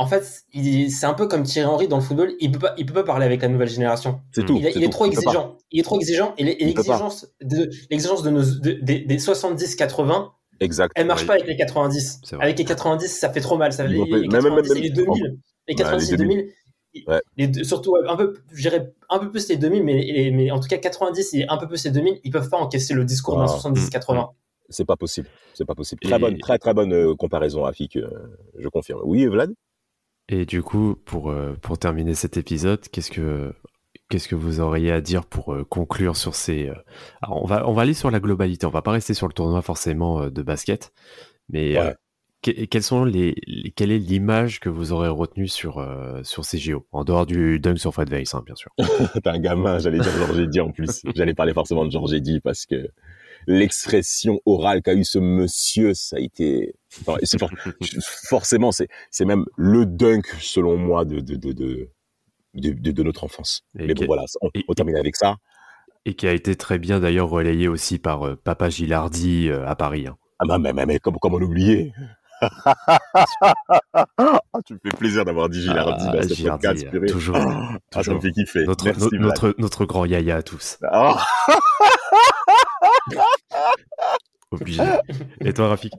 en 0.00 0.06
fait, 0.06 0.24
c'est 0.52 1.06
un 1.06 1.14
peu 1.14 1.26
comme 1.28 1.42
Thierry 1.42 1.68
Henry 1.68 1.86
dans 1.88 1.96
le 1.98 2.02
football. 2.02 2.32
Il 2.40 2.50
peut 2.52 2.58
pas, 2.58 2.74
il 2.78 2.86
peut 2.86 2.94
pas 2.94 3.04
parler 3.04 3.26
avec 3.26 3.42
la 3.42 3.48
nouvelle 3.48 3.68
génération. 3.68 4.20
C'est 4.32 4.46
tout. 4.46 4.56
Il, 4.56 4.66
est- 4.66 4.72
c'est 4.72 4.78
il 4.78 4.82
est 4.82 4.86
tout. 4.86 4.92
trop 4.92 5.06
Il 5.06 5.12
exigeant. 5.12 5.58
Il 5.70 5.80
est 5.80 5.82
trop 5.82 5.96
exigeant. 6.00 6.34
Et 6.38 6.44
l'exigence 6.44 7.26
de, 7.42 8.24
de 8.24 8.30
nos, 8.30 8.42
de- 8.42 8.78
des- 8.82 9.00
des 9.00 9.18
70-80, 9.18 10.30
Exact. 10.60 10.92
elle 10.96 11.06
marche 11.06 11.22
Oui. 11.22 11.26
pas 11.26 11.34
avec 11.34 11.46
les 11.46 11.56
90. 11.56 12.20
C'est 12.24 12.36
vrai. 12.36 12.44
Avec 12.46 12.58
les 12.58 12.64
90, 12.64 13.08
ça 13.08 13.30
fait 13.30 13.40
trop 13.40 13.56
mal. 13.56 13.72
Ça, 13.72 13.84
les, 13.86 13.98
les 13.98 14.04
faire- 14.06 14.18
même- 14.20 14.30
90 14.30 14.68
même- 14.68 14.78
et 14.78 14.80
les 14.80 14.90
2000. 14.90 15.38
Les 15.68 15.74
90 15.74 16.08
les 16.08 16.14
et 16.14 16.16
2000. 16.16 16.48
Ouais. 17.06 17.20
les 17.36 17.46
deux- 17.46 17.62
surtout 17.62 17.94
un 18.08 18.16
peu, 18.16 18.34
je 18.52 18.68
un 19.10 19.18
peu 19.20 19.30
plus 19.30 19.48
les 19.48 19.56
2000, 19.56 19.84
mais, 19.84 20.02
les- 20.02 20.30
mais 20.32 20.50
en 20.50 20.58
tout 20.58 20.66
cas 20.68 20.76
90 20.78 21.34
et 21.34 21.46
un 21.48 21.56
peu 21.56 21.68
plus 21.68 21.84
les 21.84 21.90
2000, 21.92 22.18
ils 22.24 22.32
peuvent 22.32 22.48
pas 22.48 22.56
encaisser 22.58 22.94
le 22.94 23.04
discours 23.04 23.36
d'un 23.36 23.44
Ah. 23.44 23.48
70-80. 23.48 24.30
C'est 24.70 24.84
pas 24.84 24.96
possible. 24.96 25.28
C'est 25.54 25.64
pas 25.64 25.74
possible. 25.74 26.00
Et- 26.04 26.08
Très 26.08 26.18
bonne, 26.18 26.38
très 26.38 26.58
très 26.58 26.74
bonne 26.74 26.92
euh, 26.92 27.14
comparaison, 27.14 27.62
Rafik. 27.62 27.96
euh, 27.96 28.08
je 28.58 28.68
confirme. 28.68 29.00
Oui, 29.04 29.24
Vlad? 29.26 29.52
Et 30.32 30.46
du 30.46 30.62
coup, 30.62 30.94
pour, 31.04 31.30
euh, 31.30 31.54
pour 31.60 31.76
terminer 31.78 32.14
cet 32.14 32.36
épisode, 32.36 32.80
qu'est-ce 32.92 33.10
que, 33.10 33.52
qu'est-ce 34.08 34.28
que 34.28 34.36
vous 34.36 34.60
auriez 34.60 34.92
à 34.92 35.00
dire 35.00 35.26
pour 35.26 35.52
euh, 35.52 35.64
conclure 35.64 36.16
sur 36.16 36.34
ces... 36.36 36.68
euh, 36.68 36.74
Alors, 37.20 37.42
on 37.42 37.46
va, 37.46 37.68
on 37.68 37.72
va 37.72 37.82
aller 37.82 37.94
sur 37.94 38.10
la 38.12 38.20
globalité, 38.20 38.64
on 38.64 38.70
va 38.70 38.80
pas 38.82 38.92
rester 38.92 39.12
sur 39.12 39.26
le 39.26 39.32
tournoi 39.32 39.60
forcément 39.60 40.28
de 40.30 40.42
basket, 40.42 40.92
mais 41.48 41.72
Ouais. 41.72 41.78
euh, 41.80 41.94
que- 42.42 42.64
quelles 42.66 42.82
sont 42.84 43.04
les, 43.04 43.34
les- 43.48 43.70
quelle 43.72 43.90
est 43.90 43.98
l'image 43.98 44.60
que 44.60 44.68
vous 44.68 44.92
aurez 44.92 45.08
retenue 45.08 45.48
sur, 45.48 45.78
euh, 45.78 46.22
sur 46.22 46.44
ces 46.44 46.58
JO 46.58 46.86
En 46.92 47.02
dehors 47.04 47.26
du 47.26 47.58
dunk 47.58 47.76
sur 47.78 47.92
Fred 47.92 48.08
Weiss, 48.08 48.32
hein, 48.34 48.42
bien 48.46 48.54
sûr. 48.54 48.70
T'es 49.22 49.28
un 49.28 49.38
gamin, 49.40 49.78
j'allais 49.78 49.98
dire 49.98 50.12
Georges 50.16 50.38
Eddy 50.38 50.60
en 50.60 50.70
plus. 50.70 51.02
J'allais 51.16 51.34
parler 51.34 51.52
forcément 51.52 51.84
de 51.84 51.90
Georges 51.90 52.12
Eddy 52.14 52.38
parce 52.40 52.66
que 52.66 52.88
l'expression 53.46 54.40
orale 54.46 54.82
qu'a 54.82 54.94
eu 54.94 55.04
ce 55.04 55.18
monsieur, 55.18 55.94
ça 55.94 56.16
a 56.16 56.20
été. 56.20 56.74
Enfin, 57.06 57.18
for- 57.38 57.50
forcément, 58.28 58.72
c'est 58.72 58.88
c'est 59.10 59.24
même 59.24 59.44
le 59.56 59.86
dunk 59.86 60.26
selon 60.40 60.76
moi 60.76 61.04
de 61.04 61.20
de 61.20 61.36
de 61.36 61.88
de, 62.54 62.90
de, 62.90 63.02
notre 63.04 63.24
enfance. 63.24 63.62
Et 63.78 63.86
Mais 63.86 63.94
bon 63.94 64.06
voilà, 64.06 64.24
on, 64.68 64.74
termine 64.74 64.96
avec 64.96 65.14
ça. 65.16 65.36
Et 66.04 66.14
qui 66.14 66.26
a 66.26 66.32
été 66.32 66.56
très 66.56 66.78
bien 66.78 66.98
d'ailleurs 66.98 67.28
relayé 67.28 67.68
aussi 67.68 67.98
par 67.98 68.26
euh, 68.26 68.36
Papa 68.42 68.70
Gilardi 68.70 69.48
euh, 69.48 69.66
à 69.68 69.76
Paris. 69.76 70.06
hein. 70.08 70.16
Ah 70.40 70.44
mais 70.48 70.58
mais, 70.58 70.72
mais, 70.72 70.86
mais 70.86 70.98
comment 70.98 71.18
comment 71.18 71.38
l'oublier 71.38 71.92
Ah, 72.42 72.98
Tu 74.66 74.74
me 74.74 74.78
fais 74.82 74.96
plaisir 74.96 75.24
d'avoir 75.24 75.48
dit 75.48 75.60
Gilardi 75.60 76.04
Ah, 76.08 76.12
dans 76.16 76.22
Gilardi, 76.28 76.66
podcast, 76.68 76.90
purée. 76.90 77.06
toujours, 77.06 77.36
Ah, 77.94 78.02
ça 78.02 78.14
me 78.14 78.20
fait 78.20 78.32
kiffer. 78.32 78.64
Notre, 78.64 78.84
Merci, 78.86 79.00
no- 79.02 79.08
Vlad. 79.10 79.20
notre, 79.22 79.54
notre 79.58 79.84
grand 79.84 80.06
yaya 80.06 80.36
à 80.36 80.42
tous. 80.42 80.78
Ah, 80.90 81.24
Obligé. 84.50 84.82
Et 85.44 85.52
toi, 85.52 85.68
Rafik? 85.68 85.92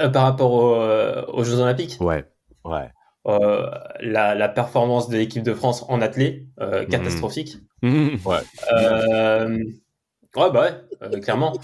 Euh, 0.00 0.08
par 0.08 0.22
rapport 0.24 0.52
au- 0.52 0.74
euh, 0.76 1.24
aux 1.28 1.44
Jeux 1.44 1.58
Olympiques, 1.60 1.98
Ouais. 2.00 2.24
ouais. 2.64 2.90
euh, 3.26 3.70
la, 4.00 4.34
la 4.34 4.48
performance 4.48 5.08
de 5.08 5.16
l'équipe 5.16 5.42
de 5.42 5.54
France 5.54 5.84
en 5.88 6.00
athlée, 6.00 6.46
Mhm. 6.58 6.86
catastrophique. 6.86 7.56
Mmh. 7.82 8.16
Euh, 8.72 9.48
ouais, 10.36 10.50
bah 10.50 10.60
ouais, 10.62 10.74
clairement. 11.22 11.52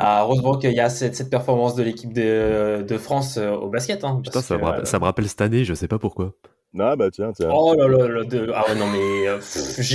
Ah, 0.00 0.22
heureusement 0.22 0.56
qu'il 0.56 0.72
y 0.72 0.78
a 0.80 0.88
cette, 0.88 1.16
cette 1.16 1.28
performance 1.30 1.74
de 1.74 1.82
l'équipe 1.82 2.12
de, 2.12 2.84
de 2.88 2.98
France 2.98 3.36
euh, 3.36 3.50
au 3.56 3.68
basket. 3.68 4.04
Hein, 4.04 4.20
Putain, 4.22 4.30
parce 4.32 4.46
ça, 4.46 4.54
que, 4.56 4.60
me 4.60 4.64
rappelle, 4.66 4.82
euh, 4.82 4.84
ça 4.84 4.98
me 5.00 5.04
rappelle 5.04 5.28
cette 5.28 5.40
année, 5.40 5.64
je 5.64 5.74
sais 5.74 5.88
pas 5.88 5.98
pourquoi. 5.98 6.34
Ah 6.78 6.94
bah 6.94 7.10
tiens, 7.10 7.32
tiens. 7.32 7.48
Oh 7.52 7.74
là 7.76 7.88
là 7.88 8.06
là, 8.06 8.24
de... 8.24 8.52
ah 8.54 8.64
ouais 8.68 8.74
non 8.76 8.86
mais 8.86 9.26
euh, 9.26 9.40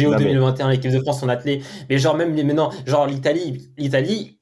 mais- 0.09 0.17
2021 0.17 0.69
l'équipe 0.71 0.91
de 0.91 0.99
France 0.99 1.21
en 1.23 1.29
athlée 1.29 1.61
mais 1.89 1.99
genre 1.99 2.15
même 2.17 2.33
les 2.35 2.43
maintenant 2.43 2.71
genre 2.87 3.05
l'Italie 3.05 3.69
l'Italie 3.77 4.39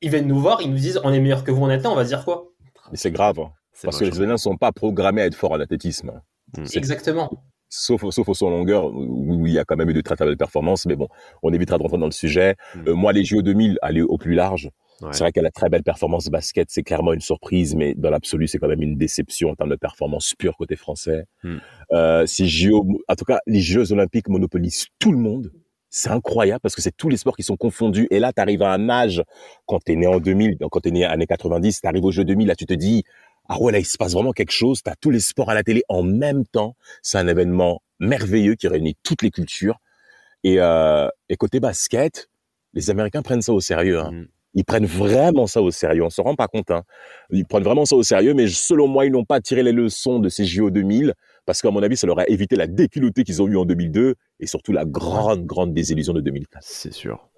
ils 0.00 0.10
viennent 0.10 0.26
nous 0.26 0.40
voir 0.40 0.62
ils 0.62 0.70
nous 0.70 0.78
disent 0.78 0.98
on 1.04 1.12
est 1.12 1.20
meilleur 1.20 1.44
que 1.44 1.50
vous 1.50 1.62
en 1.62 1.68
athlée 1.68 1.86
on 1.86 1.94
va 1.94 2.04
dire 2.04 2.24
quoi? 2.24 2.46
Mais 2.90 2.96
c'est 2.96 3.10
grave. 3.12 3.38
hein. 3.38 3.50
Parce 3.82 3.98
que 3.98 4.04
les. 4.04 4.10
Italiens 4.10 4.32
ne 4.32 4.36
sont 4.38 4.56
pas 4.56 4.72
programmés 4.72 5.20
à 5.22 5.26
être 5.26 5.34
forts 5.36 5.52
en 5.52 5.60
athlétisme. 5.60 6.20
Mm. 6.58 6.64
C'est- 6.64 6.78
exactement 6.78 7.30
Sauf, 7.72 8.04
sauf 8.10 8.28
au 8.28 8.46
en 8.46 8.50
longueur, 8.50 8.92
où 8.92 9.46
il 9.46 9.52
y 9.52 9.58
a 9.58 9.64
quand 9.64 9.76
même 9.76 9.88
eu 9.88 9.94
de 9.94 10.00
très 10.00 10.16
très 10.16 10.26
belles 10.26 10.36
performances. 10.36 10.86
Mais 10.86 10.96
bon, 10.96 11.08
on 11.42 11.52
évitera 11.52 11.78
de 11.78 11.82
rentrer 11.82 11.98
dans 11.98 12.06
le 12.06 12.12
sujet. 12.12 12.56
Mm. 12.74 12.88
Euh, 12.88 12.94
moi, 12.94 13.12
les 13.12 13.24
JO 13.24 13.42
2000, 13.42 13.78
aller 13.80 14.02
au 14.02 14.18
plus 14.18 14.34
large. 14.34 14.70
Ouais. 15.00 15.08
C'est 15.12 15.20
vrai 15.22 15.32
qu'elle 15.32 15.46
a 15.46 15.50
très 15.50 15.70
belle 15.70 15.82
performance 15.82 16.26
basket, 16.26 16.68
c'est 16.70 16.82
clairement 16.82 17.14
une 17.14 17.20
surprise, 17.20 17.74
mais 17.74 17.94
dans 17.94 18.10
l'absolu, 18.10 18.48
c'est 18.48 18.58
quand 18.58 18.68
même 18.68 18.82
une 18.82 18.98
déception 18.98 19.50
en 19.50 19.54
termes 19.54 19.70
de 19.70 19.76
performance 19.76 20.34
pure 20.34 20.56
côté 20.56 20.76
français. 20.76 21.24
Mm. 21.42 21.56
Euh, 21.92 22.26
ces 22.26 22.46
JO, 22.46 22.86
en 23.08 23.14
tout 23.14 23.24
cas, 23.24 23.38
les 23.46 23.60
Jeux 23.60 23.92
olympiques 23.92 24.28
monopolisent 24.28 24.88
tout 24.98 25.12
le 25.12 25.18
monde. 25.18 25.52
C'est 25.92 26.10
incroyable 26.10 26.60
parce 26.60 26.76
que 26.76 26.82
c'est 26.82 26.96
tous 26.96 27.08
les 27.08 27.16
sports 27.16 27.36
qui 27.36 27.42
sont 27.42 27.56
confondus. 27.56 28.06
Et 28.10 28.20
là, 28.20 28.32
tu 28.32 28.40
arrives 28.40 28.62
à 28.62 28.72
un 28.72 28.88
âge, 28.88 29.22
quand 29.66 29.80
tu 29.84 29.92
es 29.92 29.96
né 29.96 30.06
en 30.06 30.20
2000, 30.20 30.58
donc 30.58 30.70
quand 30.70 30.80
tu 30.80 30.88
es 30.88 30.92
né 30.92 31.04
années 31.04 31.26
90, 31.26 31.80
tu 31.80 31.86
arrives 31.86 32.04
aux 32.04 32.12
Jeux 32.12 32.24
2000, 32.24 32.46
là, 32.46 32.54
tu 32.54 32.66
te 32.66 32.74
dis, 32.74 33.02
ah 33.52 33.60
ouais, 33.60 33.72
là, 33.72 33.80
il 33.80 33.84
se 33.84 33.98
passe 33.98 34.12
vraiment 34.12 34.30
quelque 34.30 34.52
chose. 34.52 34.80
Tu 34.80 34.88
as 34.88 34.94
tous 34.94 35.10
les 35.10 35.18
sports 35.18 35.50
à 35.50 35.54
la 35.54 35.64
télé 35.64 35.82
en 35.88 36.04
même 36.04 36.46
temps. 36.46 36.76
C'est 37.02 37.18
un 37.18 37.26
événement 37.26 37.82
merveilleux 37.98 38.54
qui 38.54 38.68
réunit 38.68 38.96
toutes 39.02 39.22
les 39.22 39.32
cultures. 39.32 39.80
Et, 40.44 40.60
euh, 40.60 41.08
et 41.28 41.36
côté 41.36 41.58
basket, 41.58 42.30
les 42.74 42.90
Américains 42.90 43.22
prennent 43.22 43.42
ça 43.42 43.52
au 43.52 43.60
sérieux. 43.60 43.98
Hein. 43.98 44.12
Mm. 44.12 44.26
Ils 44.54 44.64
prennent 44.64 44.86
vraiment 44.86 45.48
ça 45.48 45.62
au 45.62 45.72
sérieux. 45.72 46.04
On 46.04 46.10
s'en 46.10 46.22
rend 46.22 46.36
pas 46.36 46.46
compte. 46.46 46.70
Hein. 46.70 46.84
Ils 47.30 47.44
prennent 47.44 47.64
vraiment 47.64 47.84
ça 47.84 47.96
au 47.96 48.04
sérieux, 48.04 48.34
mais 48.34 48.46
selon 48.46 48.86
moi, 48.86 49.04
ils 49.04 49.10
n'ont 49.10 49.24
pas 49.24 49.40
tiré 49.40 49.64
les 49.64 49.72
leçons 49.72 50.20
de 50.20 50.28
ces 50.28 50.44
JO 50.44 50.70
2000 50.70 51.14
parce 51.44 51.60
qu'à 51.60 51.72
mon 51.72 51.82
avis, 51.82 51.96
ça 51.96 52.06
leur 52.06 52.20
a 52.20 52.28
évité 52.28 52.54
la 52.54 52.68
déculottée 52.68 53.24
qu'ils 53.24 53.42
ont 53.42 53.48
eue 53.48 53.56
en 53.56 53.64
2002 53.64 54.14
et 54.38 54.46
surtout 54.46 54.70
la 54.70 54.84
grande, 54.84 55.44
grande 55.44 55.74
désillusion 55.74 56.12
de 56.12 56.20
2004. 56.20 56.62
C'est 56.64 56.92
sûr. 56.92 57.28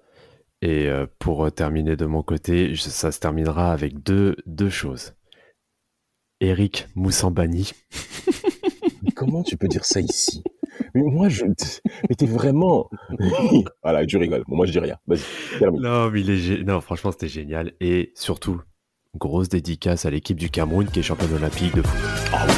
Et 0.61 0.87
euh, 0.87 1.07
pour 1.17 1.45
euh, 1.45 1.49
terminer 1.49 1.95
de 1.95 2.05
mon 2.05 2.21
côté, 2.21 2.75
ça 2.75 3.11
se 3.11 3.19
terminera 3.19 3.73
avec 3.73 4.03
deux, 4.03 4.35
deux 4.45 4.69
choses. 4.69 5.13
Eric 6.43 6.87
Moussambani. 6.95 7.71
Mais 9.01 9.11
comment 9.11 9.43
tu 9.43 9.55
peux 9.55 9.67
dire 9.69 9.85
ça 9.85 10.01
ici? 10.01 10.43
Mais 10.93 11.01
moi, 11.03 11.29
je. 11.29 11.45
Mais 12.09 12.15
t'es 12.15 12.25
vraiment. 12.25 12.89
voilà, 13.83 14.05
tu 14.05 14.17
rigoles. 14.17 14.43
Bon, 14.47 14.57
moi, 14.57 14.65
je 14.65 14.73
dis 14.73 14.79
rien. 14.79 14.97
Vas-y, 15.07 15.21
termine. 15.59 15.81
Non, 15.81 16.09
mais 16.11 16.19
il 16.21 16.29
est 16.29 16.37
gé- 16.37 16.63
non, 16.65 16.81
franchement, 16.81 17.11
c'était 17.11 17.29
génial. 17.29 17.71
Et 17.79 18.11
surtout, 18.15 18.61
grosse 19.17 19.47
dédicace 19.49 20.05
à 20.05 20.09
l'équipe 20.11 20.37
du 20.37 20.49
Cameroun 20.49 20.85
qui 20.87 20.99
est 20.99 21.03
championne 21.03 21.33
olympique 21.33 21.75
de 21.75 21.81
foot. 21.81 22.29
Ah 22.33 22.45
oui. 22.47 22.53